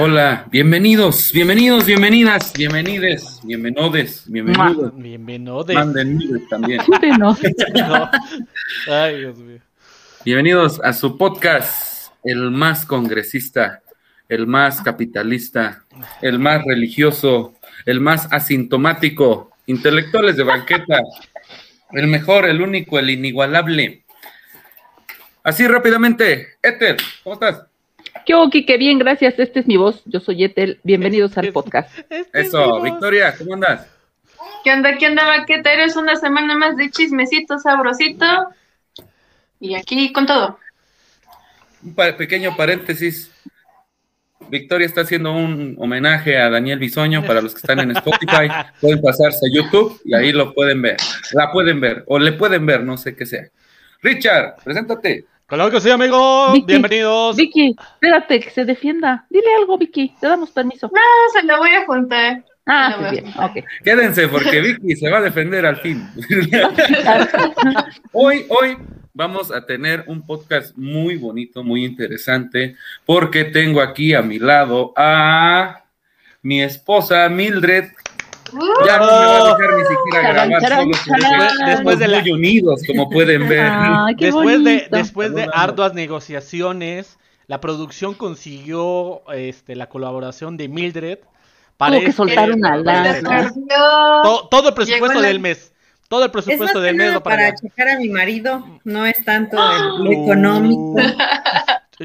[0.00, 4.92] Hola, bienvenidos, bienvenidos, bienvenidas, bienvenides, bienvenodes, bienvenidos.
[4.94, 5.74] Bienvenodes.
[5.74, 6.18] Manden
[6.50, 6.82] también.
[8.86, 9.67] Ay, Dios mío.
[10.24, 13.82] Bienvenidos a su podcast, el más congresista,
[14.28, 15.84] el más capitalista,
[16.20, 17.54] el más religioso,
[17.86, 21.00] el más asintomático, intelectuales de banqueta,
[21.92, 24.04] el mejor, el único, el inigualable.
[25.44, 27.64] Así rápidamente, Ethel, ¿cómo estás?
[28.26, 28.66] ¿Qué Oki?
[28.66, 29.38] Qué bien, gracias.
[29.38, 30.02] Esta es mi voz.
[30.04, 30.80] Yo soy Etel.
[30.82, 31.90] Bienvenidos al podcast.
[32.32, 33.86] Eso, Victoria, ¿cómo andas?
[34.64, 34.98] ¿Qué onda?
[34.98, 35.72] ¿Qué onda, Baqueta?
[35.72, 38.26] Eres una semana más de chismecito sabrosito.
[39.60, 40.58] Y aquí con todo.
[41.82, 43.30] Un pa- pequeño paréntesis.
[44.50, 48.48] Victoria está haciendo un homenaje a Daniel Bisoño para los que están en Spotify.
[48.80, 50.96] Pueden pasarse a YouTube y ahí lo pueden ver.
[51.32, 53.42] La pueden ver o le pueden ver, no sé qué sea.
[54.02, 55.24] Richard, preséntate.
[55.46, 56.52] Claro que sí, amigo.
[56.52, 57.36] Vicky, Bienvenidos.
[57.36, 59.26] Vicky, espérate, que se defienda.
[59.30, 60.14] Dile algo, Vicky.
[60.20, 60.90] Te damos permiso.
[60.94, 61.00] No,
[61.40, 62.44] se lo voy a juntar.
[62.66, 63.24] Ah, No, bien.
[63.82, 66.06] Quédense porque Vicky se va a defender al fin.
[68.12, 68.76] hoy, hoy
[69.18, 74.92] vamos a tener un podcast muy bonito, muy interesante, porque tengo aquí a mi lado
[74.96, 75.82] a
[76.42, 77.86] mi esposa Mildred.
[78.86, 81.46] Ya no me va a dejar ni siquiera Charán, grabar charán, solo porque charán.
[81.48, 83.70] estamos Después de la- muy unidos, como pueden ver.
[84.18, 91.18] Qué Después de, después de arduas negociaciones, la producción consiguió este, la colaboración de Mildred
[91.76, 93.18] para Tuvo que soltar una lana.
[93.20, 94.22] perdió.
[94.22, 94.74] to- todo el
[95.22, 95.72] la- del mes.
[96.08, 99.56] Todo el presupuesto del mes va para, para checar a mi marido, no es tanto
[99.60, 99.94] ¡Ah!
[99.98, 100.96] el- lo económico,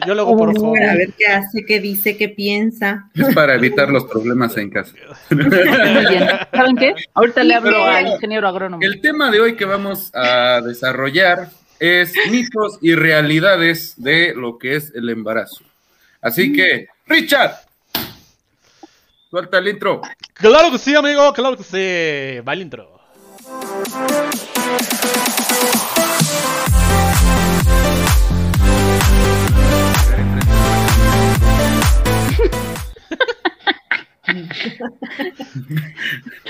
[0.08, 0.54] Yo luego por Oh.
[0.54, 0.98] para favor.
[0.98, 3.10] ver qué hace, qué dice, qué piensa.
[3.14, 4.92] Es para evitar los problemas en casa.
[5.30, 6.28] Muy bien.
[6.52, 6.96] ¿Saben qué?
[7.14, 8.84] Ahorita le hablo Pero- al ingeniero agrónomo.
[8.84, 11.50] El tema de hoy que vamos a desarrollar
[11.80, 15.64] es mitos y realidades de lo que es el embarazo.
[16.22, 17.54] Así que, Richard,
[19.30, 20.02] suelta el intro.
[20.34, 21.32] Claro que sí, amigo.
[21.34, 22.42] Claro que sí.
[22.42, 22.93] Va el intro.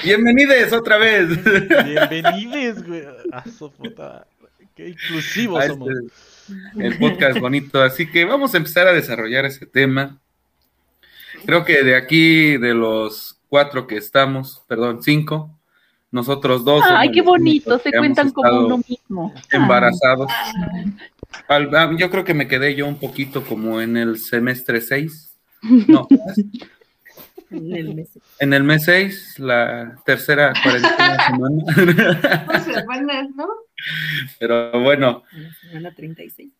[0.03, 1.29] Bienvenidos otra vez
[1.83, 3.03] Bienvenidos, güey.
[3.31, 3.43] A
[3.75, 4.27] puta.
[4.75, 5.89] Qué inclusivos a somos.
[5.89, 7.81] este, el podcast bonito.
[7.81, 10.19] Así que vamos a empezar a desarrollar ese tema.
[11.45, 15.57] Creo que de aquí, de los cuatro que estamos, perdón, cinco,
[16.13, 16.83] nosotros dos.
[16.87, 17.79] Ay, qué bonito.
[17.79, 19.33] Se cuentan como uno mismo.
[19.51, 20.31] embarazados.
[21.47, 25.35] Al- ah, yo creo que me quedé yo un poquito como en el semestre 6.
[25.87, 26.07] No,
[27.49, 28.09] en el mes.
[28.39, 32.43] en el mes 6, la tercera cuarentena semana.
[32.53, 33.47] Dos semanas, ¿no?
[34.39, 36.51] Pero bueno, en la semana 36.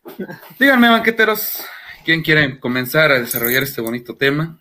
[0.60, 1.64] díganme, banqueteros,
[2.06, 4.58] ¿quién quiere comenzar a desarrollar este bonito tema?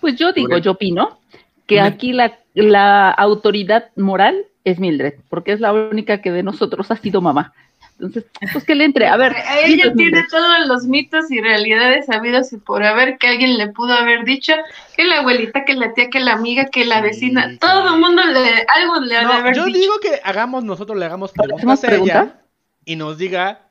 [0.00, 1.20] Pues yo digo, yo opino
[1.66, 6.90] que aquí la, la autoridad moral es Mildred, porque es la única que de nosotros
[6.90, 7.52] ha sido mamá.
[7.98, 9.06] Entonces, pues que le entre.
[9.06, 10.28] A ver, Ella dinos, tiene Mildred.
[10.30, 14.54] todos los mitos y realidades sabidos y por haber que alguien le pudo haber dicho
[14.96, 18.22] que la abuelita, que la tía, que la amiga, que la vecina, todo el mundo
[18.24, 19.78] le, algo le ha de haber yo dicho.
[19.78, 22.40] digo que hagamos nosotros le hagamos preguntas ¿Hacemos a ella
[22.84, 23.68] y nos diga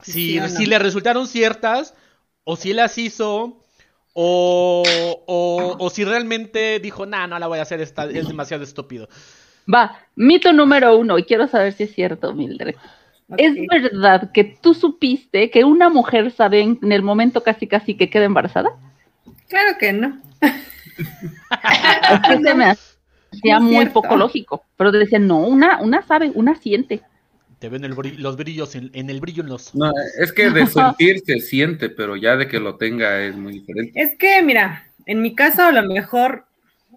[0.00, 0.48] si, Sí o no.
[0.48, 1.94] si le resultaron ciertas
[2.44, 3.57] o si las hizo
[4.20, 4.82] o,
[5.28, 9.08] o, o si realmente dijo, nah, no la voy a hacer, está, es demasiado estúpido.
[9.72, 12.74] Va, mito número uno, y quiero saber si es cierto, Mildred.
[13.36, 17.96] ¿Es verdad que tú supiste que una mujer sabe en, en el momento casi casi
[17.96, 18.70] que queda embarazada?
[19.48, 20.20] Claro que no.
[22.10, 24.02] Es que se me hacía Es muy cierto.
[24.02, 27.02] poco lógico, pero decían, no, una, una sabe, una siente.
[27.58, 29.74] Te ven el bri- los brillos en, en el brillo en los...
[29.74, 33.54] No, es que de sentir se siente, pero ya de que lo tenga es muy
[33.54, 34.00] diferente.
[34.00, 36.44] Es que, mira, en mi caso a lo mejor,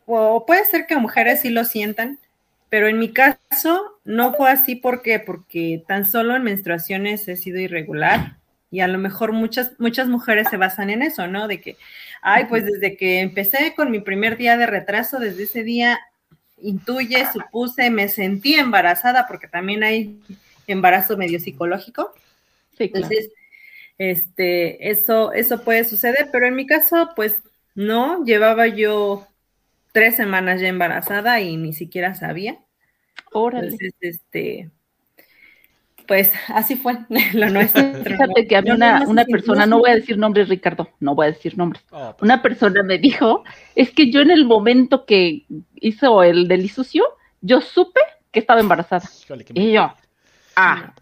[0.06, 2.20] o puede ser que mujeres sí lo sientan,
[2.70, 7.60] pero en mi caso no fue así porque, porque tan solo en menstruaciones he sido
[7.60, 8.38] irregular
[8.70, 11.48] y a lo mejor muchas, muchas mujeres se basan en eso, ¿no?
[11.48, 11.76] De que,
[12.22, 16.00] ay, pues desde que empecé con mi primer día de retraso, desde ese día
[16.62, 20.20] intuye, supuse, me sentí embarazada porque también hay
[20.72, 22.14] embarazo medio psicológico.
[22.78, 23.08] Sí, claro.
[23.08, 23.32] Entonces,
[23.98, 27.42] este, eso, eso puede suceder, pero en mi caso, pues
[27.76, 29.28] no, llevaba yo
[29.92, 32.58] tres semanas ya embarazada y ni siquiera sabía.
[33.32, 33.68] Órale.
[33.68, 34.70] Entonces, este,
[36.08, 36.98] Pues así fue
[37.34, 37.94] lo nuestro.
[38.04, 41.32] Fíjate que a mí una, persona, no voy a decir nombres, Ricardo, no voy a
[41.32, 41.84] decir nombres.
[41.92, 43.44] Oh, pues, Una persona me dijo,
[43.76, 45.46] es que yo en el momento que
[45.76, 47.04] hizo el delisucio,
[47.42, 48.02] yo supe
[48.32, 49.08] que estaba embarazada.
[49.24, 49.94] híjole, Y yo,
[50.62, 50.94] ah,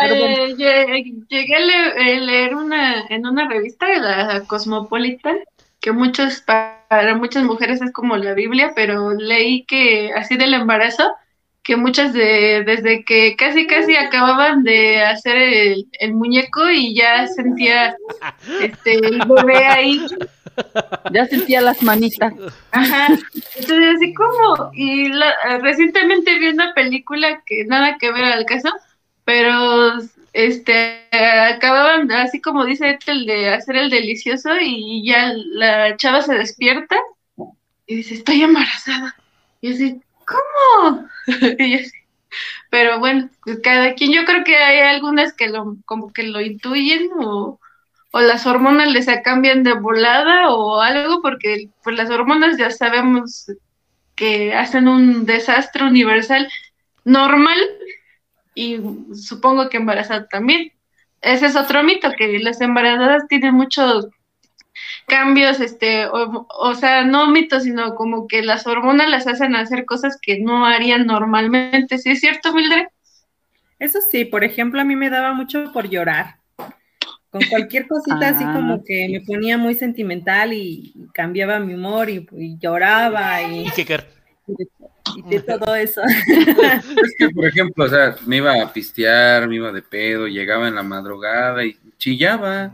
[0.00, 1.60] eh, lle- llegué a
[1.96, 5.38] eh, leer una, en una revista, la Cosmopolitan,
[5.80, 11.14] que muchos, para muchas mujeres es como la Biblia, pero leí que así del embarazo,
[11.68, 17.26] que muchas de, desde que casi casi acababan de hacer el, el muñeco y ya
[17.26, 17.94] sentía
[18.62, 20.00] este el bebé ahí
[21.12, 22.32] ya sentía las manitas.
[22.72, 23.08] Ajá.
[23.54, 28.70] Entonces, así como, y la- recientemente vi una película que nada que ver al caso,
[29.26, 29.98] pero
[30.32, 36.34] este acababan, así como dice Ethel, de hacer el delicioso y ya la chava se
[36.34, 36.96] despierta
[37.86, 39.14] y dice, estoy embarazada.
[39.60, 41.08] Y así, ¿cómo?
[42.70, 46.40] Pero bueno, pues cada quien, yo creo que hay algunas que lo, como que lo
[46.40, 47.58] intuyen o,
[48.10, 53.50] o las hormonas les cambian de volada o algo, porque pues las hormonas ya sabemos
[54.14, 56.48] que hacen un desastre universal
[57.04, 57.58] normal
[58.54, 58.78] y
[59.14, 60.72] supongo que embarazada también.
[61.20, 64.08] Ese es otro mito, que las embarazadas tienen muchos
[65.08, 69.84] cambios, este, o, o sea, no mitos, sino como que las hormonas las hacen hacer
[69.84, 71.98] cosas que no harían normalmente.
[71.98, 72.86] ¿Sí es cierto, Mildred?
[73.78, 76.36] Eso sí, por ejemplo, a mí me daba mucho por llorar.
[77.30, 82.08] Con cualquier cosita así Ah, como que me ponía muy sentimental y cambiaba mi humor
[82.08, 84.06] y, y lloraba y, ¿Y qué quer?
[85.16, 86.00] y de todo eso.
[86.26, 90.68] Es que, por ejemplo, o sea, me iba a pistear, me iba de pedo, llegaba
[90.68, 92.72] en la madrugada y chillaba.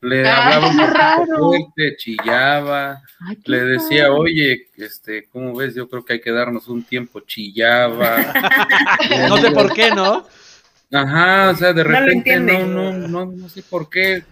[0.00, 3.02] Le Ah, hablaba un fuerte, chillaba.
[3.20, 4.18] Ay, Le decía, raro.
[4.18, 5.74] oye, este, ¿cómo ves?
[5.74, 8.32] Yo creo que hay que darnos un tiempo, chillaba.
[9.28, 10.24] No sé por qué, ¿no?
[10.90, 14.22] Ajá, o sea, de repente no, no, no, no sé por qué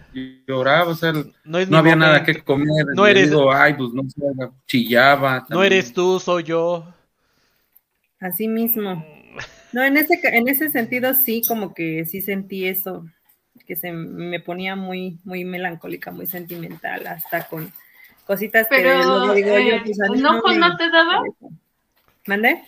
[0.47, 2.85] lloraba, o sea, No, había nada que comer.
[2.95, 4.21] No eres- digo, ay, pues no sé,
[4.65, 5.45] chillaba.
[5.49, 6.83] No eres tú, soy yo.
[8.19, 9.05] Así mismo.
[9.71, 13.05] No, en ese, ca- en ese sentido sí, como que sí sentí eso,
[13.67, 17.71] que se me ponía muy, muy melancólica, muy sentimental, hasta con
[18.25, 21.21] cositas que Pero, luego digo yo, eh, pues mí ¿enojo me- no te daba?
[22.27, 22.63] ¿Mande?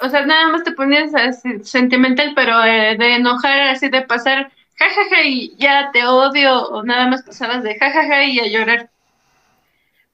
[0.00, 4.52] O sea, nada más te ponías así sentimental, pero eh, de enojar, así de pasar
[4.76, 8.90] jajaja y ya te odio, o nada más pasabas de jajaja y a llorar.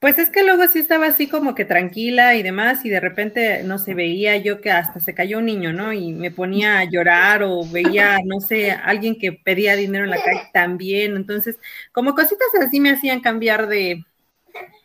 [0.01, 3.63] Pues es que luego sí estaba así como que tranquila y demás, y de repente,
[3.65, 5.93] no sé, veía yo que hasta se cayó un niño, ¿no?
[5.93, 10.17] Y me ponía a llorar o veía, no sé, alguien que pedía dinero en la
[10.17, 11.17] calle también.
[11.17, 11.59] Entonces,
[11.93, 14.03] como cositas así me hacían cambiar de,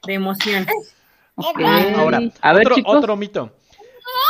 [0.06, 0.68] de emoción.
[1.38, 2.96] Ahora, a ver, otro, chicos.
[2.98, 3.56] otro mito.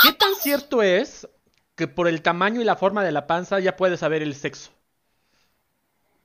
[0.03, 1.27] ¿Qué tan cierto es
[1.75, 4.71] que por el tamaño y la forma de la panza ya puedes saber el sexo?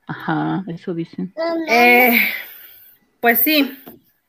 [0.05, 1.33] Ajá, eso dicen.
[1.67, 2.19] Eh,
[3.19, 3.79] pues sí,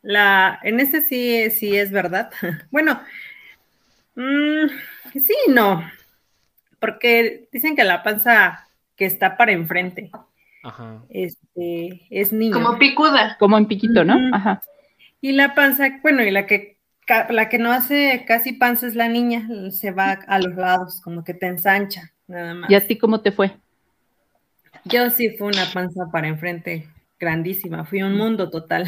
[0.03, 2.31] la, en ese sí, sí es verdad.
[2.71, 3.01] Bueno,
[4.15, 4.69] mm,
[5.15, 5.83] sí, y no,
[6.81, 10.11] porque dicen que la panza que está para enfrente,
[10.65, 11.03] Ajá.
[11.09, 12.55] este, es niño.
[12.55, 13.37] Como picuda.
[13.39, 14.17] Como en piquito, ¿no?
[14.35, 14.61] Ajá.
[15.21, 16.73] Y la panza, bueno, y la que
[17.31, 21.25] la que no hace casi panza es la niña, se va a los lados, como
[21.25, 22.71] que te ensancha, nada más.
[22.71, 23.57] ¿Y a ti cómo te fue?
[24.85, 26.89] Yo sí fue una panza para enfrente
[27.23, 28.85] grandísima, fui un mundo total.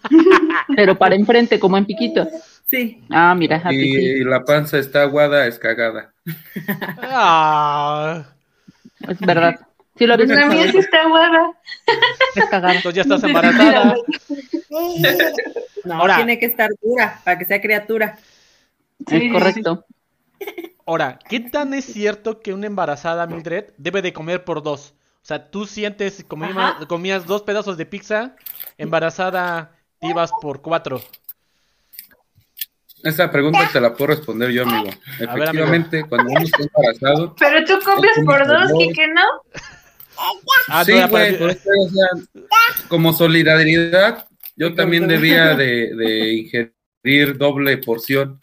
[0.76, 2.28] Pero para enfrente, como en piquito.
[2.66, 3.98] Sí, Ah, mira, a ti sí.
[4.20, 6.12] Y la panza está aguada, es cagada.
[7.02, 8.24] Ah,
[9.08, 9.58] Es verdad.
[9.96, 10.78] Sí lo habías La mía sí pensado.
[10.80, 11.52] está aguada.
[12.34, 12.74] Es cagada.
[12.74, 13.94] entonces ya estás embarazada.
[15.84, 18.18] no, Ahora- tiene que estar dura para que sea criatura.
[19.10, 19.84] Es correcto.
[20.86, 24.94] Ahora, ¿qué tan es cierto que una embarazada, Mildred, debe de comer por dos?
[25.22, 26.84] O sea, tú sientes, como Ajá.
[26.88, 28.34] comías dos pedazos de pizza,
[28.76, 31.00] embarazada, te ibas por cuatro.
[33.04, 34.90] Esa pregunta te la puedo responder yo, amigo.
[35.18, 38.78] Ver, Efectivamente, cuando uno está embarazado, Pero tú comes por dos, dos.
[38.78, 39.22] Kike, ¿no?
[40.68, 42.46] Ah, sí, güey, por eso, o sea,
[42.88, 44.26] como solidaridad,
[44.56, 48.40] yo también debía de, de ingerir doble porción,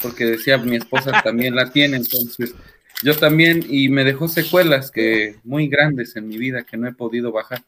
[0.00, 2.54] porque decía mi esposa también la tiene, entonces
[3.02, 6.92] yo también, y me dejó secuelas que muy grandes en mi vida que no he
[6.94, 7.62] podido bajar.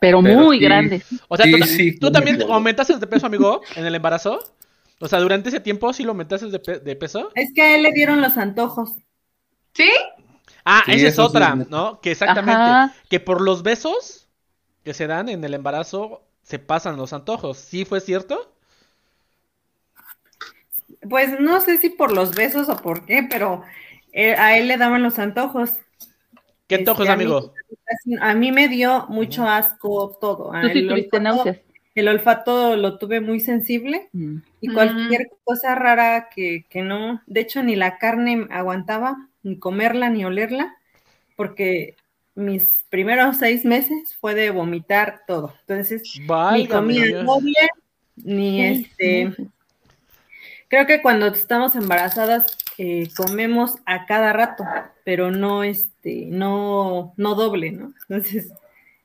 [0.00, 0.60] Pero Pero muy sí.
[0.60, 1.04] grandes.
[1.28, 2.54] O sea, Sí, ¿tú, sí, tú sí, también acuerdo.
[2.54, 4.38] aumentaste de peso, amigo, en el embarazo?
[5.00, 7.30] O sea, durante ese tiempo sí lo aumentaste de, pe- de peso.
[7.34, 8.96] Es que a él le dieron los antojos.
[9.74, 9.90] ¿Sí?
[10.64, 12.00] Ah, Sí, esa es otra, ¿no?
[12.00, 12.94] Que exactamente, Ajá.
[13.08, 14.28] que por los besos
[14.84, 17.58] que se dan en el embarazo se pasan los antojos.
[17.58, 18.54] ¿Sí fue cierto?
[21.08, 23.62] Pues no sé si por los besos o por qué, pero
[24.36, 25.74] a él le daban los antojos.
[26.66, 27.54] ¿Qué Este, antojos, a mí- amigo?
[28.20, 30.50] A mí me dio mucho asco todo.
[30.60, 31.58] Tú sí El tuviste olfato- náuseas.
[31.94, 34.36] El olfato lo tuve muy sensible Mm.
[34.60, 40.08] y cualquier cosa rara que, que no, de hecho ni la carne aguantaba, ni comerla,
[40.10, 40.76] ni olerla,
[41.34, 41.96] porque
[42.36, 45.54] mis primeros seis meses fue de vomitar todo.
[45.66, 46.02] Entonces,
[47.00, 47.24] ni Dios.
[47.26, 47.68] doble,
[48.16, 49.34] ni este...
[50.68, 52.46] Creo que cuando estamos embarazadas
[52.78, 54.64] eh, comemos a cada rato,
[55.04, 57.92] pero no este, no, no doble, ¿no?
[58.08, 58.52] Entonces,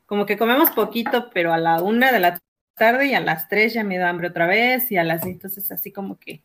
[0.06, 2.39] como que comemos poquito, pero a la una de la
[2.75, 5.72] tarde y a las tres ya me da hambre otra vez, y a las entonces
[5.72, 6.42] así como que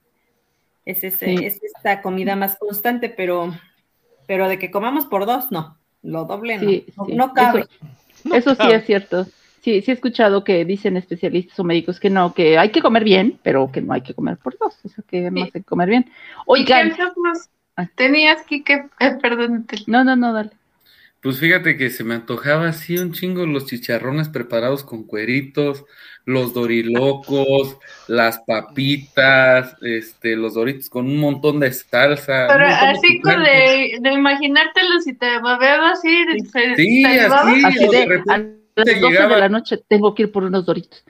[0.84, 1.44] es, ese, Sí.
[1.44, 3.54] es esta comida más constante, pero,
[4.26, 5.76] pero de que comamos por dos, no.
[6.02, 7.14] Lo doble no, Sí, no, sí.
[7.14, 7.66] no cabe.
[8.24, 9.26] Eso, eso sí es cierto.
[9.68, 13.04] Sí, sí he escuchado que dicen especialistas o médicos que no, que hay que comer
[13.04, 15.62] bien, pero que no hay que comer por dos, o sea que no hay que
[15.62, 16.04] comer bien.
[16.56, 16.92] ¿Y qué Oigan,
[17.76, 17.86] Ah.
[17.94, 18.86] tenías, Kike?
[18.98, 19.66] Eh, perdón.
[19.66, 20.52] te- no, no, no, dale.
[21.20, 25.84] Pues fíjate que se me antojaba así un chingo los chicharrones preparados con cueritos,
[26.24, 27.76] los dorilocos,
[28.08, 32.46] las papitas, este, los doritos con un montón de salsa.
[32.48, 37.44] Pero así con de, de imaginártelo, si te babeaba así, se- Sí, salivabas.
[37.48, 37.64] así.
[37.66, 40.32] Así o de, de repente a las 12 llegaba- de la noche tengo que ir
[40.32, 41.04] por unos doritos.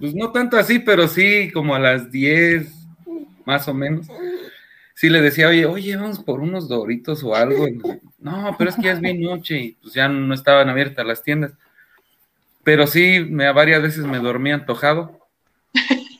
[0.00, 2.72] Pues no tanto así, pero sí como a las 10,
[3.44, 4.06] más o menos.
[4.94, 7.66] Sí le decía, oye, oye, vamos por unos doritos o algo.
[7.68, 7.80] Y,
[8.18, 11.22] No, pero es que ya es bien noche y pues ya no estaban abiertas las
[11.22, 11.52] tiendas.
[12.64, 15.18] Pero sí, me, varias veces me dormía antojado.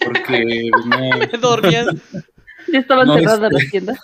[0.03, 1.87] Porque pues, no, Dormías.
[2.73, 3.99] Ya estaban No, cerradas este- las tiendas.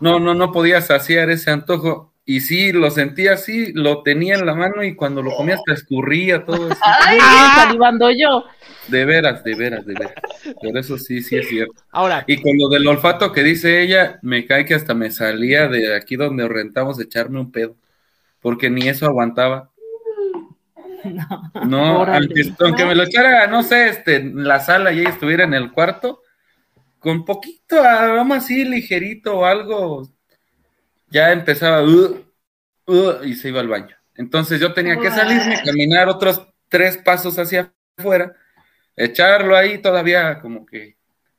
[0.00, 2.13] no, no, no podía saciar ese antojo.
[2.26, 5.74] Y sí, lo sentía así, lo tenía en la mano y cuando lo comía hasta
[5.74, 6.80] escurría todo eso.
[7.06, 7.18] Ay,
[7.54, 8.44] salivando yo.
[8.88, 10.14] De veras, de veras, de veras.
[10.62, 11.74] Pero eso sí, sí es cierto.
[11.90, 15.68] Ahora, Y con lo del olfato que dice ella, me cae que hasta me salía
[15.68, 17.76] de aquí donde rentamos echarme un pedo,
[18.40, 19.70] porque ni eso aguantaba.
[21.66, 25.44] No, aunque, aunque me lo echara, no sé, este, en la sala y ella estuviera
[25.44, 26.22] en el cuarto,
[26.98, 30.08] con poquito aroma así ligerito o algo,
[31.14, 32.24] ya empezaba "Uh,
[32.86, 33.96] uh", y se iba al baño.
[34.16, 38.34] Entonces yo tenía que salirme, caminar otros tres pasos hacia afuera,
[38.96, 40.96] echarlo ahí todavía como que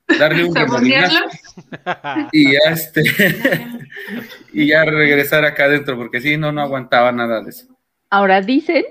[0.07, 0.55] darle un
[2.31, 3.03] y ya este
[4.53, 7.67] y ya regresar acá adentro porque si no no aguantaba nada de eso.
[8.09, 8.85] Ahora dicen,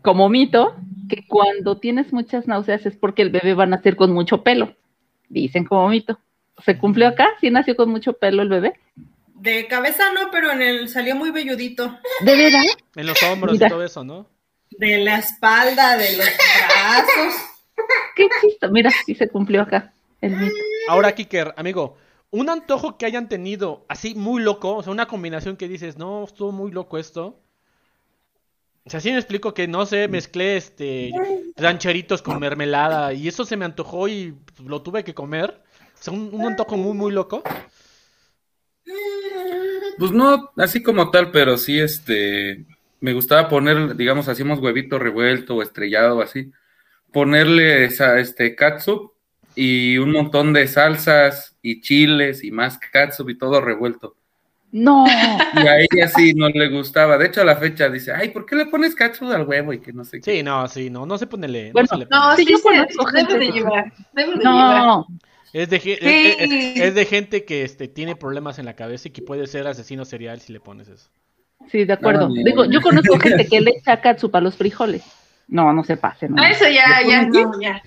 [0.00, 0.74] como mito,
[1.08, 4.74] que cuando tienes muchas náuseas es porque el bebé va a nacer con mucho pelo.
[5.28, 6.18] Dicen como mito.
[6.64, 7.28] ¿Se cumplió acá?
[7.40, 8.74] ¿Sí nació con mucho pelo el bebé?
[9.44, 11.98] De cabeza no, pero en el salió muy velludito.
[12.20, 12.62] ¿De verdad?
[12.96, 13.66] en los hombros Mira.
[13.66, 14.26] y todo eso, ¿no?
[14.70, 17.34] De la espalda, de los brazos.
[18.16, 18.70] Qué chisto.
[18.70, 20.54] Mira, sí se cumplió acá el mito.
[20.88, 21.98] Ahora, Kiker, amigo,
[22.30, 26.24] un antojo que hayan tenido así muy loco, o sea, una combinación que dices, no,
[26.24, 27.38] estuvo muy loco esto.
[28.86, 31.10] O sea, sí me explico que no sé, mezclé este
[31.56, 34.34] rancheritos con mermelada y eso se me antojó y
[34.64, 35.62] lo tuve que comer.
[36.00, 37.42] O sea, un, un antojo muy, muy loco.
[39.98, 42.64] Pues no, así como tal, pero sí, este,
[43.00, 46.50] me gustaba poner, digamos, hacíamos huevito revuelto o estrellado o así,
[47.12, 49.12] ponerle esa, este, catsup
[49.54, 54.16] y un montón de salsas y chiles y más catsup y todo revuelto.
[54.72, 55.04] No.
[55.06, 57.16] Y a ella sí no le gustaba.
[57.16, 59.72] De hecho, a la fecha dice, ay, ¿por qué le pones catsup al huevo?
[59.72, 60.32] Y que no sé qué.
[60.38, 61.70] Sí, no, sí, no, no se ponele.
[61.70, 62.36] Bueno, no se le No, pone.
[62.36, 63.92] Sí, sí, yo conozco debe gente de llevar.
[64.12, 65.04] Debe de llevar.
[65.54, 65.92] Es de, Sí.
[65.92, 69.46] es, es- es de gente que este, tiene problemas en la cabeza y que puede
[69.46, 71.08] ser asesino serial si le pones eso.
[71.70, 72.28] Sí, de acuerdo.
[72.28, 72.42] No, no.
[72.44, 75.02] Digo, yo conozco gente que le echa catsup a los frijoles.
[75.48, 76.34] No, no se pasen.
[76.34, 76.42] no.
[76.42, 77.82] Ah, eso ya, ¿Le ya, ya.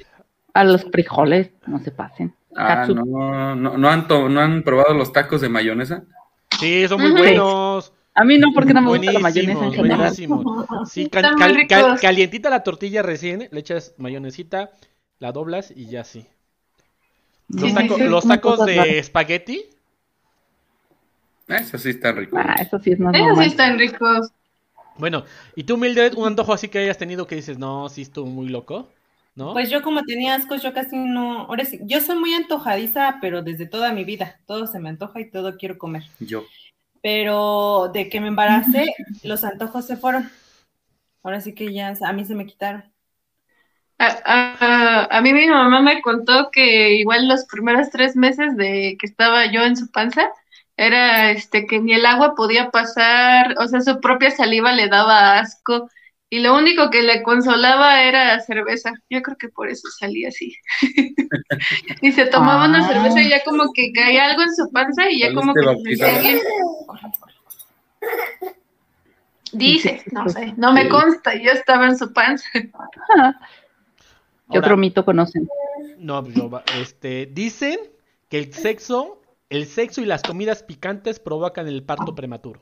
[0.54, 2.34] A los frijoles, no se pasen.
[2.56, 6.04] Ah, no, no, no han, to- no han probado los tacos de mayonesa.
[6.60, 7.94] Sí, son muy buenos.
[8.16, 9.98] A mí no, porque no me gusta la mayonesa en general.
[10.00, 10.66] buenísimos.
[10.90, 14.72] Sí, cal- cal- cal- calientita la tortilla recién, le echas mayonesita,
[15.20, 16.26] la doblas y ya sí.
[17.50, 18.98] Los, Sí, sí, taco- sí, los como tacos de raras.
[19.00, 19.66] espagueti,
[21.50, 22.40] Ah, Esos sí están ricos.
[22.44, 24.32] Ah, eso sí es más Esos sí están ricos.
[24.98, 25.24] bueno,
[25.56, 28.50] y tú, Mildred, un antojo así que hayas tenido que dices, no, sí estuvo muy
[28.50, 28.90] loco,
[29.36, 29.54] ¿no?
[29.54, 33.44] Pues yo como tenía ascos, yo casi no, ahora sí, yo soy muy antojadiza, pero
[33.44, 36.04] desde toda mi vida, todo se me antoja y todo quiero comer.
[36.20, 36.46] Yo.
[37.02, 38.86] Pero de que me embaracé,
[39.24, 40.30] los antojos se fueron.
[41.24, 42.84] Ahora sí que ya a mí se me quitaron.
[44.00, 48.96] A, a- a mí mi mamá me contó que igual los primeros tres meses de
[49.00, 50.30] que estaba yo en su panza,
[50.78, 55.40] era este que ni el agua podía pasar, o sea, su propia saliva le daba
[55.40, 55.90] asco
[56.30, 58.92] y lo único que le consolaba era cerveza.
[59.10, 60.56] Yo creo que por eso salía así.
[62.02, 62.88] Y se tomaba una Ah.
[62.88, 66.42] cerveza y ya como que caía algo en su panza y ya como que se.
[69.54, 72.48] Dice, no sé, no me consta, yo estaba en su panza.
[74.50, 75.48] ¿Qué Ahora- otro mito conocen?
[75.98, 76.24] No,
[76.80, 77.78] este, dicen
[78.30, 82.62] que el sexo, el sexo y las comidas picantes provocan el parto prematuro.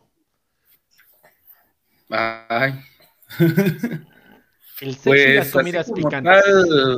[2.09, 2.73] Ay,
[4.81, 6.43] El sexo y las pues comidas picantes.
[6.43, 6.97] tal,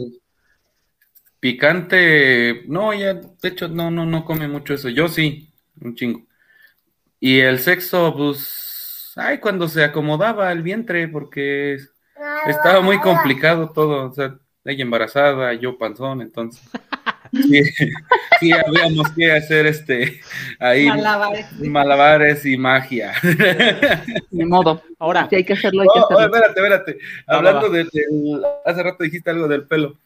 [1.40, 4.90] picante, no, ya, de hecho, no, no, no come mucho eso.
[4.90, 6.24] Yo sí, un chingo.
[7.20, 11.78] Y el sexo, pues, ay, cuando se acomodaba el vientre, porque
[12.48, 14.38] estaba muy complicado todo, o sea,
[14.72, 16.62] ella embarazada, yo panzón, entonces.
[17.34, 17.62] Sí,
[18.40, 20.22] sí habíamos que hacer este
[20.60, 21.46] ahí Malabares.
[21.60, 23.14] malabares y magia.
[24.32, 24.82] Ni modo.
[25.00, 26.36] Ahora, Si hay que hacerlo, hay que Oh, oh, hacerlo.
[26.38, 26.98] espérate, espérate.
[27.30, 29.98] Va, Hablando del, del- hace rato dijiste algo del pelo.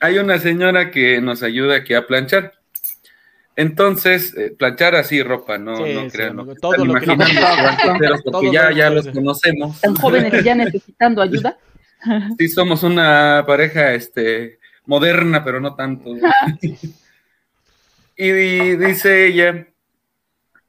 [0.00, 2.54] Hay una señora que nos ayuda aquí a planchar.
[3.56, 6.36] Entonces, eh, planchar así ropa, no, Sí, no sí, crean.
[6.36, 9.80] no todo lo que- que solteros, porque Todo ya, lo ya que- los conocemos.
[9.80, 11.56] Tan jóvenes y ya necesitando ayuda.
[12.38, 16.14] Sí, somos una pareja este, moderna, pero no tanto.
[18.16, 19.66] y di- dice ella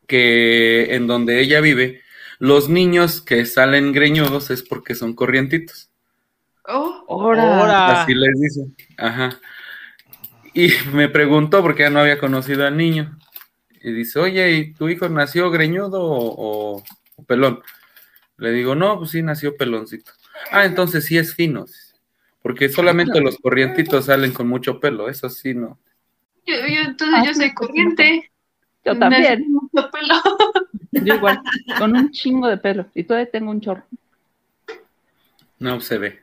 [0.07, 2.01] que en donde ella vive,
[2.39, 5.89] los niños que salen greñudos es porque son corrientitos.
[6.67, 7.59] Oh, Ahora.
[7.59, 8.62] ahora, Así les dice.
[8.98, 9.39] Ajá.
[10.53, 13.17] Y me preguntó porque ya no había conocido al niño.
[13.81, 16.83] Y dice, oye, ¿y tu hijo nació greñudo o, o-
[17.15, 17.62] o pelón?
[18.38, 20.12] Le digo, no, pues sí, nació peloncito.
[20.51, 21.65] Ah, entonces sí es fino.
[22.41, 25.77] Porque solamente los corrientitos salen con mucho pelo, eso sí, no.
[26.46, 28.31] yo, yo, entonces Ah, yo sí, soy corriente.
[28.86, 29.43] Yo también.
[29.43, 30.15] con mucho pelo.
[30.91, 31.39] Yo igual.
[31.77, 32.88] Con un chingo de pelo.
[32.96, 33.84] Y todavía tengo un chorro.
[35.60, 36.19] No se ve.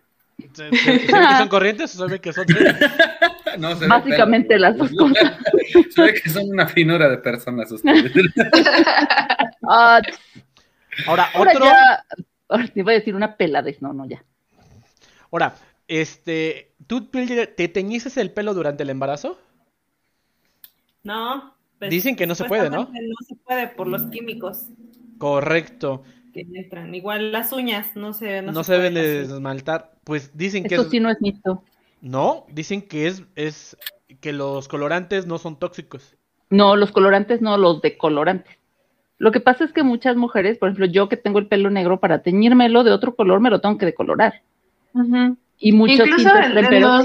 [0.54, 2.46] ¿se, se- se ve que son corrientes o se ve que son
[3.58, 5.36] No se ve Básicamente las dos cosas.
[5.94, 8.12] Se ve que son una finura de personas ustedes.
[9.68, 10.00] Ah,
[11.06, 12.04] Ahora, ahora otro, ya.
[12.48, 13.80] Ahora te iba a decir una peladez.
[13.82, 14.24] No, no, ya.
[15.30, 15.56] ahora,
[15.88, 19.38] este, ¿tú te teñices el pelo durante el embarazo?
[21.02, 21.54] No.
[21.78, 22.84] pues, Dicen que no se puede, ¿no?
[22.92, 24.66] No se puede por los químicos
[25.18, 26.02] Correcto,
[26.34, 26.94] que entran.
[26.94, 29.34] Igual las uñas no se no, no, se deben pueden de hacer.
[29.36, 29.92] esmaltar.
[30.04, 31.62] Pues dicen que Eso es- sí no es mito.
[32.00, 33.76] no, dicen que es, es
[34.20, 36.16] que los colorantes no son tóxicos.
[36.50, 38.56] No, los colorantes no, los decolorantes.
[39.18, 42.00] Lo que pasa es que muchas mujeres, por ejemplo, yo que tengo el pelo negro,
[42.00, 44.42] para teñírmelo de otro color me lo tengo que decolorar.
[45.58, 47.04] Y muchos Incluso tintes en, en los,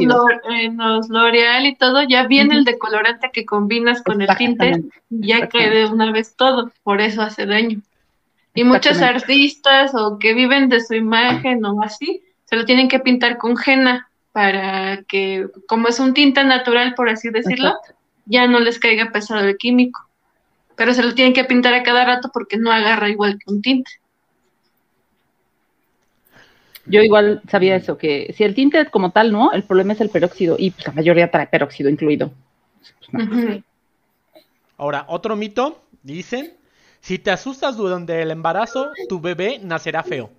[0.49, 5.47] en los L'Oreal y todo, ya viene el decolorante que combinas con el tinte, ya
[5.47, 7.81] cae de una vez todo, por eso hace daño.
[8.53, 12.99] Y muchos artistas o que viven de su imagen o así, se lo tienen que
[12.99, 17.93] pintar con henna para que, como es un tinte natural, por así decirlo, Exacto.
[18.25, 20.10] ya no les caiga pesado el químico.
[20.75, 23.61] Pero se lo tienen que pintar a cada rato porque no agarra igual que un
[23.61, 23.91] tinte.
[26.85, 29.51] Yo igual sabía eso, que si el tinte como tal, ¿no?
[29.51, 32.31] El problema es el peróxido y pues la mayoría trae peróxido incluido.
[33.11, 33.63] Pues, no.
[34.77, 36.53] Ahora, otro mito, dicen,
[36.99, 40.31] si te asustas durante el embarazo, tu bebé nacerá feo.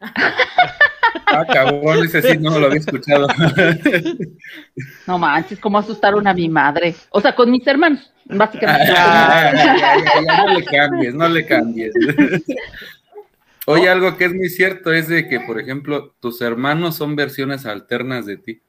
[1.26, 3.26] Ah, cabrón, ese sí no lo había escuchado.
[5.06, 6.94] No manches, cómo asustaron a mi madre.
[7.10, 8.92] O sea, con mis hermanos, básicamente.
[8.96, 11.92] Ah, ya, ya, ya, ya, no le cambies, no le cambies.
[13.66, 17.66] Oye, algo que es muy cierto es de que, por ejemplo, tus hermanos son versiones
[17.66, 18.62] alternas de ti.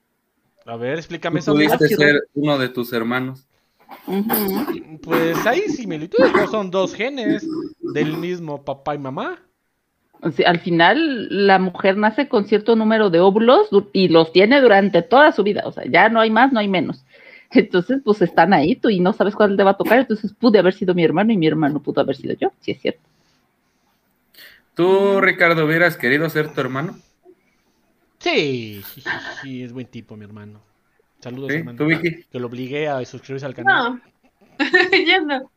[0.66, 1.54] A ver, explícame eso.
[1.54, 3.48] pudiste ser uno de tus hermanos.
[5.02, 7.48] Pues hay similitudes, no son dos genes
[7.94, 9.40] del mismo papá y mamá.
[10.22, 14.60] O sea, al final, la mujer nace con cierto número de óvulos y los tiene
[14.62, 15.64] durante toda su vida.
[15.66, 17.06] O sea, ya no hay más, no hay menos.
[17.52, 20.00] Entonces, pues están ahí tú y no sabes cuál te va a tocar.
[20.00, 22.82] Entonces, pude haber sido mi hermano y mi hermano pudo haber sido yo, sí es
[22.82, 23.02] cierto.
[24.76, 26.98] ¿Tú, Ricardo, hubieras querido ser tu hermano?
[28.20, 29.10] Sí, sí, sí,
[29.42, 30.62] sí, es buen tipo, mi hermano.
[31.20, 31.58] Saludos, ¿Sí?
[31.58, 31.78] hermano.
[31.78, 32.24] ¿Tú, Vicky?
[32.32, 34.02] Que lo obligué a suscribirse al canal.
[34.58, 34.58] No,
[35.08, 35.52] ya no.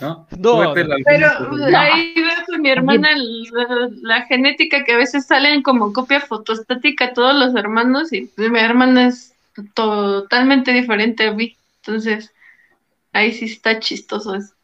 [0.00, 0.26] ¿No?
[0.74, 1.78] Pero No.
[1.78, 7.12] ahí veo con mi hermana la, la genética que a veces salen como copia fotostática
[7.12, 9.33] todos los hermanos y mi hermana es
[9.74, 11.56] totalmente diferente a mí.
[11.76, 12.32] Entonces,
[13.12, 14.54] ahí sí está chistoso eso.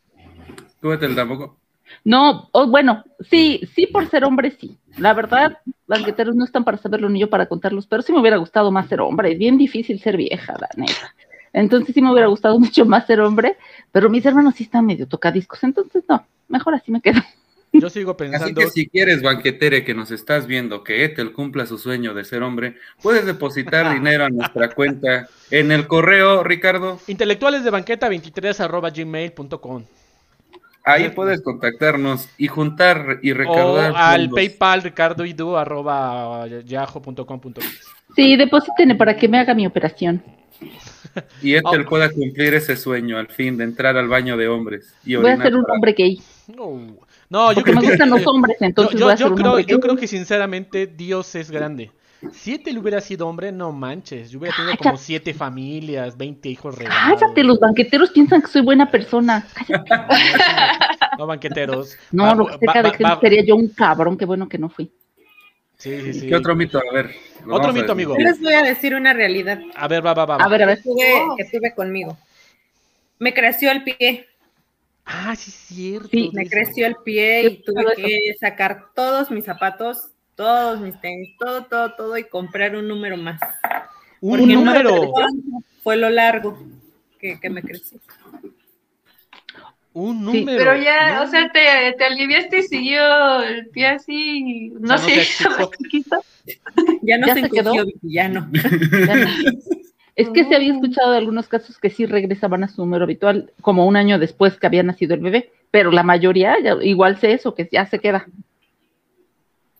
[0.80, 1.58] ¿Tú vete el tampoco?
[2.04, 4.78] No, o bueno, sí, sí por ser hombre, sí.
[4.96, 8.36] La verdad, banqueteros no están para saberlo ni yo para contarlos, pero sí me hubiera
[8.36, 9.32] gustado más ser hombre.
[9.32, 11.14] Es bien difícil ser vieja, la neta.
[11.52, 13.56] Entonces sí me hubiera gustado mucho más ser hombre,
[13.92, 17.20] pero mis hermanos sí están medio tocadiscos, entonces no, mejor así me quedo.
[17.72, 18.60] Yo sigo Así pensando.
[18.60, 22.42] que si quieres, banquetere, que nos estás viendo, que Ethel cumpla su sueño de ser
[22.42, 26.98] hombre, puedes depositar dinero a nuestra cuenta en el correo, Ricardo.
[27.06, 29.84] Intelectuales de banqueta 23 arroba gmail.com.
[30.82, 33.92] Ahí puedes contactarnos y juntar y O recaudar.
[33.94, 34.34] al fondos.
[34.36, 37.86] PayPal ricardoidu arroba yahoo.com.mx.
[38.16, 40.22] Sí, deposítenme para que me haga mi operación.
[41.42, 41.88] Y Ethel Oh.
[41.88, 44.94] pueda cumplir ese sueño al fin de entrar al baño de hombres.
[45.04, 46.20] Y Voy a ser un para- hombre gay.
[46.56, 46.96] No,
[47.30, 47.88] no yo Porque creo me que...
[47.92, 49.80] gustan los hombres, Yo, entonces yo- voy a yo ser un creo, hombre yo gay.
[49.82, 51.90] creo que sinceramente Dios es grande.
[52.34, 54.30] Si Ethel hubiera sido hombre, no manches.
[54.30, 57.18] Yo hubiera tenido como siete familias, 20 hijos regalados.
[57.18, 59.46] Cállate, los banqueteros piensan que soy buena persona.
[59.54, 59.90] Cállate.
[61.16, 61.96] No banqueteros.
[62.12, 64.26] No, Va- lo que va- cerca de va- gente va- sería yo un cabrón, qué
[64.26, 64.90] bueno que no fui.
[65.78, 66.28] Sí, sí, sí.
[66.28, 66.78] ¿Qué otro mito?
[66.78, 67.10] A ver.
[67.48, 68.14] Otro mito, amigo.
[68.18, 70.36] Yo les voy a decir una realidad A ver, va, va, va.
[70.36, 70.44] va.
[70.44, 70.76] A ver, a ver.
[70.76, 72.18] que tuve, que tuve conmigo.
[73.18, 74.26] Me creció el pie,
[75.12, 76.08] Ah, sí, es cierto.
[76.08, 81.30] Sí, me creció el pie y tuve que sacar todos mis zapatos, todos mis tenis,
[81.38, 83.40] todo, todo, todo y comprar un número más.
[84.20, 85.12] Un Porque número.
[85.82, 86.58] fue lo largo
[87.18, 87.98] que, que me creció.
[89.92, 90.58] Un Sí, número.
[90.58, 91.22] Pero ya, No.
[91.24, 95.26] o sea, te, te aliviaste y siguió el pie así, no O sea, no sé.
[97.02, 97.74] Ya no ¿Ya se se quedó?
[97.74, 98.48] encogió, Vicky, ya no.
[99.06, 99.26] Ya no.
[100.16, 103.52] Es que se había escuchado de algunos casos que sí regresaban a su número habitual,
[103.62, 107.32] como un año después que había nacido el bebé, pero la mayoría ya- igual sé
[107.32, 108.26] eso, que ya se queda.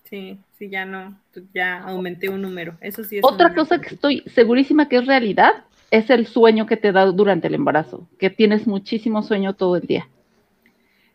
[0.04, 1.18] Sí, sí, ya no.
[1.54, 2.76] Ya aumenté un número.
[2.80, 3.62] Eso sí es Otra número.
[3.62, 7.54] cosa que estoy segurísima que es realidad es el sueño que te da durante el
[7.54, 10.08] embarazo, que tienes muchísimo sueño todo el día.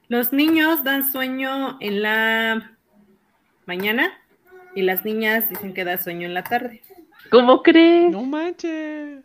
[0.07, 2.71] Los niños dan sueño en la
[3.65, 4.11] mañana
[4.75, 6.81] y las niñas dicen que da sueño en la tarde.
[7.31, 8.11] ¿Cómo crees?
[8.11, 9.23] No manches.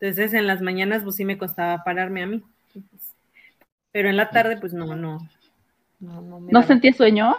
[0.00, 2.42] Entonces en las mañanas pues sí me costaba pararme a mí.
[3.92, 5.18] Pero en la tarde pues no, no.
[6.00, 7.36] No, no me ¿No sentía sueño?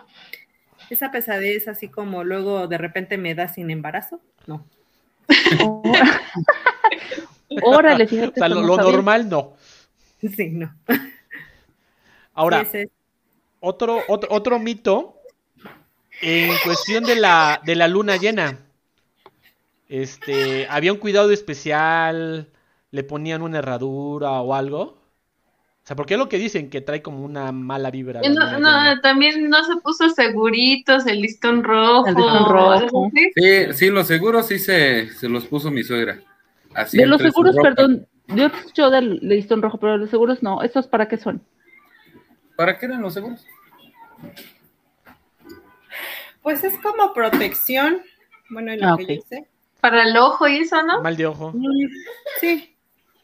[0.89, 4.21] Esa pesadez así como luego de repente me da sin embarazo.
[4.47, 4.65] No.
[7.63, 8.39] Órale, O fíjate.
[8.39, 9.53] sea, eso lo, lo normal no.
[10.21, 10.73] Sí, no.
[12.33, 12.85] Ahora, Sí,
[13.59, 15.17] otro, otro, otro mito
[16.21, 18.59] en cuestión de la, de la luna llena.
[19.89, 22.50] Este, había un cuidado especial,
[22.91, 24.82] le ponían una herradura o algo.
[25.84, 28.22] O sea, porque es lo que dicen que trae como una mala vibra.
[28.22, 32.08] No, también no se puso seguritos, el listón rojo.
[32.08, 33.12] El listón rojo.
[33.13, 33.74] ¿sí?
[33.74, 36.19] Sí, los seguros sí se, se los puso mi suegra.
[36.74, 40.62] Así De los seguros, perdón, yo escucho del listón rojo, pero los seguros no.
[40.63, 41.43] ¿Esos para qué son?
[42.56, 43.46] ¿Para qué eran los seguros?
[46.41, 48.02] Pues es como protección.
[48.50, 49.10] Bueno, en lo Ah, que ok.
[49.10, 49.48] yo sé.
[49.84, 51.04] Para el ojo y eso, ¿no?
[51.04, 51.54] Mal de ojo.
[52.39, 52.74] Sí,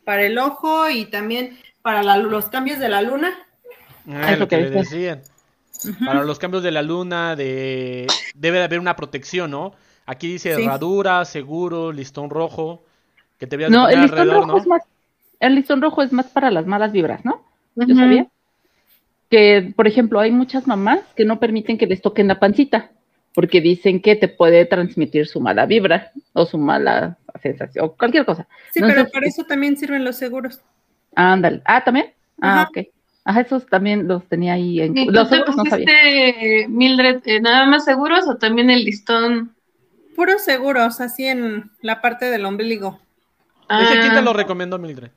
[0.03, 3.31] para el ojo y también para la- los cambios de la luna.
[4.09, 4.81] Ah, Es lo que que le decía.
[4.81, 5.21] decían.
[6.05, 9.71] Para los cambios de la luna, de debe de haber una protección, ¿no?
[10.05, 10.63] Aquí dice Sí.
[10.63, 12.83] herradura, seguro, listón rojo,
[13.37, 14.57] que te veas No, el listón alrededor, rojo ¿no?
[14.57, 14.81] es más,
[15.39, 17.45] el listón rojo es más para las malas vibras, ¿no?
[17.75, 17.95] Yo Ujú.
[17.95, 18.27] sabía
[19.29, 22.91] que, por ejemplo, hay muchas mamás que no permiten que les toquen la pancita,
[23.39, 28.25] porque dicen que te puede transmitir su mala vibra o su mala sensación, o cualquier
[28.25, 28.45] cosa.
[28.73, 30.59] Sí, No pero sé para si- eso también sirven los seguros.
[31.15, 31.61] Ándale.
[31.63, 32.07] Ah, ¿también?
[32.41, 32.69] Ah, Ajá.
[32.69, 32.87] ok.
[33.23, 34.97] Ajá, esos también los tenía ahí en...
[34.97, 35.87] ¿Y tú Los seguros no sabía.
[36.67, 39.55] Mildred, eh, nada más seguros o también el listón?
[40.17, 42.99] Puros seguros, así en la parte del ombligo.
[43.69, 45.11] ¿Ese quién te Ah, lo recomendó, Mildred?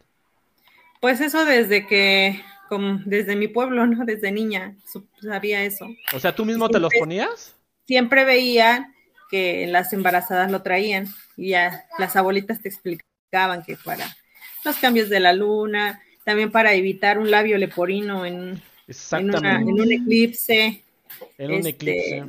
[1.00, 4.04] Pues eso desde que, como desde mi pueblo, ¿no?
[4.04, 4.76] Desde niña
[5.20, 5.88] sabía eso.
[6.14, 7.56] O sea, ¿tú mismo te los ponías?
[7.86, 8.92] Siempre veía
[9.30, 14.06] que las embarazadas lo traían y ya las abuelitas te explicaban que para
[14.64, 19.70] los cambios de la luna, también para evitar un labio leporino en, en, una- Exactamente.
[19.70, 20.84] en un eclipse,
[21.38, 22.24] En un este, eclipse.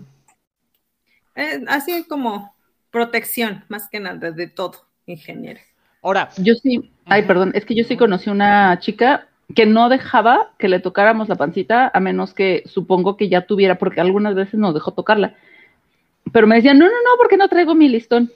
[1.35, 2.55] eh, así como
[2.91, 5.59] protección, más que nada, de todo, ingeniero.
[6.01, 10.51] Ahora, Yo sí, ay, perdón, es que yo sí conocí una chica que no dejaba
[10.57, 14.55] que le tocáramos la pancita a menos que supongo que ya tuviera, porque algunas veces
[14.55, 15.35] nos dejó tocarla.
[16.31, 18.31] Pero me decían, no, no, no, porque no traigo mi listón.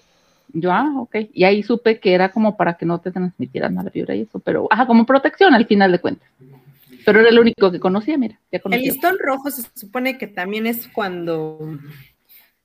[0.54, 1.16] Yo, ah, ok.
[1.34, 4.40] Y ahí supe que era como para que no te transmitieran mala vibra y eso,
[4.40, 6.30] pero, ajá, como protección al final de cuentas.
[7.06, 10.68] Pero era el único que conocía, mira, ya El listón rojo se supone que también
[10.68, 11.80] es cuando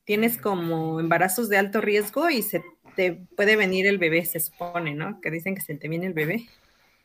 [0.04, 2.62] tienes como embarazos de alto riesgo y se
[2.96, 5.20] te puede venir el bebé, se supone, ¿no?
[5.20, 6.46] Que dicen que se te viene el bebé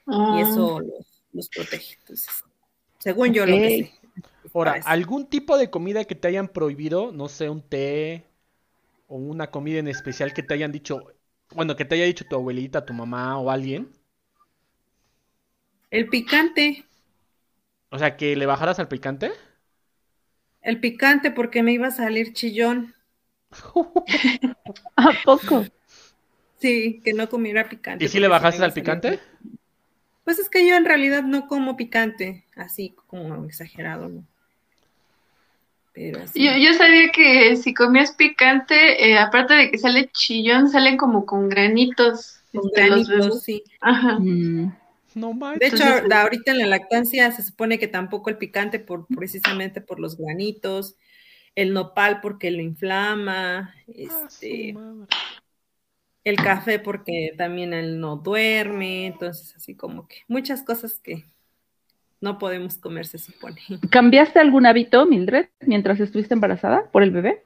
[0.07, 0.35] ah.
[0.37, 1.95] y eso los, los protege.
[2.01, 2.29] Entonces,
[2.99, 3.93] según yo lo que sé.
[4.53, 4.93] ahora, eso.
[4.93, 7.11] ¿algún tipo de comida que te hayan prohibido?
[7.11, 8.27] No sé, un té
[9.07, 11.07] o una comida en especial que te hayan dicho,
[11.51, 13.93] bueno, que te haya dicho tu abuelita, tu mamá o alguien.
[15.91, 16.85] El picante,
[17.91, 19.31] O sea, que le bajaras al picante.
[20.61, 22.93] el picante porque me iba a salir chillón.
[24.95, 25.65] ¿A poco?
[26.59, 28.05] Sí, que no comiera picante.
[28.05, 29.19] ¿Y si le bajaste al salir picante?
[30.27, 34.25] Pues es que yo en realidad no como picante, así como exagerado, ¿no?
[35.93, 36.43] Pero sí.
[36.43, 41.25] Yo, yo sabía que si comías picante, eh, aparte de que sale chillón, salen como
[41.25, 42.41] con granitos.
[42.51, 43.43] Con este, los granitos, bebés.
[43.45, 43.63] sí.
[43.79, 44.19] Ajá.
[44.19, 44.75] Mm,
[45.15, 45.73] No De manches.
[45.75, 49.97] hecho, da- ahorita en la lactancia se supone que tampoco el picante por precisamente por
[50.01, 50.97] los granitos,
[51.55, 53.73] el nopal porque lo inflama,
[54.09, 54.75] Ah, este.
[56.29, 61.25] El café porque también él no duerme, entonces así como que muchas cosas que
[62.19, 63.61] no podemos comer se supone.
[63.89, 67.43] ¿Cambiaste algún hábito, Mildred, mientras estuviste embarazada por el bebé?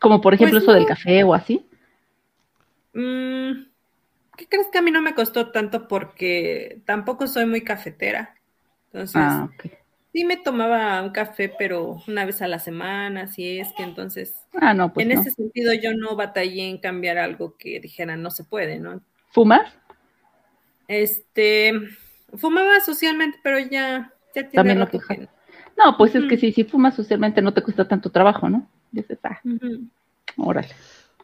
[0.00, 1.64] Como por ejemplo Pues eso del café o así.
[2.94, 3.66] Mm,
[4.36, 8.34] ¿Qué crees que a mí no me costó tanto porque tampoco soy muy cafetera?
[8.92, 9.48] Entonces, Ah.
[10.12, 14.34] Sí me tomaba un café, pero una vez a la semana, si es que entonces
[14.60, 15.20] Ah, no, pues en no.
[15.20, 19.00] ese sentido yo no batallé en cambiar algo que dijera no se puede, ¿no?
[19.30, 19.72] ¿Fumas?
[20.88, 21.72] Este,
[22.36, 24.98] fumaba socialmente, pero ya, ya tiene También lo que-
[25.76, 26.40] No, pues es que Ujú.
[26.40, 28.66] si, si fumas socialmente no te cuesta tanto trabajo, ¿no?
[28.90, 29.84] Dices, ah, Ujú.
[30.38, 30.74] órale.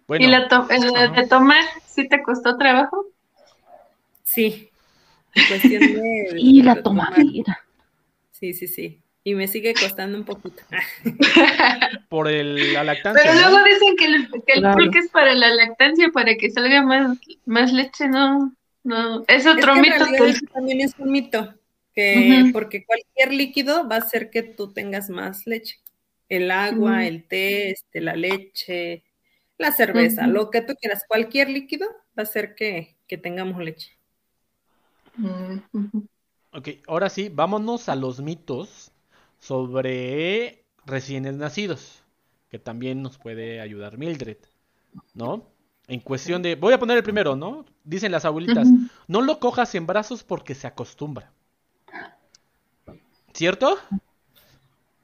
[0.07, 3.07] Bueno, ¿Y la to- el de tomar, sí te costó trabajo?
[4.23, 4.68] Sí,
[5.35, 6.37] en cuestión de...
[6.38, 7.09] Y la de tomar.
[7.14, 7.63] tomadera.
[8.35, 9.01] Sí, sí, sí.
[9.23, 10.62] Y me sigue costando un poquito.
[12.11, 13.23] por el, la lactancia.
[13.23, 13.51] Pero ¿no?
[13.51, 14.77] luego dicen que el, que el Claro.
[14.77, 19.47] pulque es para la lactancia, para que salga más, más leche, no, no, es Es
[19.47, 21.55] otro que en mito que eso también es un mito,
[21.94, 25.79] que porque cualquier líquido va a hacer que tú tengas más leche.
[26.29, 29.05] El agua, el té, este, la leche,
[29.59, 31.87] la cerveza, lo que tú quieras, cualquier líquido
[32.18, 33.92] va a hacer que, que tengamos leche.
[36.56, 38.92] Ok, ahora sí, vámonos a los mitos
[39.40, 42.04] sobre recién nacidos,
[42.48, 44.38] que también nos puede ayudar Mildred,
[45.14, 45.48] ¿no?
[45.88, 47.64] En cuestión de, voy a poner el primero, ¿no?
[47.82, 48.68] Dicen las abuelitas,
[49.08, 51.32] no lo cojas en brazos porque se acostumbra.
[53.32, 53.76] ¿Cierto?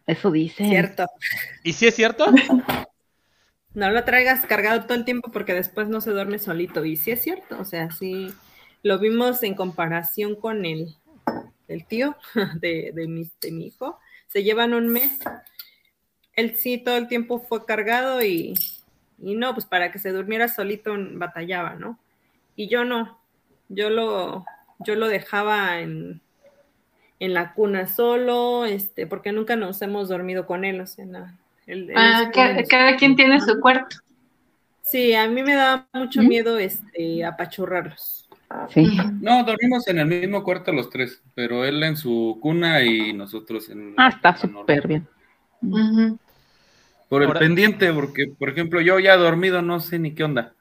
[0.06, 0.68] Eso dicen.
[0.68, 1.06] Cierto.
[1.64, 2.26] ¿Y si es cierto?
[3.72, 6.84] No lo traigas cargado todo el tiempo porque después no se duerme solito.
[6.84, 8.34] Y sí es cierto, o sea, sí
[8.82, 10.96] lo vimos en comparación con el,
[11.68, 12.16] el tío
[12.60, 13.98] de, de, mi, de mi hijo.
[14.28, 15.18] Se llevan un mes.
[16.34, 18.54] Él sí todo el tiempo fue cargado y,
[19.18, 21.98] y no, pues para que se durmiera solito batallaba, ¿no?
[22.56, 23.18] Y yo no,
[23.68, 24.44] yo lo,
[24.80, 26.20] yo lo dejaba en,
[27.20, 31.26] en la cuna solo, este, porque nunca nos hemos dormido con él, o sea, no,
[31.66, 32.30] él- él Ah,
[32.68, 33.96] cada quien tiene su cuarto.
[34.82, 36.28] Sí, a mí me da mucho ¿Mm?
[36.28, 37.24] miedo este
[38.68, 38.98] Sí.
[39.20, 43.68] No, dormimos en el mismo cuarto los tres, pero él en su cuna y nosotros
[43.70, 45.06] en Ah, está súper bien.
[47.08, 50.52] Por el Ahora- pendiente, porque, por ejemplo, yo ya dormido no sé ni qué onda.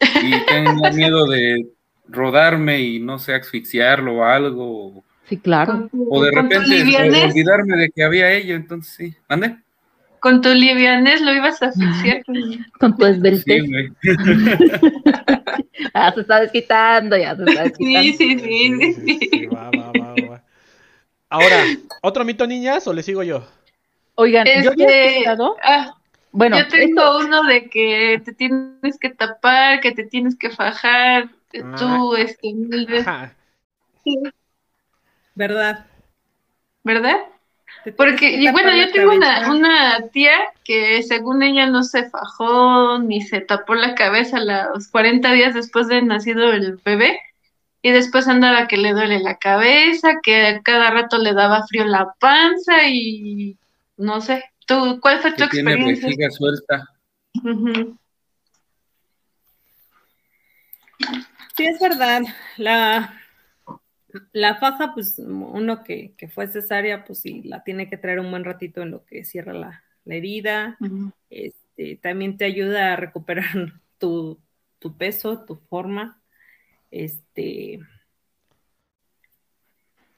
[0.00, 1.66] Y tengo miedo de
[2.08, 5.04] rodarme y no sé, asfixiarlo o algo.
[5.28, 5.88] Sí, claro.
[6.08, 6.82] O de repente
[7.24, 9.14] olvidarme de que había ello, entonces sí.
[9.28, 9.56] ¿Mande?
[10.20, 12.22] Con tu livianez lo ibas a asfixiar.
[12.78, 13.64] Con tu Sí, esbeltez.
[13.68, 13.88] güey.
[15.94, 18.00] Ah, se está desquitando, ya se está desquitando.
[18.02, 20.42] Sí, sí, sí, sí, Sí, sí, va, va, va, va.
[21.28, 21.64] Ahora,
[22.02, 23.46] ¿otro mito, niñas, o le sigo yo?
[24.14, 25.96] Oigan, yo había Este, escuchado, ah,
[26.32, 31.30] bueno, yo tengo uno de que te tienes que tapar, que te tienes que fajar,
[31.50, 31.74] que Ah.
[31.78, 32.54] tú, este,
[33.00, 33.34] Ajá.
[35.34, 35.86] ¿Verdad?
[36.84, 37.16] ¿verdad?
[37.96, 43.22] Porque, y bueno, yo tengo una, una tía que según ella no se fajó ni
[43.22, 47.18] se tapó la cabeza los 40 días después de nacido el bebé
[47.82, 52.14] y después andaba que le duele la cabeza, que cada rato le daba frío la
[52.20, 53.56] panza y
[53.96, 54.44] no sé.
[54.66, 56.08] ¿Tú, ¿Cuál fue tu Que tiene experiencia?
[56.08, 56.88] vejiga suelta.
[61.56, 62.22] Sí, es verdad.
[62.56, 63.19] La,
[64.32, 68.30] la faja, pues uno que, que fue cesárea, pues sí, la tiene que traer un
[68.30, 70.78] buen ratito en lo que cierra la, la herida.
[71.28, 73.44] Este, también te ayuda a recuperar
[73.98, 74.40] tu,
[74.78, 76.20] tu peso, tu forma.
[76.90, 77.80] Este,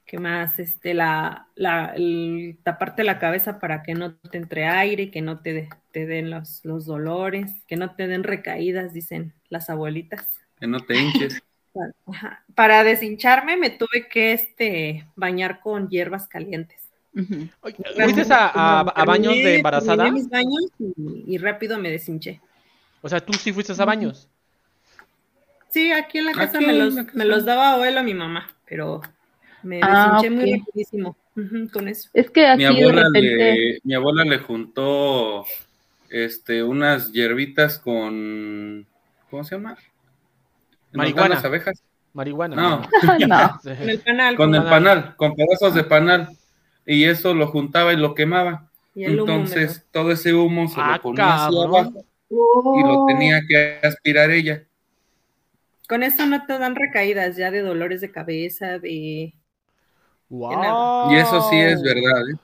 [0.05, 0.59] ¿qué más?
[0.59, 5.39] Este, la, la, el taparte la cabeza para que no te entre aire, que no
[5.41, 10.27] te, te den los, los dolores, que no te den recaídas, dicen las abuelitas.
[10.59, 11.41] Que no te hinches.
[12.07, 12.43] Ajá.
[12.55, 16.81] Para deshincharme me tuve que este, bañar con hierbas calientes.
[17.13, 20.09] ¿Fuiste a, a- a baños de embarazada?
[20.11, 20.93] mis baños y,
[21.27, 22.39] y rápido me deshinché.
[23.01, 24.27] O sea, tú sí fuiste a baños.
[25.69, 27.17] Sí, aquí en la casa me en los, la casa.
[27.17, 29.01] me los daba abuelo a mi mamá, pero
[29.63, 31.17] me Ah, deshinché muy rapidísimo
[31.71, 32.09] con eso.
[32.13, 35.45] Es que así Mi de abuela, repente, le, mi abuela le juntó
[36.09, 38.85] este, unas hierbitas con.
[39.31, 39.77] ¿Cómo se llama?
[40.93, 41.35] ¿En donde están Marihuana.
[41.35, 41.83] Las abejas.
[42.13, 42.55] Marihuana.
[42.55, 42.81] No.
[43.27, 43.59] no.
[43.63, 44.35] Con el panal.
[44.35, 45.15] Con el panal.
[45.15, 46.29] con pedazos de panal.
[46.85, 48.69] Y eso lo juntaba y lo quemaba.
[48.95, 51.75] y humo Entonces, todo ese humo se Ah, lo ponía hacia cabrón.
[51.75, 54.63] abajo y lo tenía que aspirar ella.
[55.87, 59.33] Con eso no te dan recaídas ya de dolores de cabeza, de...
[60.29, 61.11] Wow.
[61.11, 62.37] Y eso sí es verdad, ¿eh?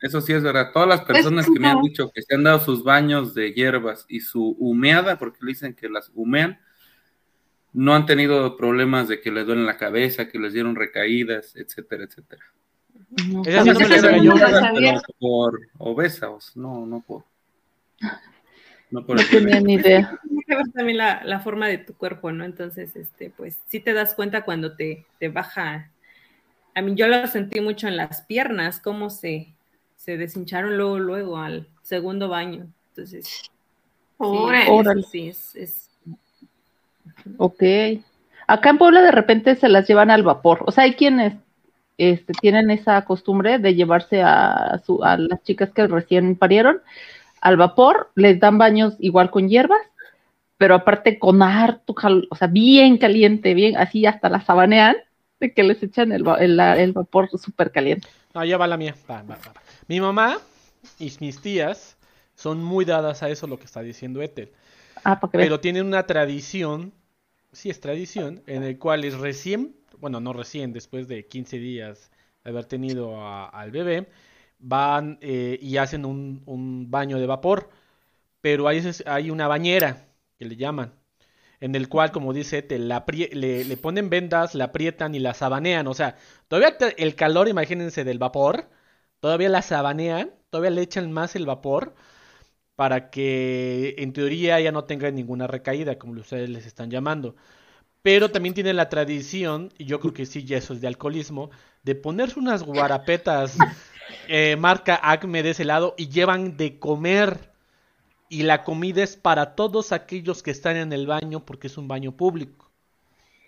[0.00, 0.70] Eso sí es verdad.
[0.72, 4.04] Todas las personas que me han dicho que se han dado sus baños de hierbas
[4.08, 6.60] y su humeada, porque le dicen que las humean,
[7.74, 12.04] no han tenido problemas de que les duelen la cabeza, que les dieron recaídas, etcétera,
[12.04, 12.42] etcétera.
[13.28, 13.44] No.
[13.44, 13.50] Sí
[14.22, 14.34] no.
[14.74, 17.24] Pero por obesos, no, no por.
[18.90, 20.18] No por No el tenía ni idea.
[20.22, 22.44] Tiene que ver también la, la forma de tu cuerpo, ¿no?
[22.44, 25.90] Entonces, este, pues sí te das cuenta cuando te, te baja.
[26.76, 29.54] A mí yo lo sentí mucho en las piernas, cómo se,
[29.96, 32.68] se deshincharon luego, luego al segundo baño.
[32.90, 33.48] Entonces, sí,
[34.18, 34.70] Órale.
[34.70, 35.02] Órale.
[35.02, 35.90] sí, es, es-
[37.38, 37.62] Ok.
[38.46, 40.64] Acá en Puebla de repente se las llevan al vapor.
[40.66, 41.34] O sea, hay quienes
[41.96, 46.80] este, tienen esa costumbre de llevarse a, su- a las chicas que recién parieron
[47.40, 49.80] al vapor, les dan baños igual con hierbas,
[50.56, 54.96] pero aparte con harto calor, o sea, bien caliente, bien, así hasta la sabanean,
[55.40, 58.08] de que les echan el, va- el- el vapor súper caliente.
[58.34, 58.94] No, ya va la mía.
[59.10, 59.62] Va, va, va, va.
[59.88, 60.38] Mi mamá
[60.98, 61.96] y mis tías
[62.34, 64.50] son muy dadas a eso, lo que está diciendo Ethel.
[65.04, 65.20] Ah.
[65.32, 66.92] Pero tienen una tradición,
[67.54, 72.10] sí es tradición, en el cual es recién, bueno, no recién, después de 15 días
[72.44, 74.08] de haber tenido al bebé,
[74.58, 77.70] van eh, y hacen un, un baño de vapor.
[78.40, 78.80] Pero hay,
[79.30, 80.06] una bañera,
[80.38, 80.94] que le llaman,
[81.60, 82.62] en el cual, como dice
[83.06, 85.86] aprie- le, ponen vendas, la aprietan y la sabanean.
[85.88, 86.16] O sea,
[86.48, 88.68] todavía te- el calor, imagínense, del vapor,
[89.20, 91.94] todavía la sabanean, todavía le echan más el vapor
[92.76, 97.36] para que en teoría ya no tenga ninguna recaída, como ustedes les están llamando.
[98.02, 101.50] Pero también tienen la tradición, y yo creo que sí, ya eso es de alcoholismo,
[101.84, 103.56] de ponerse unas guarapetas
[104.28, 107.52] eh, marca Acme de ese lado y llevan de comer.
[108.28, 111.86] Y la comida es para todos aquellos que están en el baño porque es un
[111.86, 112.70] baño público.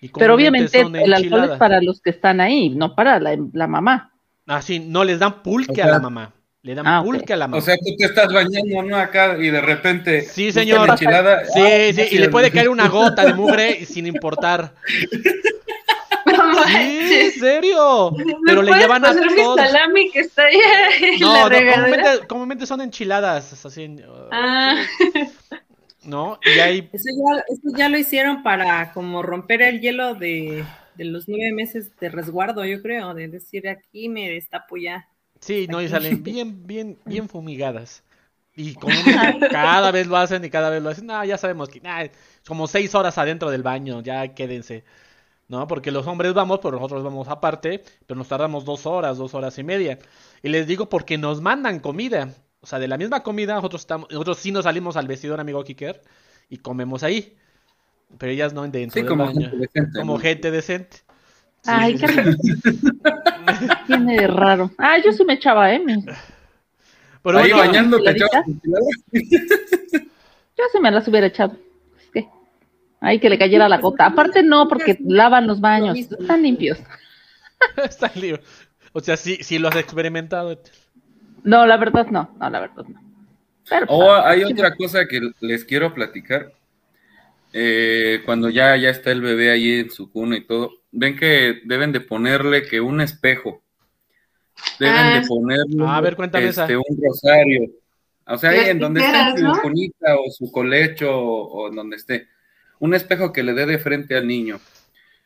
[0.00, 3.36] Y Pero obviamente son el alcohol es para los que están ahí, no para la,
[3.52, 4.12] la mamá.
[4.46, 6.35] Ah, sí, no les dan pulque O a la mamá.
[6.66, 7.58] Le dan Ah, pulque a la mamá.
[7.58, 8.96] O sea, tú te estás bañando, ¿no?
[8.96, 10.22] Acá y de repente.
[10.22, 10.88] Sí, señor.
[10.90, 11.44] enchilada.
[11.44, 14.74] Sí, Ah, sí, y le puede caer una gota de mugre sin importar.
[16.66, 18.10] Sí, en serio.
[18.12, 19.56] ¿Me Pero le llevan a todos.
[19.60, 21.84] salami que está allá en No, la no, regadera?
[21.94, 24.74] comúnmente, comúnmente son enchiladas, así, uh, Ah,
[26.02, 26.38] ¿no?
[26.44, 30.64] Y hay, Eso ya, eso ya lo hicieron para como romper el hielo de,
[30.96, 35.06] de los nueve meses de resguardo, yo creo, de decir aquí me destapo ya.
[35.46, 38.02] Sí, no, y salen bien, bien, bien fumigadas.
[38.54, 38.74] Y
[39.50, 41.06] cada vez lo hacen y cada vez lo hacen.
[41.06, 42.06] No, ya sabemos que, nah,
[42.46, 44.84] como seis horas adentro del baño, ya quédense.
[45.48, 45.66] ¿No?
[45.68, 49.58] Porque los hombres vamos, pero nosotros vamos aparte, pero nos tardamos dos horas, dos horas
[49.58, 49.98] y media.
[50.42, 52.30] Y les digo porque nos mandan comida.
[52.60, 55.62] O sea, de la misma comida, nosotros, estamos, nosotros sí nos salimos al vestidor, amigo
[55.62, 56.02] Kiker,
[56.48, 57.36] y comemos ahí.
[58.18, 59.50] Pero ellas no dentro Sí, del como baño.
[59.50, 60.18] gente decente, Como ¿no?
[60.20, 60.96] gente decente.
[61.62, 62.06] Sí, Ay, qué.
[63.86, 64.70] Tiene de raro.
[64.78, 65.82] Ah, yo sí me echaba, ¿eh?
[67.22, 68.26] Pero Ahí bueno, bañando te enchiladita.
[68.26, 68.86] echabas enchilada.
[70.56, 71.56] Yo sí me las hubiera echado.
[71.98, 72.28] Es que,
[73.00, 74.06] ay, que le cayera la gota.
[74.06, 75.96] Aparte no, porque lavan los baños.
[75.98, 76.78] Están limpios.
[77.76, 78.42] está libre.
[78.92, 80.58] O sea, sí, sí lo has experimentado.
[81.44, 82.30] No, la verdad no.
[82.40, 83.00] No, la verdad no.
[83.68, 86.52] Pero, O pues, hay sí, otra cosa que les quiero platicar.
[87.52, 91.60] Eh, cuando ya, ya está el bebé ahí en su cuna y todo, ven que
[91.64, 93.62] deben de ponerle que un espejo.
[94.78, 96.62] Deben Ah, de ponerle A ver, cuéntame esa.
[96.62, 97.70] este, un rosario.
[98.26, 99.60] O sea, ahí en donde esté su ¿no?
[99.62, 102.28] cunita o su colecho o, o en donde esté.
[102.80, 104.60] Un espejo que le dé de frente al niño.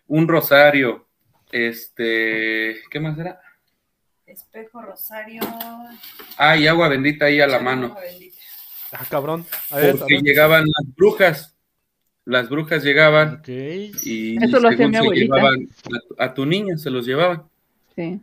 [0.08, 1.06] Un rosario.
[1.50, 3.40] Este, ¿qué más era?
[4.26, 5.40] Espejo, rosario.
[6.36, 7.96] Ah, y agua bendita ahí a la mano.
[8.92, 9.44] Ah, cabrón.
[9.70, 10.22] A ver, a Porque ver.
[10.22, 11.56] llegaban las brujas.
[12.26, 13.48] Las brujas llegaban Ok.
[13.48, 15.36] y Eso lo hacía mi se abuelita.
[15.36, 17.44] llevaban a, tu- a tu niña, se los llevaban.
[17.96, 18.20] sí.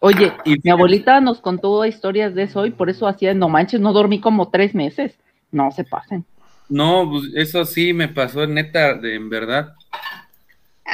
[0.00, 3.80] Oye, Y mi abuelita nos contó historias de eso y por eso hacía, no manches,
[3.80, 5.18] no dormí como tres meses.
[5.52, 6.24] No se pasen.
[6.68, 9.74] No, pues eso sí me pasó neta, de, en verdad.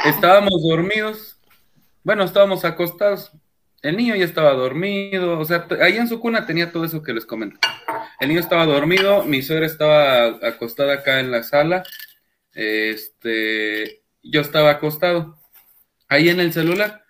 [0.05, 1.37] Estábamos dormidos,
[2.03, 3.31] bueno, estábamos acostados.
[3.83, 7.13] El niño ya estaba dormido, o sea, ahí en su cuna tenía todo eso que
[7.13, 7.59] les comento.
[8.19, 11.85] El niño estaba dormido, mi suegra estaba acostada acá en la sala,
[12.53, 15.39] este, yo estaba acostado
[16.09, 17.06] ahí en el celular.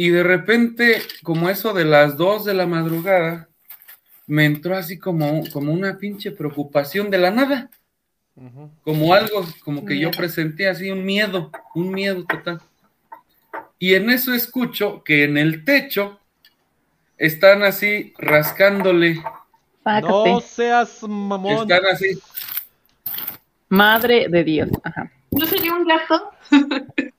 [0.00, 3.48] Y de repente, como eso de las dos de la madrugada,
[4.28, 7.68] me entró así como, como una pinche preocupación de la nada.
[8.84, 10.16] Como algo, como que yo Miedo.
[10.16, 12.60] presentía así un miedo, un miedo total.
[13.80, 16.20] Y en eso escucho que en el techo
[17.16, 19.16] están así rascándole,
[19.82, 20.06] Sácate.
[20.06, 21.62] No seas mamón.
[21.62, 22.16] están así,
[23.68, 24.68] Madre de Dios.
[24.84, 25.10] Ajá.
[25.32, 26.30] ¿No sería un gato?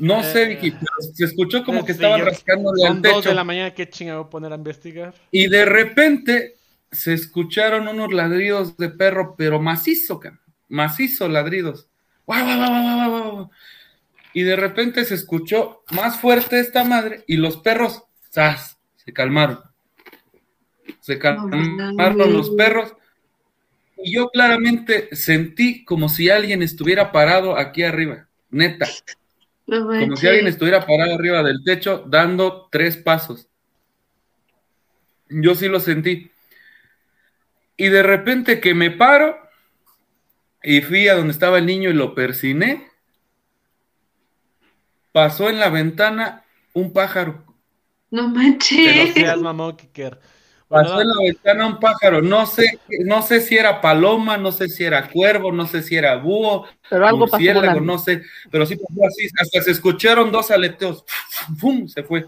[0.00, 3.24] no sé, Eh, Vicky, pero se escuchó como que sí, estaban yo- rascándole Son dos
[3.24, 5.14] de la mañana, ¿qué chinga voy a poner a investigar?
[5.30, 6.56] Y de repente
[6.90, 10.20] se escucharon unos ladridos de perro, pero macizo,
[10.68, 11.88] macizo ladridos.
[12.26, 13.50] Guau, guau, guau, guau, guau, guau.
[14.34, 18.78] Y de repente se escuchó más fuerte esta madre y los perros, ¡zas!
[18.96, 19.60] Se calmaron.
[21.00, 22.94] Se calmaron los perros.
[24.02, 28.86] Y yo claramente sentí como si alguien estuviera parado aquí arriba, neta,
[29.68, 33.48] No como si alguien estuviera parado arriba del techo dando tres pasos.
[35.28, 36.30] Yo sí lo sentí.
[37.76, 39.38] Y de repente que me paro
[40.62, 42.88] y fui a donde estaba el niño y lo persiné,
[45.12, 47.44] pasó en la ventana un pájaro.
[48.10, 49.12] No manches.
[49.12, 50.18] seas mamón, Kiker.
[50.68, 52.20] Pasó en la ventana un pájaro.
[52.20, 55.96] No sé, no sé si era paloma, no sé si era cuervo, no sé si
[55.96, 60.50] era búho, Pero algo pasó no sé, pero sí pasó así, hasta se escucharon dos
[60.50, 61.04] aleteos,
[61.58, 61.88] ¡fum!
[61.88, 62.26] se fue,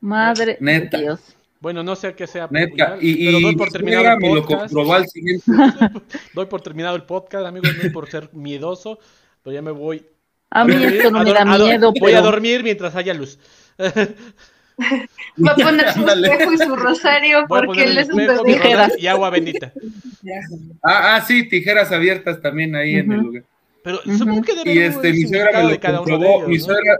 [0.00, 0.96] Madre Neta.
[0.98, 1.36] de Dios.
[1.60, 2.46] bueno, no sé qué sea.
[2.50, 4.60] neta, popular, y, pero y doy por mi terminado el lo podcast.
[4.72, 5.44] comprobó al siguiente,
[6.34, 8.98] Doy por terminado el podcast, amigos, no por ser miedoso,
[9.42, 10.06] pero ya me voy.
[10.50, 10.94] A mí dormir.
[10.96, 13.38] esto no A me da a miedo, Voy a pero dormir mientras haya luz.
[15.44, 19.30] Va a poner su espejo y su rosario porque él es un rosario y agua
[19.30, 19.72] bendita.
[20.82, 23.44] ah, ah, sí, tijeras abiertas también ahí en el lugar,
[23.82, 26.48] Pero supongo que debe y este, mi suegra lo de cada uno de comprobó, ellos,
[26.48, 26.64] mi ¿no?
[26.64, 26.96] suegra,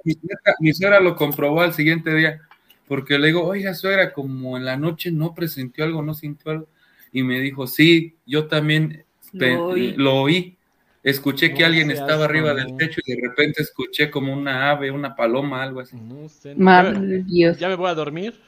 [0.60, 2.40] mi, suegra lo comprobó al siguiente día,
[2.88, 6.68] porque le digo, oiga suegra, como en la noche no presintió algo, no sintió algo,
[7.12, 9.94] y me dijo, sí, yo también Lo oí.
[9.96, 10.56] lo oí.
[11.02, 15.16] Escuché que alguien estaba arriba del techo y de repente escuché como una ave, una
[15.16, 15.96] paloma, algo así.
[15.96, 16.54] No sé.
[16.54, 17.58] madre Dios.
[17.58, 18.40] ya me voy a dormir.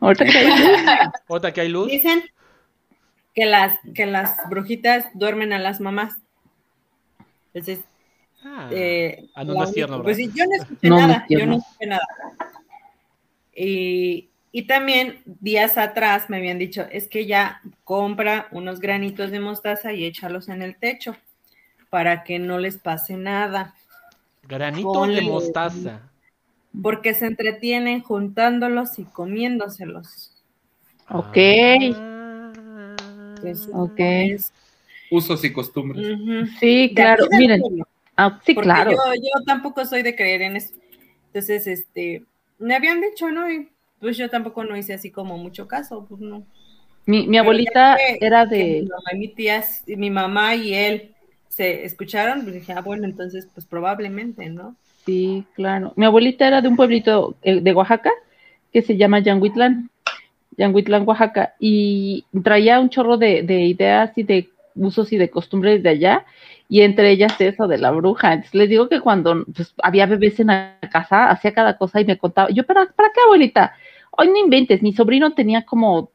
[0.00, 0.80] Ahorita que hay luz,
[1.28, 1.88] Ahorita que hay luz.
[1.88, 2.22] Dicen
[3.34, 6.14] que las, que las brujitas duermen a las mamás.
[7.52, 7.80] Entonces,
[8.44, 11.08] Ah, eh, ah, no, no es tierno, pues sí, yo no escuché No, no es
[11.08, 12.06] nada, yo no escuché nada.
[13.54, 19.40] Y, y también días atrás me habían dicho, es que ya compra unos granitos de
[19.40, 21.16] mostaza y échalos en el techo
[21.90, 23.74] para que no les pase nada,
[24.42, 26.10] Granito Ponle- de mostaza.
[26.82, 30.32] porque se entretienen juntándolos y comiéndoselos.
[31.10, 31.36] ok.
[31.94, 32.52] Ah.
[33.36, 33.94] Entonces, Ok.
[33.98, 34.52] es-
[35.10, 36.06] Usos y costumbres.
[36.60, 37.24] Sí, claro.
[37.30, 37.62] Miren,
[38.16, 38.90] ah, sí, Porque claro.
[38.90, 40.74] yo, yo tampoco soy de creer en eso.
[41.26, 42.24] Entonces, este,
[42.58, 43.50] me habían dicho, ¿no?
[43.50, 43.68] Y
[44.00, 46.44] pues yo tampoco no hice así como mucho caso, pues no.
[47.06, 48.88] Mi, abuelita que- era Que Mi de.
[48.88, 51.14] mamá y mi tía, mi mamá y él
[51.48, 54.76] se escucharon, pues dije, ah, bueno, entonces, pues probablemente, ¿no?
[55.06, 55.92] Sí, claro.
[55.96, 58.10] Mi abuelita era de un pueblito eh, de Oaxaca
[58.72, 59.90] que se llama Yanguitlán,
[60.58, 65.82] Yanguitlán, Oaxaca, y traía un chorro de, de ideas y de usos y de costumbres
[65.82, 66.26] de allá,
[66.68, 68.34] y entre ellas eso de la bruja.
[68.34, 72.04] Entonces les digo que cuando pues, había bebés en la casa, hacía cada cosa y
[72.04, 73.74] me contaba, yo, ¿para, ¿para qué, abuelita?
[74.18, 76.10] Hoy no inventes, mi sobrino tenía como,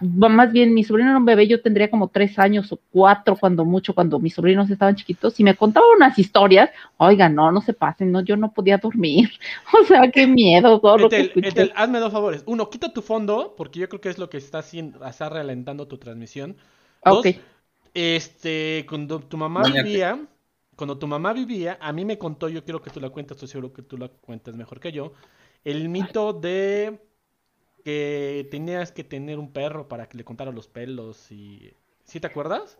[0.00, 3.64] más bien, mi sobrino era un bebé, yo tendría como tres años o cuatro, cuando
[3.64, 7.72] mucho, cuando mis sobrinos estaban chiquitos, y me contaba unas historias Oiga, no, no se
[7.72, 9.30] pasen, no, yo no podía dormir.
[9.80, 11.48] O sea, qué miedo todo lo que Etel, escuché.
[11.48, 12.42] Etel, hazme dos favores.
[12.46, 15.86] Uno, quita tu fondo, porque yo creo que es lo que está haciendo, está ralentando
[15.86, 16.56] tu transmisión.
[17.04, 17.36] Dos, Ok.
[17.94, 20.26] este, cuando tu mamá vivía,
[20.76, 23.48] cuando tu mamá vivía, a mí me contó, yo quiero que tú la cuentes, estoy
[23.48, 25.12] seguro que tú la cuentas mejor que yo,
[25.64, 27.00] el mito de
[27.84, 31.72] que tenías que tener un perro para que le contara los pelos y...
[32.04, 32.78] ¿Sí te acuerdas?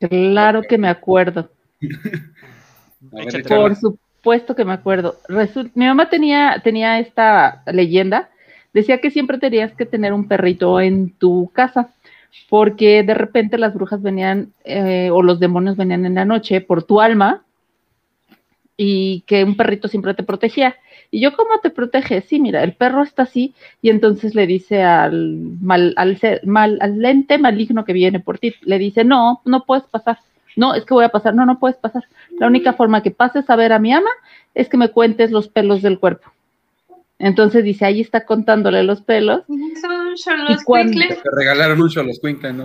[0.00, 1.50] Claro que me acuerdo.
[3.00, 3.44] Ver.
[3.46, 5.16] Por supuesto que me acuerdo.
[5.28, 8.30] Resul- mi mamá tenía, tenía esta leyenda.
[8.72, 11.92] Decía que siempre tenías que tener un perrito en tu casa,
[12.48, 16.82] porque de repente las brujas venían eh, o los demonios venían en la noche por
[16.82, 17.44] tu alma
[18.76, 20.76] y que un perrito siempre te protegía.
[21.10, 22.20] Y yo, ¿cómo te protege?
[22.20, 26.78] Sí, mira, el perro está así y entonces le dice al, mal, al, ser- mal,
[26.82, 30.18] al ente maligno que viene por ti, le dice, no, no puedes pasar.
[30.56, 31.34] No, es que voy a pasar.
[31.34, 32.04] No, no puedes pasar.
[32.38, 34.10] La única forma que pases a ver a mi ama
[34.54, 36.30] es que me cuentes los pelos del cuerpo.
[37.18, 39.42] Entonces dice, ahí está contándole los pelos.
[39.46, 40.14] Son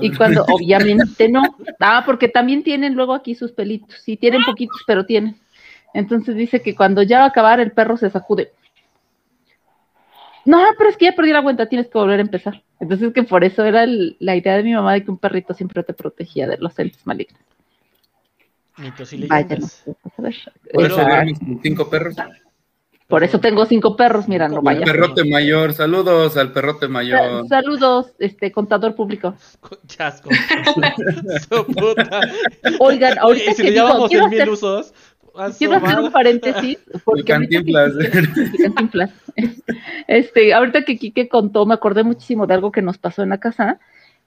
[0.01, 1.41] ¿Y cuando obviamente no.
[1.79, 3.95] Ah, porque también tienen luego aquí sus pelitos.
[4.03, 5.35] Sí, tienen poquitos, pero tienen.
[5.93, 8.51] Entonces dice que cuando ya va a acabar, el perro se sacude.
[10.45, 12.61] No, pero es que ya perdí la cuenta, tienes que volver a empezar.
[12.79, 15.53] Entonces que por eso era el- la idea de mi mamá de que un perrito
[15.53, 17.39] siempre te protegía de los entes malignos.
[18.77, 19.83] Mitos y Vaya, leyendas.
[20.73, 21.01] Por eso
[21.61, 22.15] cinco perros.
[23.07, 24.85] Por eso tengo cinco perros, mira, no El vaya.
[24.85, 27.47] perrote mayor, saludos al perrote mayor.
[27.47, 29.35] Saludos, este contador público.
[29.85, 30.29] Chasco.
[31.49, 32.21] Su puta.
[32.79, 34.93] Oigan, ahorita y si que le llamamos en mil hacer, usos.
[35.57, 36.77] Quiero hacer un paréntesis.
[37.05, 37.93] Porque ahorita que Cantinflas.
[38.63, 39.11] Cantinflas.
[40.07, 43.39] Este, ahorita que Quique contó, me acordé muchísimo de algo que nos pasó en la
[43.39, 43.79] casa,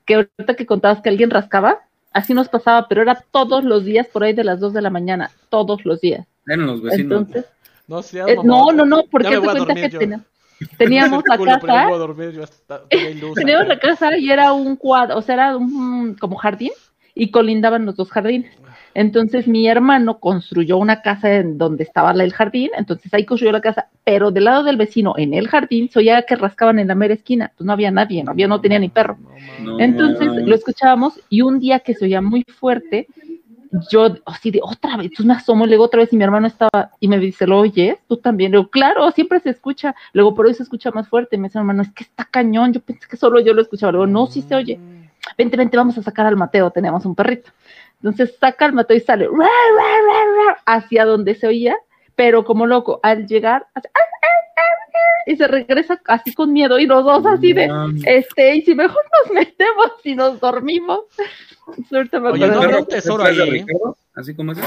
[0.05, 1.81] que ahorita que contabas que alguien rascaba,
[2.13, 4.91] así nos pasaba, pero era todos los días por ahí de las 2 de la
[4.91, 6.27] mañana, todos los días.
[6.47, 7.21] Eran los vecinos.
[7.21, 7.45] Entonces,
[7.87, 10.21] No seas eh, no, no, no, porque te cuenta que
[10.79, 12.83] teníamos la Culo, casa dormir, hasta-.
[13.35, 16.73] Teníamos la casa y era un cuadro, o sea, era un como jardín
[17.15, 18.53] y colindaban los dos jardines.
[18.99, 23.61] Entonces mi hermano construyó una casa en donde estaba el jardín, entonces ahí construyó la
[23.61, 26.95] casa, pero del lado del vecino, en el jardín, se oía que rascaban en la
[26.95, 29.19] mera esquina, pues no había nadie, no había, no tenía ni perro.
[29.21, 29.61] No, mames.
[29.61, 29.81] No.
[29.81, 33.07] Entonces lo escuchábamos y un día que se oía muy fuerte,
[33.91, 36.47] yo así de otra vez, entonces me asomo, le digo otra vez y mi hermano
[36.47, 37.99] estaba y me dice, ¿lo oyes?
[38.09, 38.53] Tú también.
[38.53, 39.95] Le digo, claro, siempre se escucha.
[40.15, 41.37] Luego, por hoy se escucha más fuerte.
[41.37, 42.73] Me dice hermano, es que está cañón.
[42.73, 43.93] Yo pensé que solo yo lo escuchaba.
[43.93, 44.81] Le digo, no, sí se oye.
[45.37, 46.71] Vente, vente, vamos a sacar al Mateo.
[46.71, 47.51] Teníamos un perrito.
[48.03, 49.29] Entonces saca al Mateo y sale
[50.67, 51.77] hacia donde se oía,
[52.15, 54.27] pero como loco, al llegar, hace, "Ah, ah,
[54.57, 57.69] ah, ah", y se regresa así con miedo y los dos así de,
[58.07, 61.01] este, y si mejor nos metemos y nos dormimos.
[61.93, 62.55] Ahorita me Oye, acuerdo.
[62.63, 63.53] no perro un que está tesoro atrás de ahí, ¿eh?
[63.67, 64.63] Ricardo, Así como ese.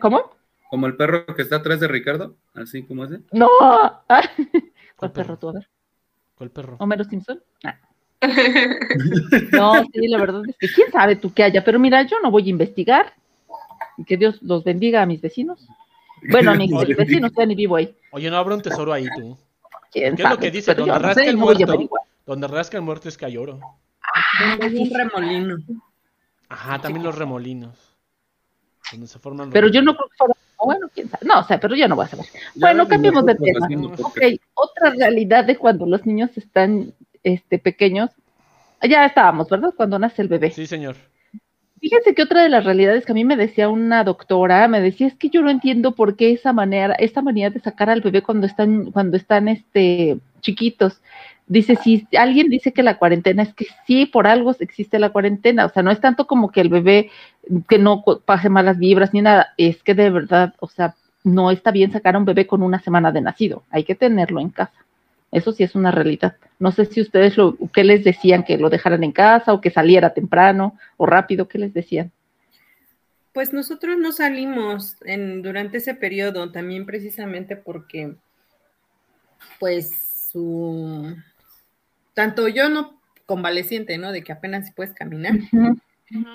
[0.00, 0.30] ¿Cómo?
[0.68, 2.34] Como el perro que está atrás de Ricardo.
[2.54, 3.20] Así como ese.
[3.32, 3.48] No.
[4.08, 4.24] ¿Cuál
[4.96, 5.48] ¿Cuál perro tú?
[5.50, 5.68] A ver.
[6.34, 6.76] ¿Cuál perro?
[6.80, 7.40] ¿Homero Simpson?
[7.64, 7.78] Ah.
[9.52, 12.30] No, sí, la verdad es que quién sabe tú qué haya, pero mira, yo no
[12.30, 13.12] voy a investigar.
[13.98, 15.66] Y que Dios los bendiga a mis vecinos.
[16.30, 16.94] Bueno, a mis Oye.
[16.94, 17.94] vecinos ya ni vivo ahí.
[18.10, 19.36] Oye, no habrá un tesoro ahí, tú.
[19.92, 20.72] ¿Quién ¿Qué es lo que dice?
[20.74, 21.64] Pero Donde no rasca sé, el muerto.
[21.64, 22.02] averiguar.
[22.26, 23.60] Donde rasca el muerto es que hay oro.
[24.58, 25.56] Tengo un remolino.
[26.48, 27.96] Ajá, también los remolinos.
[28.92, 30.34] Donde se forman Pero yo no creo que fuera.
[30.64, 31.26] Bueno, quién sabe.
[31.26, 32.26] No, o sea, pero yo no voy a saber.
[32.26, 33.68] Ya Bueno, cambiemos de tema.
[34.02, 34.18] Ok,
[34.54, 36.92] otra realidad de cuando los niños están
[37.26, 38.10] este, pequeños.
[38.82, 39.74] Ya estábamos, ¿verdad?
[39.76, 40.50] Cuando nace el bebé.
[40.52, 40.96] Sí, señor.
[41.80, 45.08] Fíjense que otra de las realidades que a mí me decía una doctora, me decía,
[45.08, 48.22] es que yo no entiendo por qué esa manera, esta manera de sacar al bebé
[48.22, 51.00] cuando están, cuando están este chiquitos.
[51.48, 55.66] Dice, si alguien dice que la cuarentena es que sí, por algo existe la cuarentena,
[55.66, 57.10] o sea, no es tanto como que el bebé
[57.68, 61.72] que no pase malas vibras ni nada, es que de verdad, o sea, no está
[61.72, 64.85] bien sacar a un bebé con una semana de nacido, hay que tenerlo en casa.
[65.32, 66.36] Eso sí es una realidad.
[66.58, 69.70] No sé si ustedes lo, qué les decían, que lo dejaran en casa o que
[69.70, 72.12] saliera temprano o rápido, ¿qué les decían?
[73.32, 78.14] Pues nosotros no salimos en, durante ese periodo, también precisamente porque,
[79.60, 79.90] pues,
[80.32, 81.14] su,
[82.14, 84.12] tanto yo no convaleciente, ¿no?
[84.12, 85.34] De que apenas si puedes caminar.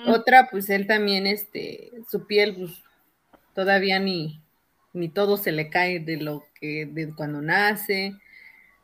[0.06, 2.82] Otra, pues él también, este, su piel, pues,
[3.54, 4.40] todavía ni,
[4.92, 8.14] ni todo se le cae de lo que, de cuando nace.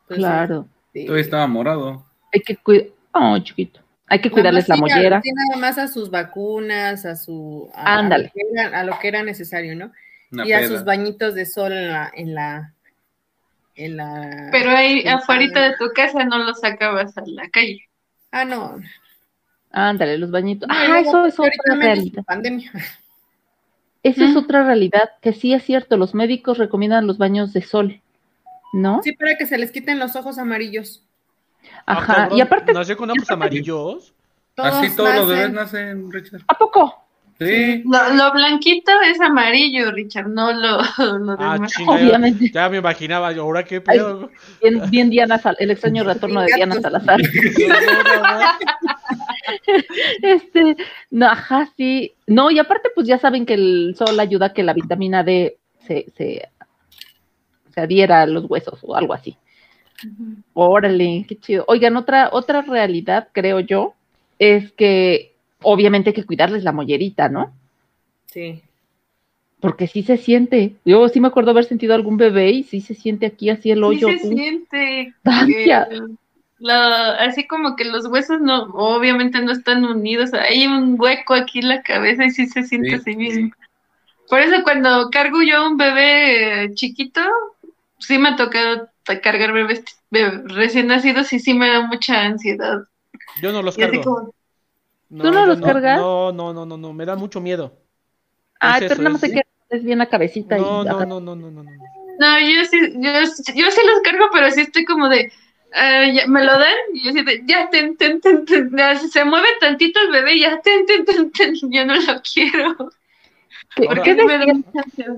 [0.09, 0.67] Entonces, Claro.
[0.87, 2.05] este, Todavía estaba morado.
[2.33, 2.87] Hay que cuidar.
[3.13, 3.79] Oh, chiquito.
[4.07, 5.21] Hay que cuidarles la sí, mollera.
[5.21, 8.23] sí, nada más a sus vacunas, a su a, a Ándale.
[8.25, 9.91] lo que era, a lo que era necesario, ¿no?
[10.31, 12.73] Una y a sus bañitos de sol en la, en la,
[13.75, 17.81] en la Pero ahí afuera de tu casa no lo sacabas a la calle.
[18.31, 18.79] Ah, no.
[19.71, 20.67] Ándale, los bañitos.
[20.67, 22.23] No, Ah, eso es otra realidad.
[22.25, 22.71] pandemia.
[24.01, 24.39] Eso es Ujú.
[24.39, 25.97] otra realidad que sí es cierto.
[25.97, 28.01] Los médicos recomiendan los baños de sol,
[28.73, 29.01] ¿no?
[29.03, 31.03] Sí, para que se les quiten los ojos amarillos.
[31.85, 32.15] Ah, Ajá.
[32.15, 34.13] cabrón, Y aparte, Nació con ojos amarillos.
[34.55, 36.11] Todos Así todos los bebés nacen.
[36.11, 36.41] Richard.
[36.47, 37.05] ¿a poco?
[37.39, 37.83] Sí.
[37.85, 40.77] Lo, lo blanquito es amarillo, Richard, no lo,
[41.19, 41.71] lo Ah, demás.
[41.71, 42.51] chinga, Obviamente.
[42.51, 44.29] ya me imaginaba yo, ¿ahora qué pedo?
[44.61, 47.21] Bien, bien Diana Sal- el extraño retorno de Diana Salazar.
[50.21, 50.75] Este,
[51.11, 52.13] no, ajá, sí.
[52.27, 55.57] No, y aparte, pues ya saben que el sol ayuda a que la vitamina D
[55.87, 56.49] se, se,
[57.79, 59.37] se adhiera a los huesos o algo así.
[60.53, 61.65] Órale, qué chido.
[61.67, 63.93] Oigan, otra, otra realidad, creo yo,
[64.37, 67.53] es que obviamente hay que cuidarles la mollerita, ¿no?
[68.27, 68.61] Sí.
[69.59, 70.75] Porque sí se siente.
[70.85, 73.79] Yo sí me acuerdo haber sentido algún bebé y sí se siente aquí así el
[73.79, 74.07] Sí hoyo.
[74.07, 74.35] se pum.
[74.35, 75.13] siente.
[76.59, 80.33] La- así como que los huesos no, obviamente no están unidos.
[80.33, 82.95] Hay un hueco aquí en la cabeza y sí se siente Sí.
[82.95, 83.53] así bien.
[84.29, 87.21] Por eso cuando cargo yo a un bebé eh, chiquito,
[87.99, 88.89] sí me ha tocado
[89.23, 92.79] cargar bebés, bebé- recién nacidos y sí me da mucha ansiedad.
[93.41, 94.03] Yo no los Y cargo.
[94.03, 94.33] como,
[95.09, 95.97] No, ¿Tú no los cargas?
[95.99, 97.77] No, no, no, no, no, me da mucho miedo.
[98.59, 101.35] Ay, Es pero eso, nada más es- bien la cabecita No, y no, no, no,
[101.35, 101.71] no, no, no.
[102.19, 103.11] No, yo sí, yo,
[103.55, 105.31] yo sí los cargo, pero sí estoy como de,
[105.73, 108.97] ah, ya, me lo dan, y yo sí de, ya, ten, ten, ten, ten, ya,
[108.97, 112.75] se mueve tantito el bebé, ya, ten, ten, ten, ten, yo no lo quiero.
[113.75, 115.17] ¿Qué, Ahora- qué me da mucha ansiedad.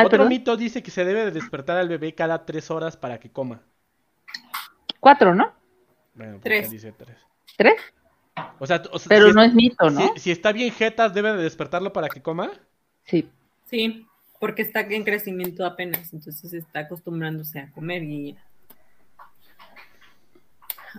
[0.00, 0.28] Ay, Otro perdón.
[0.28, 3.62] mito dice que se debe de despertar al bebé cada tres horas para que coma.
[4.98, 5.52] Cuatro, ¿no?
[6.14, 6.70] Bueno, ¿por Tres.
[6.70, 7.16] dice tres?
[7.56, 7.74] ¿Tres?
[8.58, 10.12] O sea, o sea, Pero si, no es mito, ¿no?
[10.14, 12.50] si- si está bien jetas, debe de despertarlo para que coma.
[13.04, 13.28] Sí.
[13.66, 14.06] Sí,
[14.38, 18.36] porque está en crecimiento apenas, entonces está acostumbrándose a comer y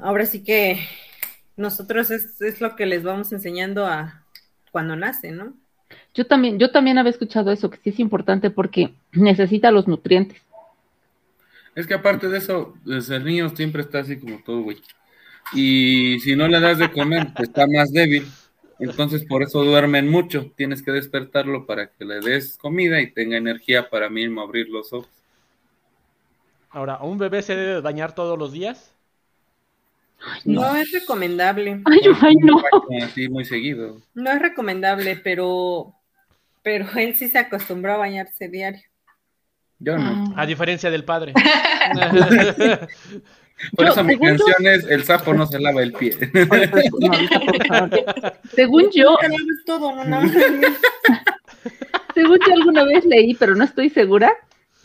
[0.02, 0.80] ahora sí que
[1.58, 4.24] nosotros es, es lo que les vamos enseñando a
[4.72, 5.54] cuando nace, ¿no?
[6.14, 10.42] Yo también, yo también había escuchado eso, que sí es importante porque necesita los nutrientes.
[11.76, 14.78] Es que aparte de eso, pues, el niño siempre está así como todo, güey.
[15.54, 18.28] Y si no le das de comer, pues está más débil.
[18.80, 20.52] Entonces por eso duermen mucho.
[20.56, 24.92] Tienes que despertarlo para que le des comida y tenga energía para mismo abrir los
[24.92, 25.10] ojos.
[26.70, 28.94] Ahora, ¿a un bebé se debe bañar todos los días?
[30.46, 32.62] No es recomendable, Ay, ay, no.
[33.04, 33.98] Así muy seguido.
[34.14, 35.96] no es recomendable, pero
[36.62, 38.82] pero él sí se acostumbró a bañarse diario.
[39.80, 40.34] Yo no.
[40.38, 41.34] A diferencia del padre.
[43.76, 46.14] Por Yo, eso mi canción es El sapo no se lava el pie.
[48.56, 49.16] Según yo,
[49.68, 50.22] todo, no
[52.16, 54.34] según yo alguna vez leí, pero no estoy segura,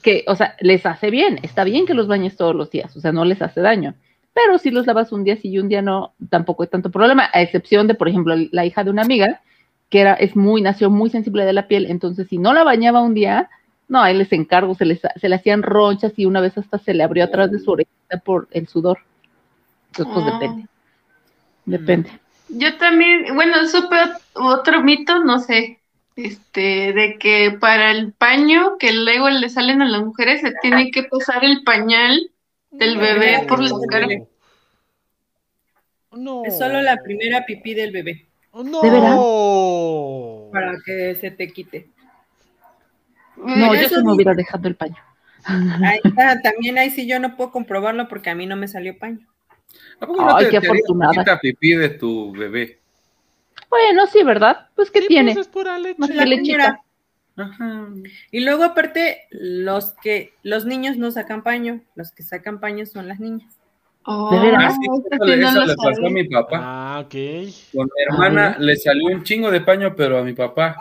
[0.03, 1.41] que, o sea, les hace bien.
[1.43, 3.95] Está bien que los bañes todos los días, o sea, no les hace daño.
[4.35, 7.31] Pero si los lavas un día sí y un día no, tampoco hay tanto problema,
[7.33, 9.41] a excepción de, por ejemplo, la hija de una amiga,
[9.91, 13.03] que era, es muy, nació muy sensible de la piel, entonces si no la bañaba
[13.03, 13.49] un día,
[13.89, 16.93] no, ahí les encargo, se, les, se le hacían ronchas y una vez hasta se
[16.93, 18.99] le abrió atrás de su orejita por el sudor.
[19.93, 20.39] Entonces, pues Ah.
[20.41, 20.69] depende.
[21.67, 22.11] Depende.
[22.49, 25.81] Yo también, bueno, supe ot- otro mito, no sé,
[26.17, 30.91] este, de que para el paño que luego le salen a las mujeres se tiene
[30.91, 32.31] que pasar el pañal
[32.71, 34.07] del bebé por la cara.
[36.13, 36.45] No.
[36.45, 38.26] Es solo la primera pipí del bebé
[38.65, 38.81] No.
[38.83, 39.17] ¿De veras?
[40.53, 41.89] para que se te quite.
[43.37, 44.97] No, yo sí me hubiera dejado el paño.
[45.85, 48.99] Ahí está, también ahí sí yo no puedo comprobarlo porque a mí no me salió
[48.99, 49.27] paño.
[50.01, 51.13] ¿A poco no Ay, te, qué te afortunada.
[51.13, 52.81] poquita pipí de tu bebé?
[53.69, 54.69] Bueno, sí, ¿verdad?
[54.75, 55.35] Pues, ¿qué Sí, tiene?
[55.35, 55.97] pues es pura leche.
[55.99, 56.81] Más La que lechita.
[57.37, 57.89] Ajá.
[58.31, 63.07] Y luego aparte, los que los niños no sacan paño, los que sacan paño son
[63.09, 63.53] las niñas.
[64.09, 64.65] Oh, ¿De veras?
[64.65, 66.61] Ah, sí, eso le, no eso lo le pasó a mi papá.
[66.63, 67.15] Ah, ok.
[67.75, 70.77] Con mi hermana Ah, le salió un chingo de paño, pero a mi papá.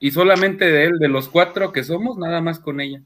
[0.00, 3.00] Y solamente de él, de los cuatro que somos, nada más con ella.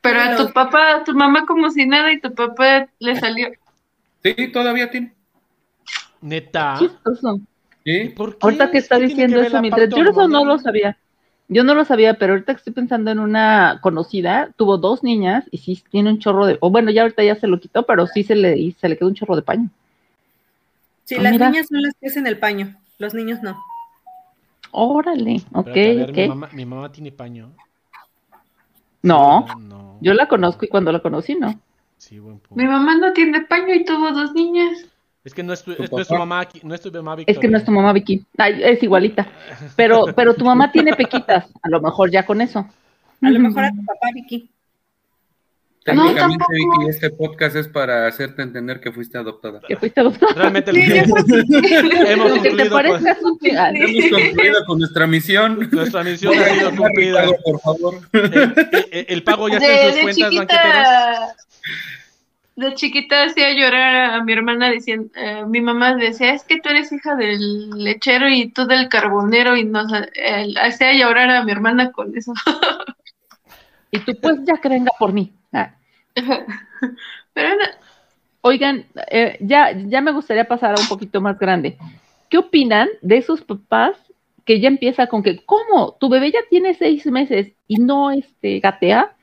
[0.00, 3.48] Pero a tu papá, a tu mamá como si nada y tu papá le salió.
[4.22, 5.14] Sí, todavía tiene.
[6.20, 6.76] Neta.
[6.78, 7.40] Chistoso.
[7.84, 8.10] Sí.
[8.16, 8.38] ¿Por qué?
[8.42, 10.96] Ahorita que está ¿Qué tiene diciendo que eso, mientras yo eso no lo sabía.
[11.50, 15.44] Yo no lo sabía, pero ahorita que estoy pensando en una conocida, tuvo dos niñas
[15.50, 18.06] y sí tiene un chorro de, o bueno, ya ahorita ya se lo quitó, pero
[18.06, 19.70] sí se le, y se le quedó un chorro de paño.
[21.04, 21.48] Sí, Ah, las mira.
[21.50, 23.56] niñas son las que hacen el paño, los niños no.
[24.72, 26.16] Órale, ok, ver, ok.
[26.16, 27.50] Mi, mamá, mi mamá tiene paño.
[29.02, 29.96] No, no.
[30.02, 31.58] yo la conozco y cuando la conocí, no.
[31.96, 32.56] Sí, buen punto.
[32.62, 34.84] Mi mamá no tiene paño y tuvo dos niñas.
[35.24, 36.90] Es que no es tu, ¿Tu es- no es tu mamá, aquí- no es tu
[36.90, 37.56] mamá Es que no Victoria.
[37.58, 38.24] es tu mamá, Vicky.
[38.38, 39.26] Ay, es igualita.
[39.76, 41.46] Pero, pero tu mamá tiene pequitas.
[41.62, 42.60] A lo mejor ya con eso.
[43.20, 44.48] A lo mejor a tu papá, Vicky.
[45.84, 46.52] Técnicamente, tampoco.
[46.80, 49.60] Vicky, este podcast es para hacerte entender que fuiste adoptada.
[49.66, 50.34] Que fuiste adoptada.
[50.34, 53.76] Realmente Sí, lo- hemos te concluido parezca con es un chingal.
[53.76, 55.68] Hemos concluido con nuestra misión.
[55.72, 57.24] nuestra misión ha sido cumplida.
[57.44, 57.94] Por favor.
[58.12, 61.36] El, el- el pago ya De, está en sus cuentas banqueteras.
[62.58, 66.68] De chiquita hacía llorar a mi hermana diciendo, eh, mi mamá decía, es que tú
[66.68, 71.52] eres hija del lechero y tú del carbonero y nos eh, hacía llorar a mi
[71.52, 72.32] hermana con eso.
[73.90, 75.32] Y tú, pues ya que venga por mí.
[75.50, 75.74] Ah.
[77.32, 77.64] Pero no,
[78.42, 81.78] Oigan, eh, ya, ya me gustaría pasar a un poquito más grande.
[82.28, 83.96] ¿Qué opinan de esos papás
[84.44, 85.96] que ya empieza con que, ¿cómo?
[85.98, 89.16] Tu bebé ya tiene seis meses y no este, gatea?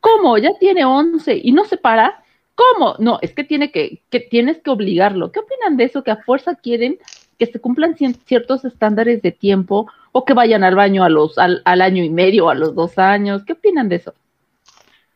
[0.00, 0.36] ¿Cómo?
[0.38, 2.24] Ya tiene once y no se para.
[2.58, 2.96] ¿Cómo?
[2.98, 5.30] No, es que tiene que, que tienes que obligarlo.
[5.30, 6.02] ¿Qué opinan de eso?
[6.02, 6.98] Que a fuerza quieren
[7.38, 11.62] que se cumplan ciertos estándares de tiempo o que vayan al baño a los, al,
[11.64, 13.44] al año y medio o a los dos años.
[13.44, 14.12] ¿Qué opinan de eso?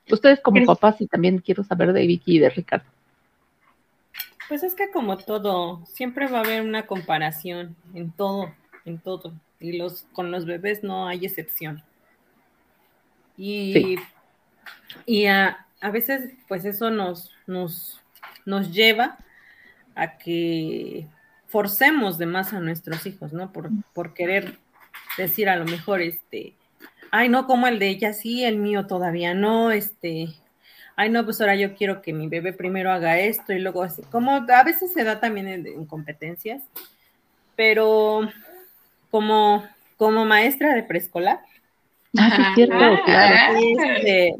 [0.08, 2.86] Ustedes como Creo- papás y también quiero saber de Vicky y de Ricardo.
[4.48, 8.52] Pues es que como todo, siempre va a haber una comparación en todo,
[8.84, 9.32] en todo.
[9.58, 11.82] Y los con los bebés no hay excepción.
[13.36, 13.96] Y, Sí.
[15.06, 18.00] y a, a veces, pues eso nos, nos,
[18.44, 19.18] nos lleva
[19.94, 21.06] a que
[21.46, 23.52] forcemos de más a nuestros hijos, ¿no?
[23.52, 24.58] Por, por querer
[25.18, 26.54] decir a lo mejor, este,
[27.10, 30.28] ay, no, como el de ella sí, el mío todavía no, este,
[30.96, 34.02] ay, no, pues ahora yo quiero que mi bebé primero haga esto y luego así,
[34.10, 36.62] como a veces se da también en, en competencias,
[37.56, 38.30] pero
[39.10, 39.66] como,
[39.98, 41.40] como maestra de preescolar,
[42.18, 43.58] Ah, sí, es cierto, claro.
[43.58, 44.36] este,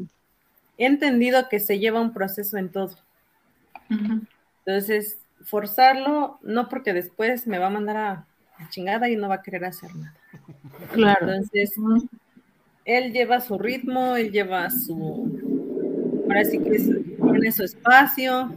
[0.77, 2.95] he entendido que se lleva un proceso en todo.
[4.65, 8.25] Entonces, forzarlo, no porque después me va a mandar a
[8.59, 10.15] la chingada y no va a querer hacer nada.
[10.93, 11.31] Claro.
[11.31, 11.73] Entonces,
[12.85, 15.29] él lleva su ritmo, él lleva su,
[16.27, 16.89] ahora sí que es-
[17.31, 18.53] tiene su espacio.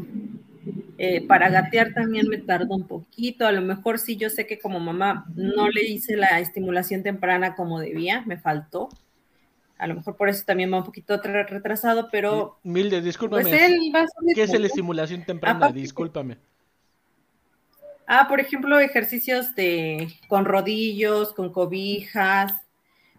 [0.99, 4.59] Eh, para gatear también me tardó un poquito, a lo mejor sí, yo sé que
[4.59, 8.89] como mamá no le hice la estimulación temprana como debía, me faltó.
[9.79, 13.43] A lo mejor por eso también va un poquito tra- retrasado, pero Milde, discúlpame.
[13.43, 15.71] pues él va ¿Qué es la estimulación temprana?
[15.71, 16.39] Discúlpame.
[18.07, 22.53] Ah, por ejemplo, ejercicios de con rodillos, con cobijas,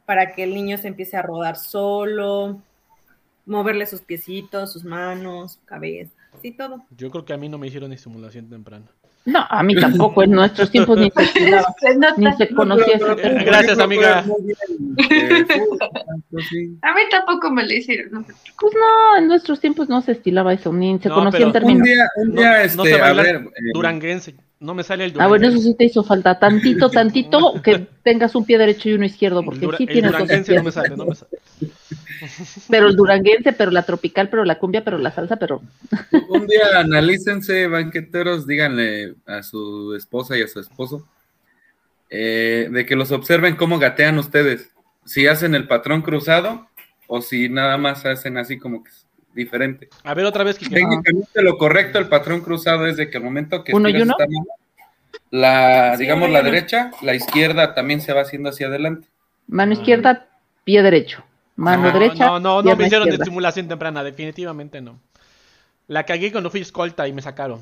[0.05, 2.61] para que el niño se empiece a rodar solo,
[3.45, 6.85] moverle sus piecitos, sus manos, su cabeza, sí, todo.
[6.91, 8.85] Yo creo que a mí no me hicieron estimulación temprana.
[9.27, 11.21] No, a mí tampoco, en nuestros tiempos ni se
[12.17, 13.45] ni se conocía ese término.
[13.45, 14.19] gracias, amiga.
[16.81, 18.11] A mí tampoco me lo hicieron.
[18.11, 18.23] ¿no?
[18.23, 21.73] Pues no, en nuestros tiempos no se estilaba eso, ni se No, conocían pero- Un
[21.73, 21.87] términos.
[21.87, 24.35] día, un No- día, no este, a ver, eh, Duranguense.
[24.59, 25.57] No me sale el Ah, bueno, duranguense.
[25.59, 26.39] eso sí te hizo falta.
[26.39, 30.11] Tantito, tantito, que tengas un pie derecho y uno izquierdo, porque dura- sí el tienes
[30.11, 31.31] dos duranguense no me sale, no me sale.
[32.69, 35.61] Pero el duranguense, pero la tropical, pero la cumbia, pero la salsa, pero...
[36.29, 41.07] un día analícense, banqueteros, díganle a su esposa y a su esposo
[42.09, 44.71] eh, de que los observen cómo gatean ustedes.
[45.05, 46.67] Si hacen el patrón cruzado
[47.07, 48.89] o si nada más hacen así como que
[49.37, 49.87] diferente.
[50.03, 50.75] A ver, otra vez, Kike.
[50.75, 54.15] Técnicamente lo correcto el patrón cruzado es de que al momento que ¿Uno y uno?
[55.31, 56.51] la, Sí, digamos la uno.
[56.51, 59.07] derecha, la izquierda también se va haciendo hacia adelante.
[59.47, 60.27] Mano izquierda,
[60.63, 61.23] pie derecho.
[61.55, 63.23] Mano No, derecha, No, no, no me hicieron izquierda.
[63.23, 64.99] estimulación temprana, definitivamente no.
[65.87, 67.61] La cagué cuando fui escolta y me sacaron.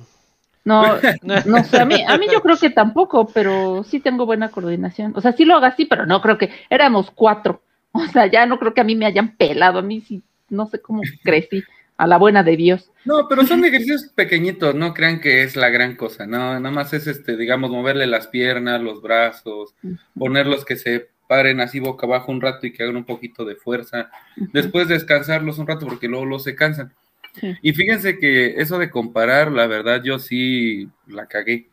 [0.63, 0.82] No,
[1.45, 5.13] no sé, a mí, a mí yo creo que tampoco, pero sí tengo buena coordinación.
[5.15, 7.61] O sea, sí lo hago así, pero no creo que éramos cuatro.
[7.91, 9.80] O sea, ya no creo que a mí me hayan pelado.
[9.80, 11.64] A mí sí, no sé cómo crecí.
[11.98, 12.91] A la buena de Dios.
[13.06, 16.91] No, pero son ejercicios pequeñitos, no crean que es la gran cosa, no, nada más
[16.91, 19.74] es este, digamos, moverle las piernas, los brazos,
[20.14, 23.56] ponerlos que se paren así boca abajo un rato y que hagan un poquito de
[23.56, 24.10] fuerza,
[24.52, 26.93] después descansarlos un rato porque luego los se cansan.
[27.39, 27.56] Sí.
[27.62, 31.70] Y fíjense que eso de comparar, la verdad, yo sí la cagué.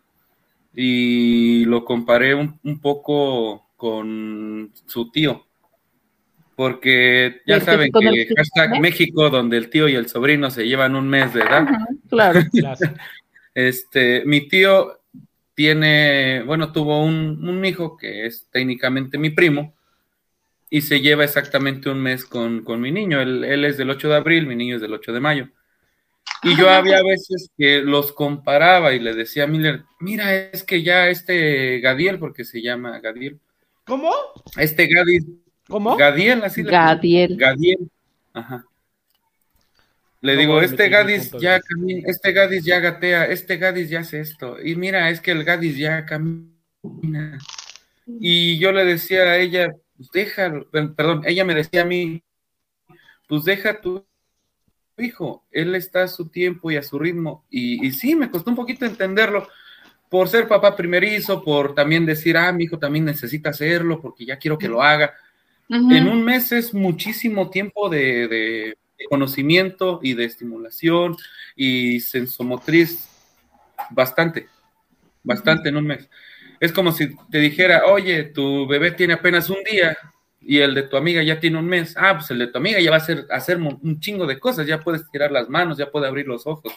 [0.74, 5.44] Y lo comparé un, un poco con su tío.
[6.54, 8.80] Porque ya saben que hashtag ¿eh?
[8.80, 11.66] México, donde el tío y el sobrino se llevan un mes de edad.
[11.68, 12.40] Ajá, claro.
[13.54, 15.02] Este, mi tío
[15.54, 19.74] tiene, bueno, tuvo un, un hijo que es técnicamente mi primo
[20.70, 23.20] y se lleva exactamente un mes con, con mi niño.
[23.20, 25.48] Él, él es del 8 de abril, mi niño es del 8 de mayo.
[26.42, 30.82] Y yo había veces que los comparaba y le decía a Miller, mira, es que
[30.82, 33.38] ya este Gadiel, porque se llama Gadiel,
[33.84, 34.10] ¿Cómo?
[34.56, 35.40] este Gadiel,
[35.72, 35.96] ¿Cómo?
[35.96, 37.36] Gadiel, así le Gadiel.
[37.36, 37.90] Gadiel.
[38.32, 38.64] Ajá.
[40.20, 44.56] Le digo, este Gadis ya camina, este Gadis ya gatea, este Gadis ya hace esto.
[44.62, 47.38] Y mira, es que el Gadis ya camina.
[48.20, 52.22] Y yo le decía a ella, pues déjalo, per- perdón, ella me decía a mí,
[53.26, 54.06] pues deja a tu
[54.98, 57.44] hijo, él está a su tiempo y a su ritmo.
[57.50, 59.48] Y, y sí, me costó un poquito entenderlo
[60.08, 64.36] por ser papá primerizo, por también decir, ah, mi hijo también necesita hacerlo porque ya
[64.38, 65.14] quiero que lo haga.
[65.68, 68.76] En un mes es muchísimo tiempo de, de
[69.08, 71.16] conocimiento y de estimulación
[71.56, 73.08] y sensomotriz,
[73.90, 74.48] bastante,
[75.22, 76.08] bastante en un mes.
[76.60, 79.96] Es como si te dijera, oye, tu bebé tiene apenas un día
[80.40, 81.94] y el de tu amiga ya tiene un mes.
[81.96, 84.66] Ah, pues el de tu amiga ya va a hacer, hacer un chingo de cosas,
[84.66, 86.72] ya puedes tirar las manos, ya puede abrir los ojos.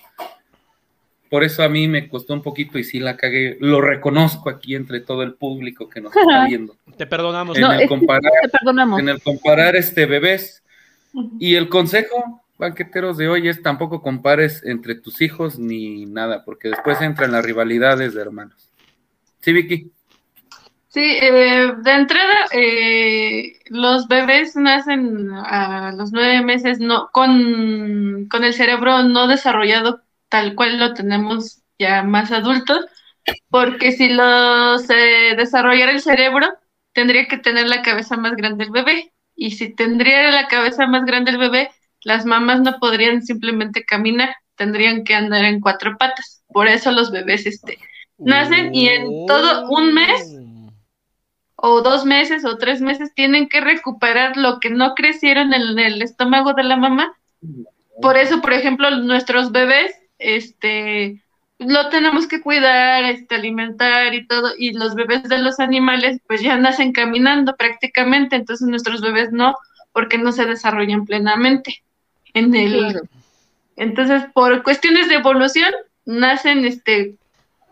[1.29, 3.57] Por eso a mí me costó un poquito y sí la cagué.
[3.59, 6.75] Lo reconozco aquí entre todo el público que nos está viendo.
[6.97, 7.57] Te perdonamos.
[7.57, 8.99] En No, el comparar- te perdonamos.
[8.99, 10.63] en el comparar este bebés.
[11.39, 16.69] Y el consejo, banqueteros de hoy, es tampoco compares entre tus hijos ni nada, porque
[16.69, 18.69] después entran las rivalidades de hermanos.
[19.41, 19.91] Sí, Vicky.
[20.89, 28.43] Sí, eh, de entrada, eh, los bebés nacen a los nueve meses no, con, con
[28.45, 30.01] el cerebro no desarrollado
[30.35, 32.85] tal cual lo tenemos ya más adultos,
[33.49, 36.45] porque si lo se desarrollara el cerebro,
[36.91, 39.13] tendría que tener la cabeza más grande el bebé.
[39.33, 41.71] Y si tendría la cabeza más grande el bebé,
[42.03, 46.43] las mamás no podrían simplemente caminar, tendrían que andar en cuatro patas.
[46.49, 47.77] Por eso los bebés este,
[48.17, 50.37] nacen y en todo un mes
[51.55, 56.01] o dos meses o tres meses tienen que recuperar lo que no crecieron en el
[56.01, 57.17] estómago de la mamá.
[58.01, 61.21] Por eso, por ejemplo, nuestros bebés, este,
[61.59, 66.41] lo tenemos que cuidar, este, alimentar y todo, y los bebés de los animales pues
[66.41, 69.55] ya nacen caminando prácticamente, entonces nuestros bebés no,
[69.93, 71.83] porque no se desarrollan plenamente
[72.33, 72.77] en el...
[72.79, 73.01] Claro.
[73.77, 75.73] Entonces, por cuestiones de evolución,
[76.05, 77.15] nacen este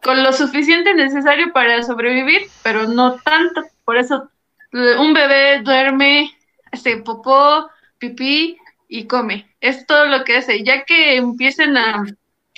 [0.04, 3.62] con lo suficiente necesario para sobrevivir, pero no tanto.
[3.86, 4.30] Por eso
[4.74, 6.36] un bebé duerme,
[6.72, 8.58] hace popó, pipí
[8.90, 9.48] y come.
[9.62, 10.64] Es todo lo que hace.
[10.64, 12.04] Ya que empiecen a,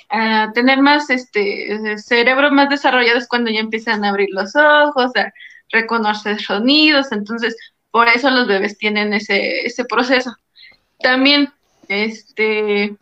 [0.08, 5.12] a tener más este cerebro más desarrollado es cuando ya empiezan a abrir los ojos,
[5.16, 5.32] a
[5.70, 7.12] reconocer sonidos.
[7.12, 7.56] Entonces,
[7.90, 10.36] por eso los bebés tienen ese, ese proceso.
[11.00, 11.50] También,
[11.88, 12.96] este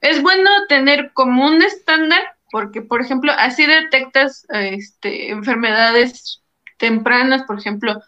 [0.00, 6.40] es bueno tener como un estándar, porque, por ejemplo, así detectas este, enfermedades
[6.78, 8.00] tempranas, por ejemplo,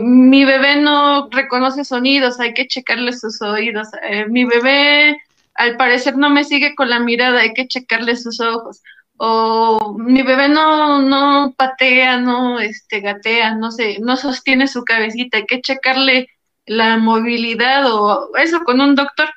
[0.00, 5.18] mi bebé no reconoce sonidos, hay que checarle sus oídos, eh, mi bebé
[5.58, 8.82] al parecer no me sigue con la mirada, hay que checarle sus ojos,
[9.18, 15.38] o mi bebé no, no patea, no este, gatea, no sé, no sostiene su cabecita,
[15.38, 16.28] hay que checarle
[16.66, 19.28] la movilidad o eso con un doctor.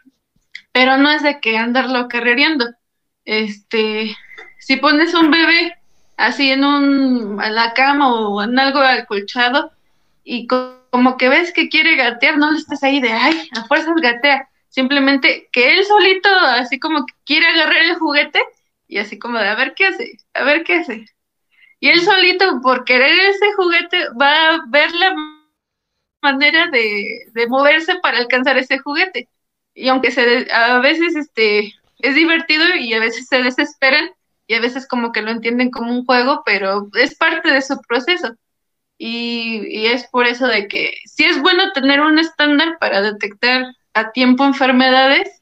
[0.72, 2.66] Pero no es de que andarlo carrereando.
[3.26, 4.16] Este,
[4.60, 5.76] si pones un bebé
[6.18, 9.72] así en un en la cama o en algo acolchado
[10.24, 13.64] y co- como que ves que quiere gatear, no le estés ahí de ay, a
[13.66, 18.42] fuerzas gatea, simplemente que él solito así como que quiere agarrar el juguete
[18.88, 21.06] y así como de a ver qué hace, a ver qué hace.
[21.80, 25.16] Y él solito por querer ese juguete va a ver la
[26.22, 29.30] manera de, de moverse para alcanzar ese juguete
[29.80, 34.12] y aunque se a veces este es divertido y a veces se desesperan
[34.48, 37.80] y a veces como que lo entienden como un juego, pero es parte de su
[37.88, 38.36] proceso.
[38.98, 43.66] Y, y es por eso de que sí es bueno tener un estándar para detectar
[43.94, 45.40] a tiempo enfermedades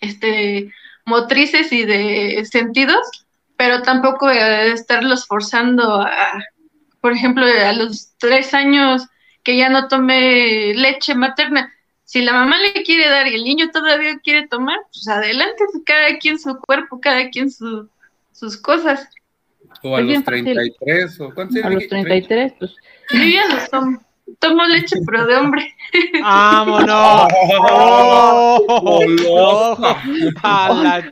[0.00, 0.72] este,
[1.04, 3.26] motrices y de sentidos,
[3.56, 6.44] pero tampoco eh, estarlos forzando a,
[7.00, 9.06] por ejemplo, a los tres años
[9.42, 11.72] que ya no tome leche materna.
[12.04, 16.18] Si la mamá le quiere dar y el niño todavía quiere tomar, pues adelante, cada
[16.18, 17.88] quien su cuerpo, cada quien su,
[18.32, 19.08] sus cosas.
[19.82, 20.44] O a Es los fácil.
[20.44, 22.74] 33, o ¿cuántos A los 33, pues
[23.12, 24.02] Yo ya no tomo,
[24.38, 25.74] tomo leche, pero de hombre.
[26.22, 27.28] ¡Vámonos!
[27.70, 28.64] ¡Oh,
[29.28, 29.96] ¡Oh!
[30.42, 31.10] ¡A la.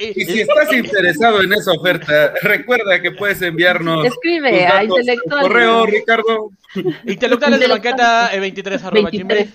[0.00, 5.42] Y si estás interesado en esa oferta, recuerda que puedes enviarnos Escribe a intelectual.
[5.42, 6.50] correo, Ricardo.
[7.06, 9.28] Intelectuales de banqueta eh, 23 arroba 23.
[9.28, 9.54] gmail.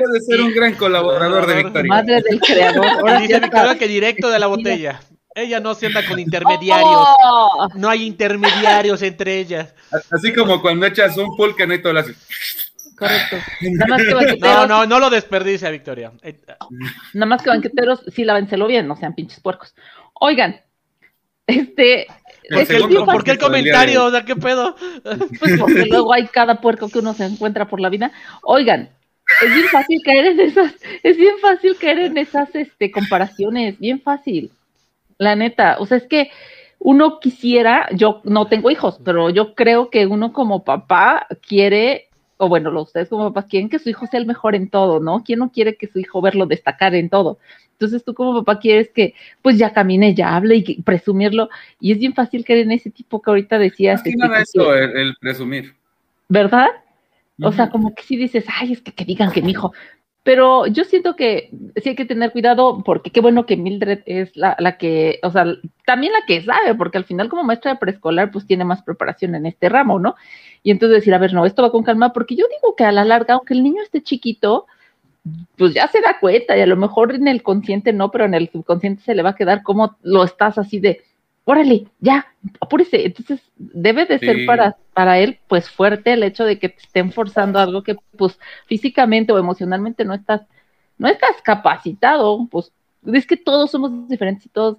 [0.00, 1.88] Puedes ser un gran colaborador de Victoria.
[1.88, 2.86] Madre del creador.
[2.86, 5.00] Ahora Dice Victoria que directo de la botella.
[5.34, 6.86] Ella no se anda con intermediarios.
[7.24, 7.68] ¡Oh!
[7.74, 9.74] No hay intermediarios entre ellas.
[10.10, 12.16] Así como cuando echas un no todo lo haces.
[12.96, 13.36] Correcto.
[13.62, 16.12] Nada más que No, banqueteros, no, no lo desperdicia, Victoria.
[16.22, 16.40] Eh,
[17.14, 19.74] nada más que banqueteros, sí lávenselo bien, no sean pinches puercos.
[20.14, 20.60] Oigan,
[21.46, 22.06] este,
[22.48, 24.04] ¿Por qué, el- por qué el comentario?
[24.04, 24.76] O sea, ¿qué pedo?
[25.40, 28.12] pues porque luego hay cada puerco que uno se encuentra por la vida.
[28.42, 28.90] Oigan,
[29.42, 34.00] es bien fácil caer en esas, es bien fácil caer en esas este, comparaciones, bien
[34.00, 34.50] fácil.
[35.22, 36.30] La neta, o sea, es que
[36.78, 42.08] uno quisiera, yo no tengo hijos, pero yo creo que uno como papá quiere,
[42.38, 45.22] o bueno, ustedes como papás quieren que su hijo sea el mejor en todo, ¿no?
[45.22, 47.38] ¿Quién no quiere que su hijo verlo destacar en todo?
[47.72, 51.48] Entonces tú como papá quieres que pues ya camine, ya hable y presumirlo,
[51.80, 54.04] y es bien fácil caer en ese tipo que ahorita decías.
[54.04, 55.74] Este, nada eso, el, el presumir.
[56.32, 56.68] ¿verdad?
[57.42, 59.72] O sea, como que sí dices, ay, es que, que digan que mi hijo.
[60.24, 61.50] Pero yo siento que
[61.82, 65.30] sí hay que tener cuidado porque qué bueno que Mildred es la, la que, o
[65.30, 65.46] sea,
[65.84, 69.34] también la que sabe, porque al final como maestra de preescolar pues tiene más preparación
[69.34, 70.14] en este ramo, ¿no?
[70.62, 72.92] Y entonces decir, a ver, no, esto va con calma, porque yo digo que a
[72.92, 74.66] la larga, aunque el niño esté chiquito,
[75.56, 78.34] pues ya se da cuenta y a lo mejor en el consciente no, pero en
[78.34, 81.02] el subconsciente se le va a quedar como lo estás así de,
[81.44, 82.26] órale, ya,
[82.60, 83.06] apúrese.
[83.06, 87.12] Entonces debe de ser para, para él pues fuerte el hecho de que te estén
[87.12, 90.42] forzando algo que pues físicamente o emocionalmente no estás,
[90.98, 92.72] no estás capacitado, pues
[93.06, 94.78] es que todos somos diferentes y todos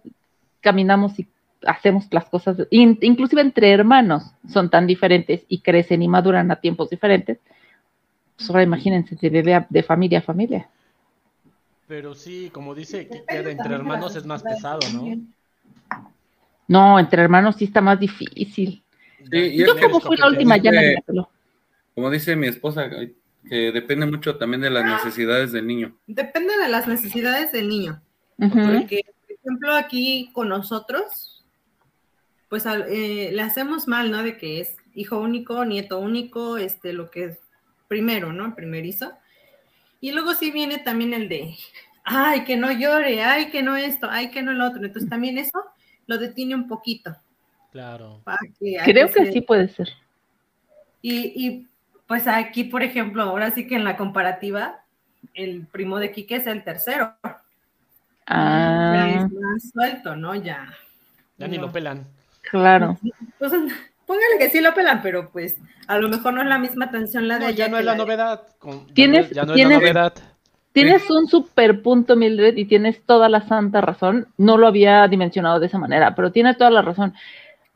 [0.61, 1.27] caminamos y
[1.65, 6.57] hacemos las cosas, in- inclusive entre hermanos son tan diferentes y crecen y maduran a
[6.57, 7.39] tiempos diferentes.
[8.35, 10.69] Pues ahora imagínense de bebé de familia a familia.
[11.87, 15.03] Pero sí, como dice, que queda entre hermanos es más pesado, ¿no?
[16.67, 18.83] No, entre hermanos sí está más difícil.
[19.31, 21.29] Sí, Yo como fui la última, ya me peló.
[21.95, 25.95] Como dice mi esposa, que depende mucho también de las necesidades del niño.
[26.07, 28.01] Depende de las necesidades del niño.
[28.37, 31.45] Porque, por ejemplo, aquí con nosotros,
[32.49, 34.23] pues eh, le hacemos mal, ¿no?
[34.23, 37.37] De que es hijo único, nieto único, este, lo que es
[37.87, 38.55] primero, ¿no?
[38.55, 39.13] Primerizo.
[40.01, 41.55] Y luego sí viene también el de
[42.03, 44.83] ay, que no llore, ay, que no esto, ay, que no el otro.
[44.83, 45.63] Entonces también eso
[46.07, 47.15] lo detiene un poquito.
[47.71, 48.21] Claro.
[48.59, 49.89] que- Creo que se- sí puede ser.
[51.01, 51.67] Y, y,
[52.07, 54.81] pues aquí, por ejemplo, ahora sí que en la comparativa,
[55.33, 57.15] el primo de Quique es el tercero.
[57.23, 57.41] Ya
[58.27, 60.33] Ah, es más suelto, ¿no?
[60.35, 60.71] Ya.
[61.37, 61.63] Ya ni No.
[61.63, 62.05] lo pelan.
[62.49, 62.97] claro.
[63.39, 63.51] Pues,
[64.05, 67.27] póngale que sí lo pelan, pero pues a lo mejor no es la misma atención
[67.27, 68.43] la de No, ya no es la novedad.
[68.59, 70.13] con- ya Tienes- no es- ya no es tienes- la novedad.
[70.73, 74.27] Tienes un super punto, Mildred, y tienes toda la santa razón.
[74.37, 77.13] No lo había dimensionado de esa manera, pero tiene toda la razón.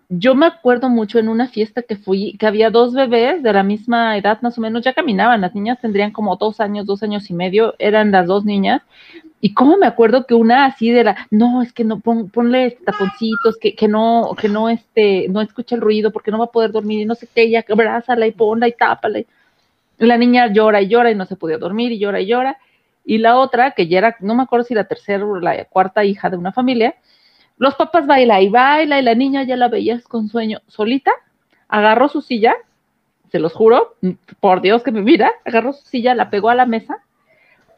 [0.09, 3.63] Yo me acuerdo mucho en una fiesta que fui, que había dos bebés de la
[3.63, 5.41] misma edad, más o menos, ya caminaban.
[5.41, 8.81] Las niñas tendrían como dos años, dos años y medio, eran las dos niñas.
[9.41, 12.71] Y cómo me acuerdo que una así de la, no, es que no, pon- ponle
[12.85, 16.51] taponcitos, que, que no, que no, este, no escucha el ruido porque no va a
[16.51, 19.19] poder dormir y no sé qué, ya abrázala y ponla y tápala.
[19.19, 19.25] Y
[19.99, 22.57] la niña llora y llora y no se podía dormir y llora y llora.
[23.09, 26.03] Y la otra, que ya era, no me acuerdo si la tercera o la cuarta
[26.03, 26.95] hija de una familia,
[27.57, 31.11] los papás baila y baila y la niña ya la veías con sueño solita,
[31.69, 32.53] agarró su silla,
[33.31, 33.95] se los juro,
[34.41, 36.97] por Dios que me mira, agarró su silla, la pegó a la mesa,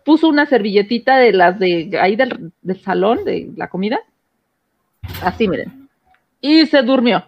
[0.03, 3.99] puso una servilletita de las de ahí del, del salón, de la comida,
[5.21, 5.87] así miren,
[6.41, 7.23] y se durmió.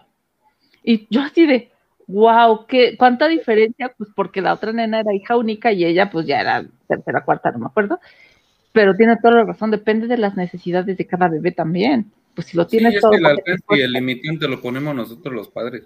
[0.82, 1.70] Y yo así de,
[2.12, 6.26] wow, qué, cuánta diferencia, pues porque la otra nena era hija única y ella pues
[6.26, 8.00] ya era tercera, cuarta, no me acuerdo.
[8.72, 12.12] Pero tiene toda la razón, depende de las necesidades de cada bebé también.
[12.34, 13.10] Pues si lo Sí, tienes es todo.
[13.10, 15.84] que el alcance y el limitante lo ponemos nosotros los padres.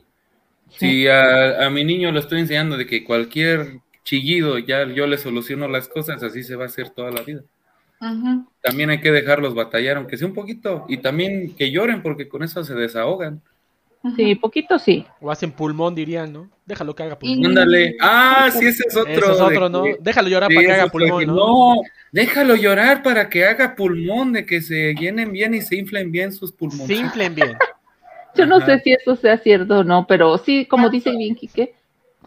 [0.71, 1.03] Sí.
[1.03, 5.19] Si a, a mi niño le estoy enseñando de que cualquier chillido ya yo le
[5.19, 7.43] soluciono las cosas, así se va a hacer toda la vida.
[8.63, 12.43] También hay que dejarlos batallar, aunque sea un poquito, y también que lloren, porque con
[12.43, 13.43] eso se desahogan.
[14.15, 15.05] Sí, poquito sí.
[15.21, 16.49] O hacen pulmón, dirían, ¿no?
[16.67, 17.47] Déjalo que haga pulmón.
[17.47, 17.97] Ándale.
[18.01, 19.11] Ah, sí, ese es otro.
[19.13, 19.83] Ese es otro, ¿no?
[19.85, 21.35] que- Déjalo llorar Sí, para que haga pulmón, que, ¿no?
[21.35, 21.75] no,
[22.13, 26.33] déjalo llorar para que haga pulmón, de que se llenen bien y se inflen bien
[26.33, 26.87] sus pulmones.
[26.87, 27.57] Se inflen bien.
[28.35, 28.67] Yo no Ajá.
[28.67, 31.75] sé si eso sea cierto o no, pero sí, como dice bien Quique,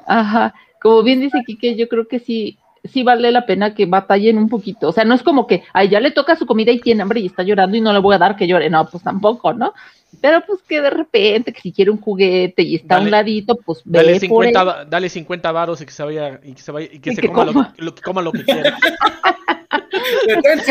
[0.08, 4.38] ajá, como bien dice Quique, yo creo que sí, sí vale la pena que batallen
[4.38, 4.88] un poquito.
[4.90, 7.20] O sea, no es como que, ay, ya le toca su comida y tiene hambre
[7.20, 8.70] y está llorando y no le voy a dar que llore.
[8.70, 9.74] No, pues tampoco, ¿no?
[10.22, 13.56] Pero pues que de repente, que si quiere un juguete y está a un ladito,
[13.58, 14.68] pues ve Dale por 50, él.
[14.68, 17.16] va- dale 50 varos y que se vaya y que se vaya y que Y
[17.16, 17.74] se que coma, Lo, coma.
[17.76, 18.78] que- lo que coma lo que quiera.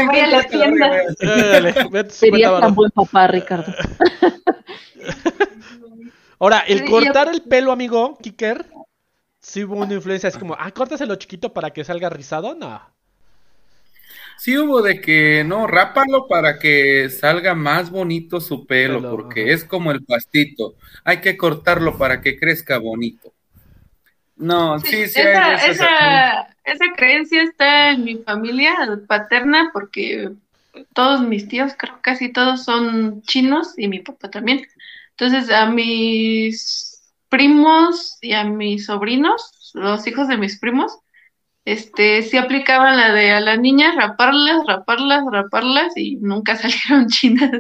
[0.09, 0.91] Vaya a la 50 tienda.
[1.21, 3.73] Dale, vete 50 Serías tan buen papá, Ricardo.
[6.41, 8.67] Ahora, el Sí, cortar el pelo, amigo, Kicker,
[9.41, 12.81] sí hubo una influencia así como, ah, córtaselo chiquito para que salga rizado, no.
[14.39, 19.43] Sí hubo de que, no, rápalo para que salga más bonito su pelo, Pelo, porque
[19.43, 19.51] ajá.
[19.53, 20.75] es como el pastito.
[21.05, 23.33] Hay que cortarlo para que crezca bonito.
[24.37, 28.77] No, sí, sí, hay esa, esa, esa creencia está en mi familia
[29.09, 30.31] paterna porque
[30.93, 34.67] todos mis tíos, creo casi todos son chinos y mi papá también.
[35.11, 40.99] Entonces a mis primos y a mis sobrinos, los hijos de mis primos,
[41.73, 47.51] este, sí aplicaban la de a las niñas raparlas, raparlas, raparlas y nunca salieron chinas.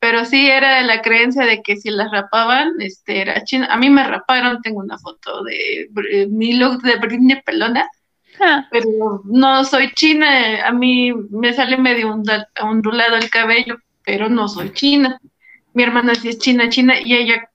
[0.00, 3.68] Pero sí era la creencia de que si las rapaban, este, era china.
[3.70, 7.88] A mí me raparon, tengo una foto de Br- mi look de Britney pelona,
[8.40, 10.66] Ah, pero no soy china.
[10.66, 12.14] A mí me sale medio
[12.62, 15.18] ondulado el cabello, pero no soy china.
[15.74, 17.50] Mi hermana sí es china, china, y ella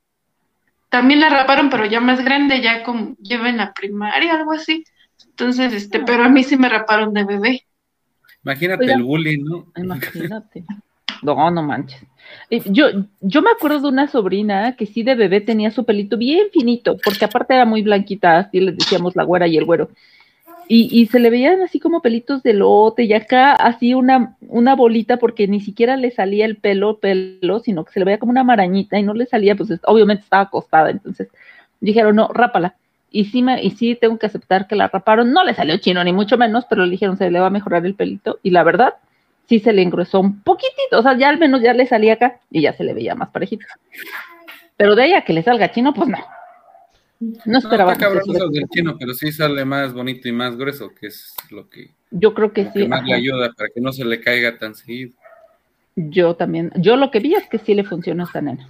[0.89, 4.83] también la raparon, pero ya más grande, ya como lleva en la primaria, algo así.
[5.39, 7.63] Entonces, este, pero a mí sí me raparon de bebé.
[8.43, 8.95] Imagínate Oiga.
[8.95, 9.65] el bullying, ¿no?
[9.77, 10.63] Imagínate.
[11.21, 12.01] No, no manches.
[12.67, 12.85] Yo,
[13.19, 16.95] yo me acuerdo de una sobrina que sí de bebé tenía su pelito bien finito,
[17.03, 19.89] porque aparte era muy blanquita, así les decíamos la güera y el güero.
[20.69, 24.75] Y, y se le veían así como pelitos de lote y acá así una, una
[24.75, 28.31] bolita porque ni siquiera le salía el pelo, pelo, sino que se le veía como
[28.31, 31.27] una marañita y no le salía, pues es- obviamente estaba acostada, entonces
[31.81, 32.75] dijeron, no, rápala.
[33.11, 36.03] Y sí, me, y sí tengo que aceptar que la raparon, no le salió chino
[36.03, 38.63] ni mucho menos, pero le dijeron se le va a mejorar el pelito y la
[38.63, 38.95] verdad
[39.47, 42.39] sí se le engrosó un poquitito, o sea, ya al menos ya le salía acá
[42.51, 43.65] y ya se le veía más parejito.
[44.77, 46.17] Pero de ahí a que le salga chino, pues no.
[47.19, 47.93] No No, esperaba.
[47.93, 51.35] está cabrón eso del chino, pero sí sale más bonito y más grueso, que es
[51.49, 52.87] lo que, Yo creo que lo que sí.
[52.87, 55.11] más le ayuda para que no se le caiga tan seguido.
[55.95, 56.71] Yo también.
[56.77, 58.69] Yo lo que vi es que sí le funciona a esta nena.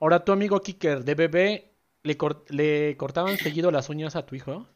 [0.00, 1.69] Ahora, tu amigo Kicker, de bebé,
[2.02, 4.66] ¿le, cor- ¿le cortaban seguido las uñas a tu hijo?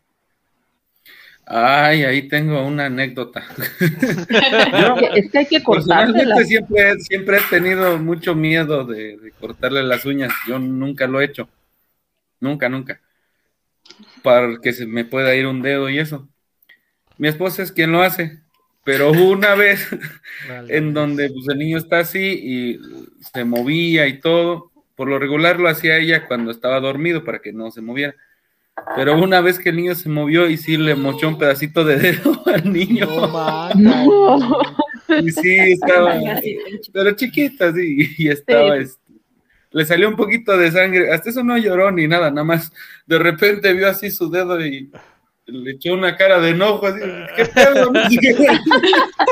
[1.47, 3.45] Ay, ahí tengo una anécdota.
[3.59, 5.61] Es que- Es que hay que.
[5.61, 10.33] Personalmente siempre, siempre he tenido mucho miedo de, de cortarle las uñas.
[10.49, 11.49] Yo nunca lo he hecho.
[12.41, 13.01] Nunca, nunca.
[14.23, 16.29] Para que se me pueda ir un dedo y eso.
[17.19, 18.41] Mi esposa es quien lo hace.
[18.85, 19.87] Pero una vez
[20.49, 20.77] Vale.
[20.77, 22.81] en donde pues, el niño está así y
[23.35, 24.73] se movía y todo.
[24.97, 28.15] Por lo regular lo hacía ella cuando estaba dormido para que no se moviera.
[28.97, 31.97] Pero una vez que el niño se movió y sí le mochó un pedacito de
[31.97, 33.07] dedo al niño.
[33.07, 33.75] No.
[33.77, 34.59] No.
[35.23, 36.15] Y sí, estaba,
[36.93, 38.83] pero chiquita, sí, y estaba, Sí.
[38.83, 39.13] este,
[39.71, 42.73] le salió un poquito de sangre, hasta eso no lloró ni nada, nada más,
[43.07, 44.91] de repente vio así su dedo y
[45.47, 47.01] le echó una cara de enojo, así,
[47.37, 47.93] ¿qué pedo?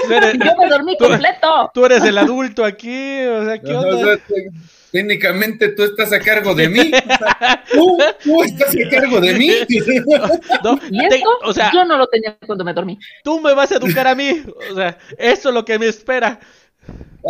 [0.09, 1.71] No Yo me dormí completo.
[1.73, 4.05] tú eres el adulto aquí, o sea, ¿qué O onda?
[4.05, 4.51] sea, te-
[4.93, 9.35] técnicamente tú estás a cargo de mí, o sea, tú, tú estás a cargo de
[9.35, 9.51] mí.
[10.63, 12.99] No, Y te- o sea, yo no lo tenía cuando me dormí.
[13.25, 14.43] tú me vas a educar a mí.
[14.71, 16.39] O sea, eso es lo que me espera.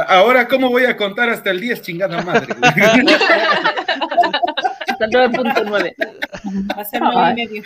[0.08, 2.54] Ahora, ¿cómo voy a contar hasta el 10, chingada madre?
[5.04, 5.94] Hasta el 9.9.
[6.76, 7.34] Va a ser nueve y Ay.
[7.34, 7.62] medio.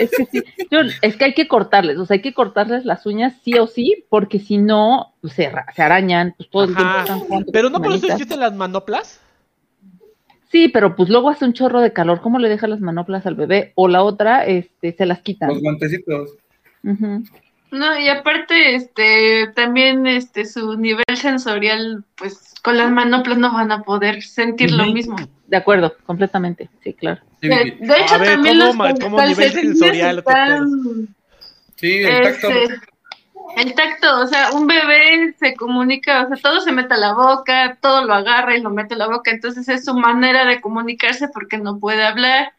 [0.00, 0.42] Es que sí,
[1.02, 4.04] es que hay que cortarles, o sea, hay que cortarles las uñas sí o sí,
[4.08, 7.70] porque si no, pues, se, ra- se arañan, pues todo el tiempo están jugando Pero
[7.70, 9.20] no por eso existen las manoplas.
[10.50, 13.34] Sí, pero pues luego hace un chorro de calor, ¿cómo le deja las manoplas al
[13.34, 13.72] bebé?
[13.74, 15.48] O la otra, este, se las quitan.
[15.48, 16.30] Los guantecitos.
[16.82, 23.72] No, y aparte, este, también, este, su nivel sensorial, pues, con las manoplas no van
[23.72, 25.16] a poder sentir lo mismo.
[25.54, 27.20] De acuerdo, completamente, sí, claro.
[27.40, 30.68] Sí, De, de hecho, A ver, también ¿cómo los cómo nivel sensorial están,
[31.76, 32.48] sí, el tacto.
[32.48, 32.74] este,
[33.56, 37.14] el tacto, o sea, un bebé se comunica, o sea, todo se mete a la
[37.14, 40.60] boca, todo lo agarra y lo mete a la boca, entonces es su manera de
[40.60, 42.52] comunicarse porque no puede hablar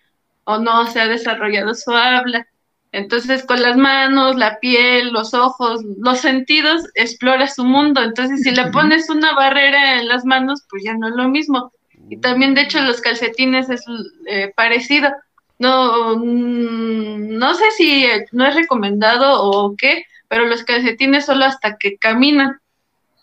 [0.46, 2.48] o no se ha desarrollado su habla.
[2.94, 8.02] Entonces, con las manos, la piel, los ojos, los sentidos, explora su mundo.
[8.02, 11.74] Entonces, si le pones una barrera en las manos, pues ya no es lo mismo.
[12.10, 13.82] Y también, de hecho, los calcetines es
[14.28, 15.10] eh, parecido.
[15.58, 21.46] No, mm, no sé si eh, no es recomendado o qué, pero los calcetines solo
[21.46, 22.60] hasta que caminan.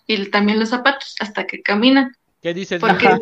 [0.07, 2.17] Y también los zapatos hasta que caminan.
[2.43, 2.81] ¿Qué dices?
[2.81, 3.21] Porque Ajá.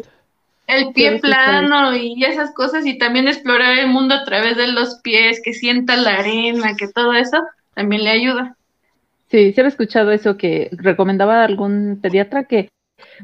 [0.66, 5.00] el pie plano y esas cosas y también explorar el mundo a través de los
[5.02, 7.42] pies, que sienta la arena, que todo eso
[7.74, 8.56] también le ayuda.
[9.30, 12.68] Sí, sí había escuchado eso que recomendaba algún pediatra que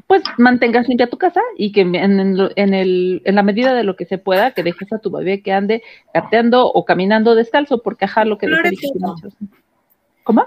[0.07, 3.95] pues mantengas limpia tu casa y que en, en el, en la medida de lo
[3.95, 8.05] que se pueda, que dejes a tu bebé que ande gateando o caminando descalzo, porque
[8.05, 9.33] ajá, lo que muchos-
[10.23, 10.45] ¿Cómo?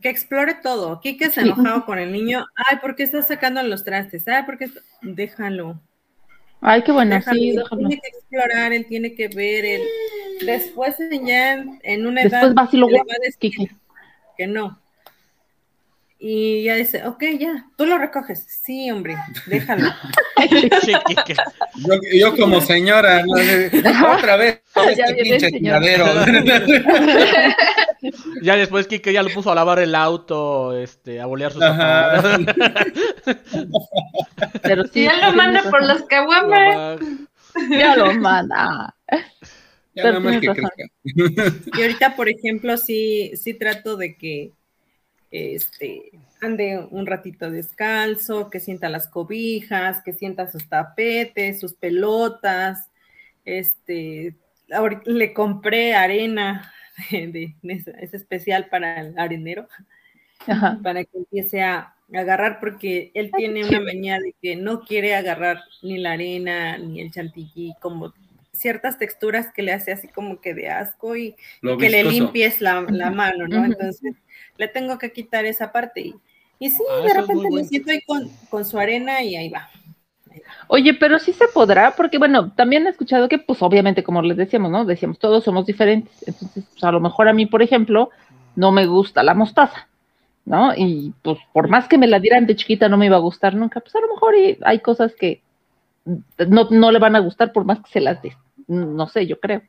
[0.00, 1.00] Que explore todo.
[1.00, 1.48] Kike se Sí.
[1.48, 2.46] enojado con el niño.
[2.54, 4.26] Ay, ¿por qué estás sacando los trastes?
[4.28, 4.64] Ay, ¿por qué?
[4.66, 5.80] está-?" Déjalo.
[6.60, 7.38] Ay, qué bueno, déjalo.
[7.38, 7.62] sí, Él.
[7.70, 9.64] Tiene que explorar, él tiene que ver.
[9.64, 9.82] Él...
[10.44, 13.68] Después, ya en- una edad, Después vas y lo le va guardas, a decir Kiki.
[14.38, 14.78] que no.
[16.18, 18.46] Y ya dice, ok, ya, tú lo recoges.
[18.48, 19.88] Sí, hombre, déjalo.
[21.76, 23.24] Yo, yo como señora,
[24.16, 24.60] otra vez,
[24.96, 26.06] Ya este pinche tiradero.
[28.42, 32.40] Ya después Kike ya lo puso a lavar el auto, este, a bolear sus zapatos.
[34.62, 37.00] Pero sí, Y ya lo manda por los caguamas.
[37.70, 38.94] Ya lo manda.
[39.94, 40.70] Ya Pero nada más que tienes razón.
[41.04, 41.78] crezca.
[41.78, 44.52] Y ahorita, por ejemplo, sí, sí trato de que
[45.54, 46.10] este
[46.40, 52.90] ande un ratito descalzo, que sienta las cobijas, que sienta sus tapetes, sus pelotas.
[53.44, 54.36] Este,
[54.70, 56.72] ahorita le compré arena
[57.10, 57.26] de,
[57.62, 59.68] de- es, es especial para el arenero,
[60.46, 60.78] Ajá.
[60.82, 65.60] para que empiece a agarrar, porque él tiene una manía de que no quiere agarrar
[65.82, 68.12] ni la arena, ni el chantilly, como
[68.58, 71.36] ciertas texturas que le hace así como que de asco y
[71.78, 73.64] que le limpies la, la mano, ¿no?
[73.64, 74.14] Entonces
[74.56, 76.14] le tengo que quitar esa parte y,
[76.58, 77.66] y sí, Ah, de repente bueno.
[77.68, 79.68] siento ahí con, con su arena y ahí va.
[80.68, 84.36] Oye, pero sí se podrá, porque bueno, también he escuchado que, pues obviamente, como les
[84.36, 84.84] decíamos, ¿no?
[84.84, 86.12] Decíamos, todos somos diferentes.
[86.26, 88.10] Entonces, pues, a lo mejor a mí, por ejemplo,
[88.54, 89.88] no me gusta la mostaza,
[90.44, 90.74] ¿no?
[90.76, 93.54] Y pues por más que me la dieran de chiquita no me iba a gustar
[93.54, 95.42] nunca, pues a lo mejor y hay cosas que
[96.04, 98.34] no, no le van a gustar por más que se las des.
[98.68, 99.62] No sé, yo creo.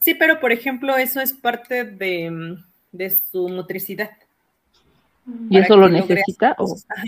[0.00, 4.10] Sí, pero por ejemplo, eso es parte de, mm, de su motricidad.
[5.48, 6.54] ¿Y para eso lo necesita?
[6.58, 6.76] o-.
[6.88, 7.02] Ajá.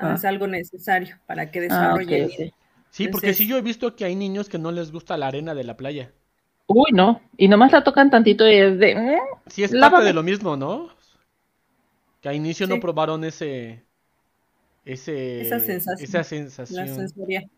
[0.00, 0.14] Ah.
[0.14, 2.36] Es algo necesario para que Ah, desarrolle ok.
[2.36, 2.52] bien.
[2.90, 5.54] Sí, porque sí yo he visto que hay niños que no les gusta la arena
[5.54, 6.12] de la playa.
[6.66, 7.20] Uy, no.
[7.36, 8.92] Y nomás la tocan tantito y es de.
[8.92, 9.18] "Eh".
[9.46, 9.92] Sí, es Lávame.
[9.92, 10.88] parte de lo mismo, ¿no?
[12.20, 13.84] Que a inicio no probaron ese...
[14.84, 16.04] Ese, Esa sensación.
[16.08, 17.50] Esa La sensación.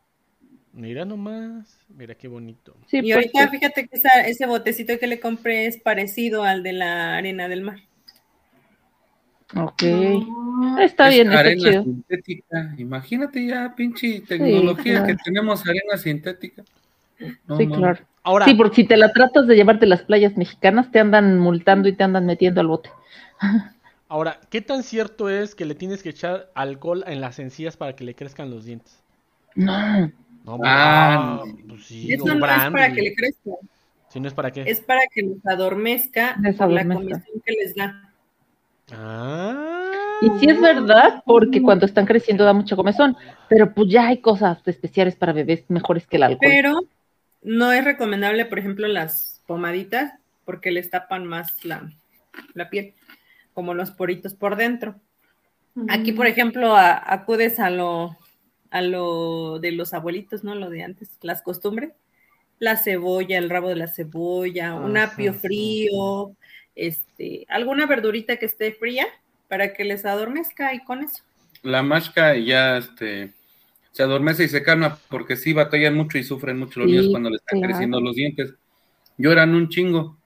[0.72, 1.78] Mira nomás.
[1.88, 2.76] Mira qué bonito.
[2.86, 6.72] Sí, Y ahorita fíjate que esa- ese botecito que le compré es parecido al de
[6.72, 7.78] la arena del mar.
[9.56, 9.82] Ok.
[9.82, 10.78] No.
[10.78, 11.82] Está Es bien, está arena chido.
[11.82, 12.74] sintética.
[12.78, 15.06] Imagínate ya, pinche tecnología claro.
[15.08, 16.62] que tenemos arena sintética.
[17.48, 17.98] No, Sí, claro.
[18.22, 21.88] Ahora, Sí, porque si te la tratas de llevarte las playas mexicanas, te andan multando
[21.88, 22.90] y te andan metiendo al bote.
[24.08, 27.94] Ahora, ¿qué tan cierto es que le tienes que echar alcohol en las encías para
[27.96, 29.02] que le crezcan los dientes?
[29.56, 30.12] No.
[30.44, 33.50] No, Ah, no, pues sí, Eso no es para que le crezca,
[34.08, 34.62] Si no es para qué.
[34.66, 36.54] es para que los adormezca la
[36.94, 38.12] comisión que les da.
[38.92, 39.90] Ah.
[40.22, 43.16] Y sí es verdad, porque cuando están creciendo da mucha comezón,
[43.48, 46.38] pero pues ya hay cosas especiales para bebés mejores que el alcohol.
[46.40, 46.80] Pero
[47.42, 50.12] no es recomendable, por ejemplo, las pomaditas,
[50.44, 51.90] porque les tapan más la,
[52.54, 52.94] la piel,
[53.54, 54.96] como los poritos por dentro.
[55.88, 58.16] Aquí, por ejemplo, a- acudes a lo,
[58.70, 60.54] a lo de los abuelitos, ¿no?
[60.54, 61.92] Lo de antes, las costumbres.
[62.58, 65.38] La cebolla, el rabo de la cebolla, un Ajá, apio sí.
[65.38, 66.36] frío,
[66.74, 69.06] este, alguna verdurita que esté fría
[69.48, 71.22] para que les adormezca y con eso.
[71.62, 73.32] La mashka ya este,
[73.92, 77.10] se adormece y se calma porque sí batallan mucho y sufren mucho los Sí, niños
[77.10, 77.72] cuando les están claro.
[77.72, 78.54] creciendo los dientes.
[79.16, 80.16] Lloran un chingo.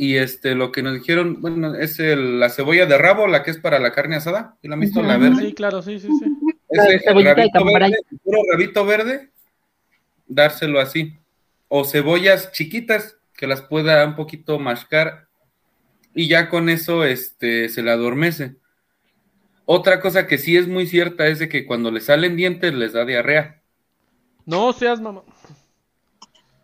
[0.00, 3.50] Y este, lo que nos dijeron, bueno, es el- la cebolla de rabo, la que
[3.50, 4.56] es para la carne asada.
[4.62, 5.02] ¿Sí la han visto?
[5.02, 5.46] La verde.
[5.46, 6.26] Sí, claro, sí, sí, sí.
[6.70, 7.90] La de rabito cambray.
[7.90, 9.30] verde, puro rabito verde,
[10.26, 11.18] dárselo así.
[11.68, 15.28] O cebollas chiquitas que las pueda un poquito mascar
[16.14, 18.56] y ya con eso este, se le adormece.
[19.64, 22.94] Otra cosa que sí es muy cierta es de que cuando le salen dientes les
[22.94, 23.62] da diarrea.
[24.46, 25.22] No seas mamá.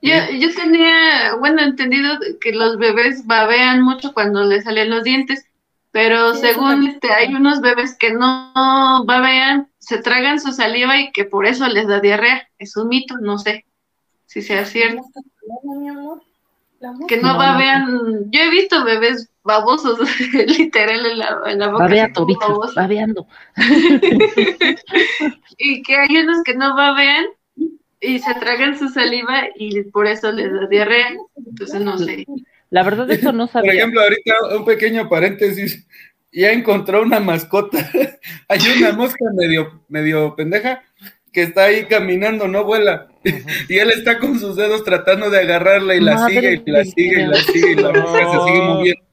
[0.01, 5.47] Yo, yo tenía, bueno, entendido que los bebés babean mucho cuando les salen los dientes,
[5.95, 11.13] pero Sí, según este, hay unos bebés que no babean, se tragan su saliva y
[11.13, 12.49] que por eso les da diarrea.
[12.59, 13.65] Es un mito, no sé
[14.27, 15.05] si sea cierto.
[17.07, 18.29] Que no No, babean.
[18.33, 20.01] Yo he visto bebés babosos,
[20.59, 21.87] literal, en la, en la boca.
[21.87, 22.75] bichos, babosos.
[22.75, 23.29] babeando.
[25.59, 27.25] Y que hay unos que no babean
[28.01, 31.13] y se tragan su saliva y por eso les da diarrea.
[31.37, 32.27] Entonces no sé.
[32.75, 33.73] La verdad eso no Por sabía.
[33.73, 35.87] ejemplo, ahorita un pequeño paréntesis.
[36.33, 37.79] Ya encontró una mascota.
[38.49, 40.83] Hay una mosca medio, medio pendeja
[41.33, 43.07] que está ahí caminando, no vuela.
[43.69, 46.83] Y él está con sus dedos tratando de agarrarla y la Madre sigue y la
[46.83, 46.93] mía.
[46.97, 48.65] sigue y la sigue y la mosca se sigue No.
[48.75, 49.05] moviendo.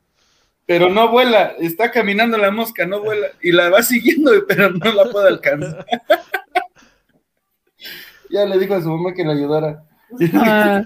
[0.66, 3.28] Pero no vuela, está caminando la mosca, no vuela.
[3.44, 5.86] Y la va siguiendo, pero no la puede alcanzar.
[8.32, 9.84] ya le dijo a su mamá que le ayudara.
[10.34, 10.82] Ah,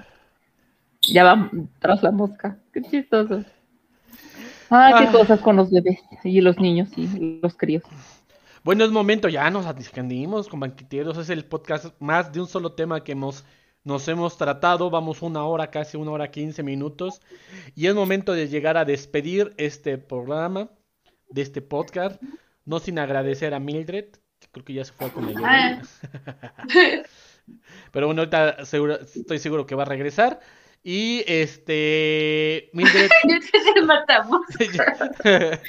[1.02, 1.50] ya va
[1.80, 2.58] tras la mosca.
[2.76, 3.44] Qué chistoso.
[4.70, 5.12] Ah, qué Ah.
[5.14, 7.84] cosas con los bebés y los niños y los críos.
[8.66, 11.18] Bueno, es momento, ya nos extendimos con banqueteros.
[11.18, 13.46] Es el podcast más de un solo tema que hemos,
[13.86, 14.90] nos hemos tratado.
[14.90, 17.22] Vamos una hora, casi una hora, quince minutos.
[17.76, 20.70] Y es momento de llegar a despedir este programa,
[21.30, 22.22] de este podcast.
[22.66, 24.06] No sin agradecer a Mildred,
[24.40, 25.82] que creo que ya se fue con la Ah.
[27.92, 30.40] Pero bueno, ahorita seguro- estoy seguro que va a regresar.
[30.88, 32.70] Y este.
[32.74, 33.10] Mildred.
[33.28, 34.42] Yo te te matamos.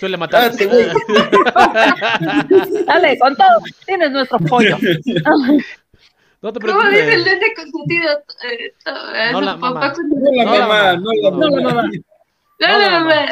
[0.00, 0.50] Suele matar.
[0.50, 0.86] Ah, te voy.
[2.86, 3.46] Dale, con todo,
[3.84, 4.78] tienes nuestro pollo.
[6.40, 7.26] no te ¿Cómo dice el preocupes.
[7.26, 8.10] nene consentido?
[8.50, 8.72] Eh,
[9.32, 9.92] No la mamá.
[9.98, 11.30] No la No, la mamá, no la
[11.60, 11.90] mamá.
[12.58, 12.78] No,
[13.08, 13.28] la.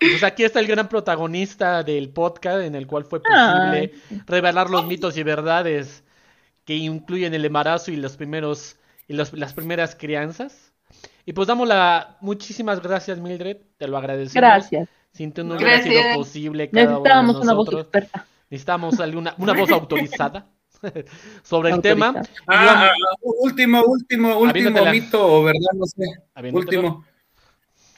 [0.00, 3.86] Pues aquí está el gran protagonista del podcast en el cual fue Ay.
[3.88, 6.02] posible revelar los mitos y verdades
[6.64, 8.76] que incluyen el embarazo y los primeros
[9.08, 10.72] y los- las primeras crianzas.
[11.26, 14.34] Y pues damos la muchísimas gracias Mildred, te lo agradecemos.
[14.34, 14.88] Gracias.
[15.12, 17.80] Sin tú no hubiera sido posible cada uno de Necesitábamos una voz nosotros.
[17.82, 18.26] experta.
[18.50, 20.46] Necesitamos alguna una voz autorizada
[21.42, 22.14] sobre el tema.
[22.46, 22.90] Ah, ah,
[23.22, 24.90] último, último, último Aviéntatela.
[24.92, 26.04] mito, o verdad, no sé.
[26.52, 27.04] Último.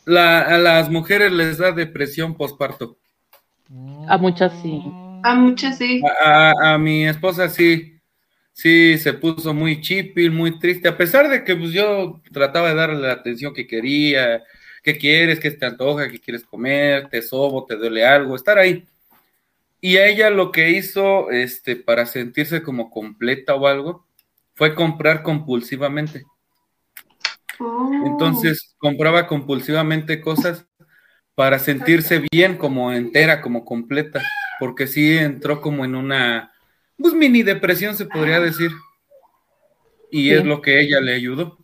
[0.05, 2.99] La, a las mujeres les da depresión posparto.
[4.09, 4.81] A muchas sí.
[5.25, 6.01] A muchas sí.
[6.25, 7.96] A, a- a mi esposa sí,
[8.57, 12.75] sí se puso muy chipil, muy triste, a pesar de que pues, yo trataba de
[12.75, 14.43] darle la atención que quería,
[14.83, 18.87] qué quieres, qué te antoja, qué quieres comer, te sobo, te duele algo, estar ahí.
[19.79, 24.07] Y a ella lo que hizo este, para sentirse como completa o algo
[24.55, 26.25] fue comprar compulsivamente.
[27.59, 28.05] Oh.
[28.07, 30.67] Entonces compraba compulsivamente cosas
[31.35, 34.23] para sentirse bien, como entera, como completa,
[34.59, 36.55] porque sí entró como en una,
[36.99, 38.71] pues mini depresión se podría decir.
[40.11, 40.35] Y Sí.
[40.35, 41.59] es lo que ella le ayudó.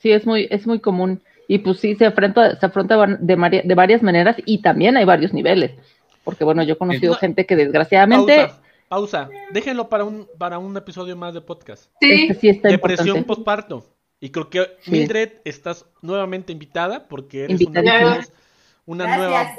[0.00, 1.22] Sí, es muy, es muy común.
[1.48, 5.72] Y pues sí, se afronta, se afronta de, varias maneras y también hay varios niveles.
[6.24, 7.18] Porque bueno, yo he conocido No.
[7.18, 9.28] gente que desgraciadamente Pausa, pausa.
[9.52, 11.84] Déjenlo para un para un episodio más de podcast.
[12.00, 12.26] Sí.
[12.28, 13.26] este sí está Depresión importante.
[13.28, 13.86] postparto.
[14.18, 14.90] Y creo que Sí.
[14.90, 17.82] Mildred estás nuevamente invitada porque eres una,
[18.16, 18.32] voz-
[18.86, 19.54] una nueva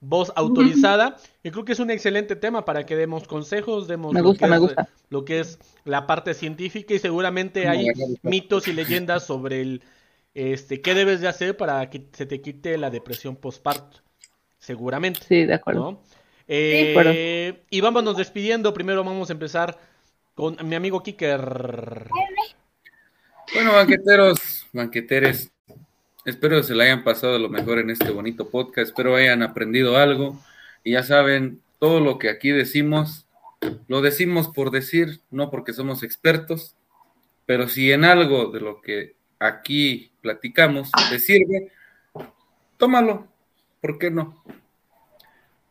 [0.00, 1.16] voz autorizada.
[1.42, 4.46] Y creo que es un excelente tema para que demos consejos, demos Me lo gusta,
[4.46, 4.88] que me es- gusta.
[5.10, 7.86] lo que es la parte científica y seguramente hay
[8.22, 9.82] mitos y leyendas sobre el
[10.32, 13.98] este, ¿qué debes de hacer para que se te quite la depresión postparto?
[14.58, 15.20] Seguramente.
[15.26, 15.80] Sí, de acuerdo.
[15.92, 16.02] ¿no?
[16.46, 17.10] Eh, bueno.
[17.70, 18.72] Y vámonos despidiendo.
[18.72, 19.78] Primero vamos a empezar
[20.34, 22.08] con mi amigo Kicker.
[23.54, 25.50] Bueno, banqueteros, banqueteres,
[26.24, 29.96] espero que se la hayan pasado lo mejor en este bonito podcast, espero hayan aprendido
[29.96, 30.38] algo
[30.84, 33.26] y ya saben, todo lo que aquí decimos,
[33.88, 36.74] lo decimos por decir, no porque somos expertos,
[37.46, 41.72] pero si en algo de lo que aquí platicamos te sirve,
[42.76, 43.26] tómalo,
[43.80, 44.42] ¿por qué no?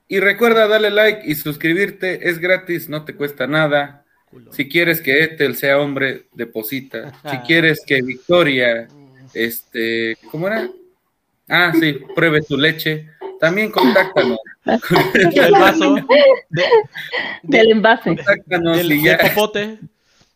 [0.07, 4.05] Y recuerda darle like y suscribirte, es gratis, no te cuesta nada.
[4.51, 7.13] Si quieres que Ethel sea hombre, deposita.
[7.29, 8.87] Si quieres que Victoria,
[9.33, 10.69] este, ¿cómo era?
[11.47, 13.09] Ah, sí, pruebe tu leche.
[13.39, 14.37] También contáctanos.
[15.33, 15.95] Del vaso.
[16.49, 16.65] de-
[17.43, 18.15] Del envase.
[18.15, 19.17] Contáctanos del, y ya.
[19.17, 19.79] del popote.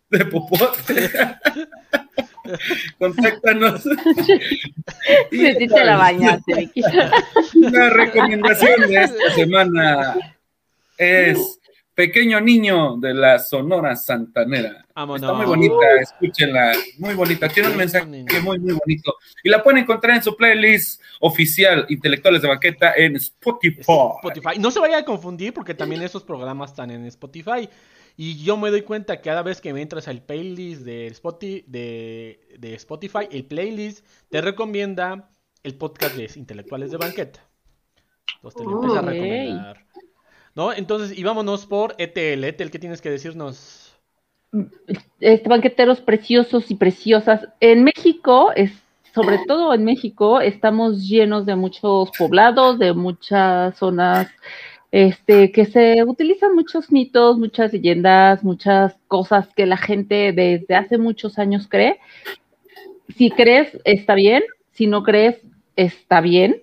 [0.10, 1.12] De popote.
[2.98, 3.86] contáctanos.
[5.32, 6.72] Y Sí, sí te la bañaste.
[7.56, 10.16] La recomendación de esta semana
[10.98, 11.60] es
[11.96, 14.86] Pequeño Niño de la Sonora Santanera.
[14.96, 15.22] Vámonos.
[15.22, 19.16] Está muy bonita, escúchenla, muy bonita, tiene un mensaje muy, muy bonito.
[19.44, 23.82] Y la pueden encontrar en su playlist oficial, Intelectuales de Banqueta, en Spotify.
[23.82, 24.60] Spotify.
[24.60, 27.70] No se vaya a confundir porque también esos programas están en Spotify.
[28.16, 31.64] Y yo me doy cuenta que cada vez que me entras al playlist de Spotify,
[31.68, 35.30] de, de Spotify, el playlist te recomienda
[35.64, 37.48] el podcast de Intelectuales de Banqueta.
[38.36, 39.86] Entonces te lo empieza a recomendar.
[40.56, 40.72] ¿No?
[40.72, 42.44] Entonces, y vámonos por ETL.
[42.44, 43.84] ETL, ¿qué tienes que decirnos?
[45.20, 47.48] este, banqueteros preciosos y preciosas.
[47.60, 48.72] En México, es,
[49.14, 54.28] sobre todo en México, estamos llenos de muchos poblados, de muchas zonas
[54.92, 60.98] este, que se utilizan muchos mitos, muchas leyendas, muchas cosas que la gente desde hace
[60.98, 62.00] muchos años cree.
[63.18, 64.44] Si crees, está bien.
[64.72, 65.40] Si no crees,
[65.76, 66.62] está bien.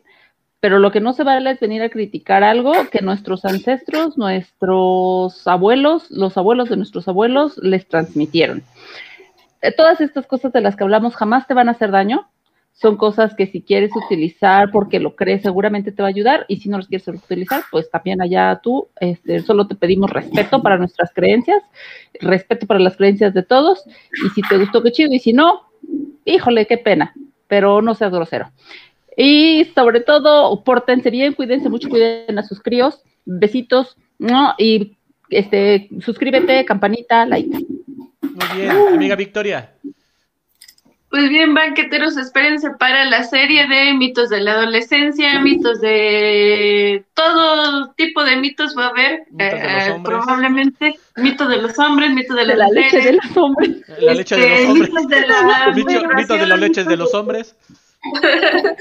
[0.60, 5.46] Pero lo que no se vale es venir a criticar algo que nuestros ancestros, nuestros
[5.46, 8.62] abuelos, los abuelos de nuestros abuelos les transmitieron.
[9.62, 12.28] Eh, Todas estas cosas de las que hablamos jamás te van a hacer daño.
[12.72, 16.58] Son cosas que si quieres utilizar porque lo crees seguramente te va a ayudar y
[16.58, 20.78] si no las quieres utilizar, pues también allá tú, este, solo te pedimos respeto para
[20.78, 21.62] nuestras creencias,
[22.20, 23.84] respeto para las creencias de todos
[24.24, 25.62] y si te gustó, qué chido y si no,
[26.24, 27.12] híjole, qué pena,
[27.48, 28.50] pero no seas grosero.
[29.16, 33.02] Y sobre todo, pórtense bien, cuídense mucho, cuiden a sus críos.
[33.24, 34.54] Besitos, ¿no?
[34.58, 34.96] Y
[35.28, 37.48] este, suscríbete, campanita, like.
[37.48, 39.72] Muy bien, amiga Victoria.
[41.10, 47.92] Pues bien, banqueteros, espérense para la serie de mitos de la adolescencia, mitos de todo
[47.94, 52.10] tipo de mitos va a haber, Mitos de los eh, probablemente mitos de los hombres,
[52.12, 53.82] mitos de la leche de los hombres.
[53.98, 54.90] La leche de este, los hombres.
[54.92, 57.56] mitos de la Mito, mito de las migración, leches de los hombres.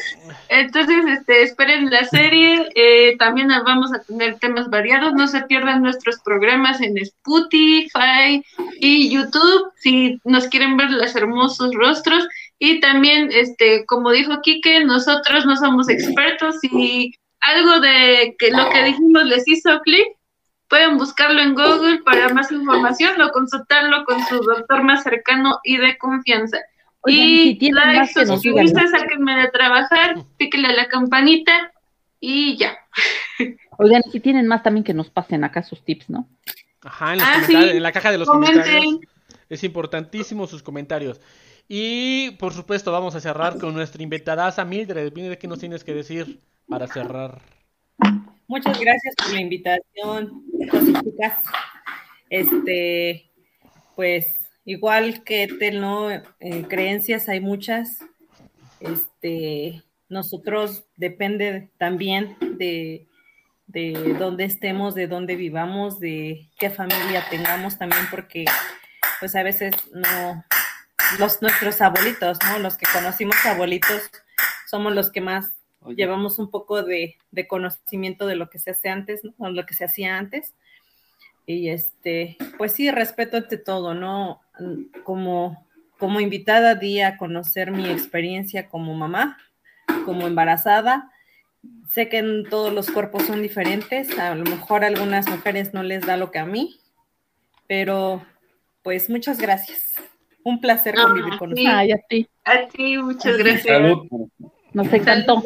[0.49, 2.69] Entonces, este, esperen la serie.
[2.75, 5.13] eh, también vamos a tener temas variados.
[5.13, 8.43] No se pierdan nuestros programas en Spotify
[8.79, 12.27] y YouTube si nos quieren ver los hermosos rostros.
[12.59, 18.69] Y también, este, como dijo Quique, nosotros no somos expertos y algo de que lo
[18.69, 20.07] que dijimos les hizo clic.
[20.67, 25.77] Pueden buscarlo en Google para más información o consultarlo con su doctor más cercano y
[25.77, 26.59] de confianza.
[27.01, 30.73] Oigan, y si tienen like, más que nos digan, suscribirse, sáquenme de trabajar, píquenle a
[30.73, 31.71] la campanita
[32.19, 32.77] y ya.
[33.77, 36.27] Oigan, si tienen más también que nos pasen acá sus tips, ¿no?
[36.83, 37.77] Ajá, en, los Ah, comentarios- sí.
[37.77, 38.61] en la caja de los Comenten.
[38.61, 38.99] comentarios.
[39.49, 41.19] Es importantísimo sus comentarios.
[41.67, 45.13] Y por supuesto, vamos a cerrar con nuestra invitadaza Mildred.
[45.13, 47.39] Mildred, ¿qué nos tienes que decir para cerrar?
[48.47, 50.43] Muchas gracias por la invitación,
[51.03, 51.37] chicas.
[52.29, 53.29] Este,
[53.95, 54.38] pues,
[54.69, 56.11] igual que Tel, ¿no?
[56.11, 56.21] Eh,
[56.69, 57.99] creencias hay muchas.
[58.79, 63.07] Este, nosotros depende también de,
[63.65, 68.45] de dónde estemos, de dónde vivamos, de qué familia tengamos también, porque
[69.19, 70.45] pues a veces no,
[71.17, 72.59] los nuestros abuelitos, ¿no?
[72.59, 74.11] Los que conocimos abuelitos
[74.69, 75.55] somos los que más
[75.87, 79.33] llevamos un poco de, de conocimiento de lo que se hace antes, ¿no?
[79.39, 80.53] O lo que se hacía antes.
[81.49, 84.39] Y este, pues sí, respeto ante todo, ¿no?
[85.03, 85.65] Como,
[85.97, 89.35] como invitada di a conocer mi experiencia como mamá,
[90.05, 91.09] como embarazada.
[91.89, 95.81] Sé que en todos los cuerpos son diferentes, a lo mejor a algunas mujeres no
[95.81, 96.79] les da lo que a mí,
[97.65, 98.23] pero
[98.83, 99.95] pues muchas gracias.
[100.43, 101.63] Un placer Ah, convivir con sí.
[101.63, 101.75] ustedes.
[101.75, 102.27] Ay, a ti.
[102.45, 103.63] A ti, muchas gracias.
[103.63, 104.07] Salud.
[104.73, 105.43] Nos encantó.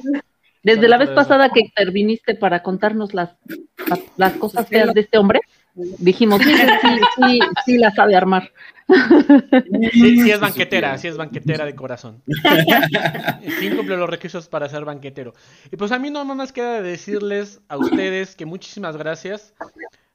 [0.64, 3.38] Desde la vez pasada que interviniste para contarnos las,
[3.88, 5.40] las, las cosas feas de este hombre,
[5.76, 8.52] dijimos, sí, sí, sí, sí la sabe armar.
[9.92, 12.22] Sí, sí es banquetera, sí es banquetera de corazón.
[13.60, 15.34] Sí cumple los requisitos para ser banquetero.
[15.72, 19.54] Y pues a mí no más queda decirles a ustedes que muchísimas gracias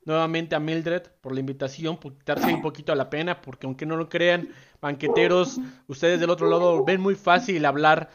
[0.05, 3.85] nuevamente a Mildred por la invitación, por quitarse un poquito a la pena, porque aunque
[3.85, 4.49] no lo crean,
[4.81, 8.09] banqueteros, ustedes del otro lado ven muy fácil hablar,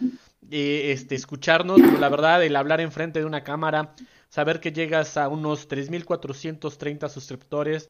[0.49, 3.94] eh, este, escucharnos, pero la verdad, el hablar enfrente de una cámara,
[4.34, 7.90] saber que llegas a unos 3.430 suscriptores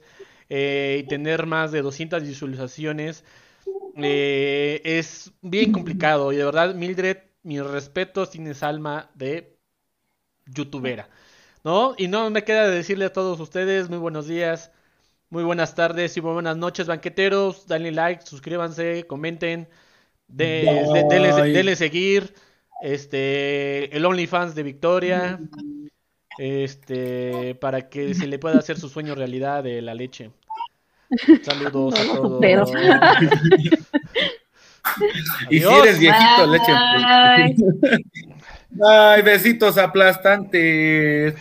[0.49, 3.23] eh, y tener más de 200 visualizaciones,
[3.95, 6.31] eh, es bien complicado.
[6.33, 9.57] Y de verdad, Mildred, mis respetos, tienes alma de
[10.45, 11.09] youtubera.
[11.63, 11.95] ¿No?
[11.97, 14.71] Y no me queda de decirle a todos ustedes muy buenos días,
[15.29, 17.67] muy buenas tardes y muy buenas noches, banqueteros.
[17.67, 19.69] Denle like, suscríbanse, comenten,
[20.27, 22.35] de, de- denle, denle seguir.
[22.79, 25.45] Este, el OnlyFans de Victoria.
[26.37, 30.31] Este, para que se le pueda hacer su sueño realidad de la leche.
[31.43, 32.71] Saludos a No todos.
[35.49, 36.71] Y si eres viejito, leche.
[36.73, 38.05] Bye.
[38.85, 41.35] Ay, besitos aplastantes.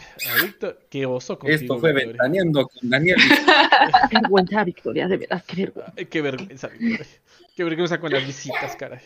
[0.89, 2.13] Qué oso contigo, Esto fue Victoria.
[2.13, 3.17] ventaneando con Daniel.
[4.11, 5.93] Qué vergüenza, Victoria, de verdad, qué vergüenza.
[5.97, 7.07] Ay, qué vergüenza, Victoria.
[7.57, 9.01] Qué vergüenza con las visitas, caray.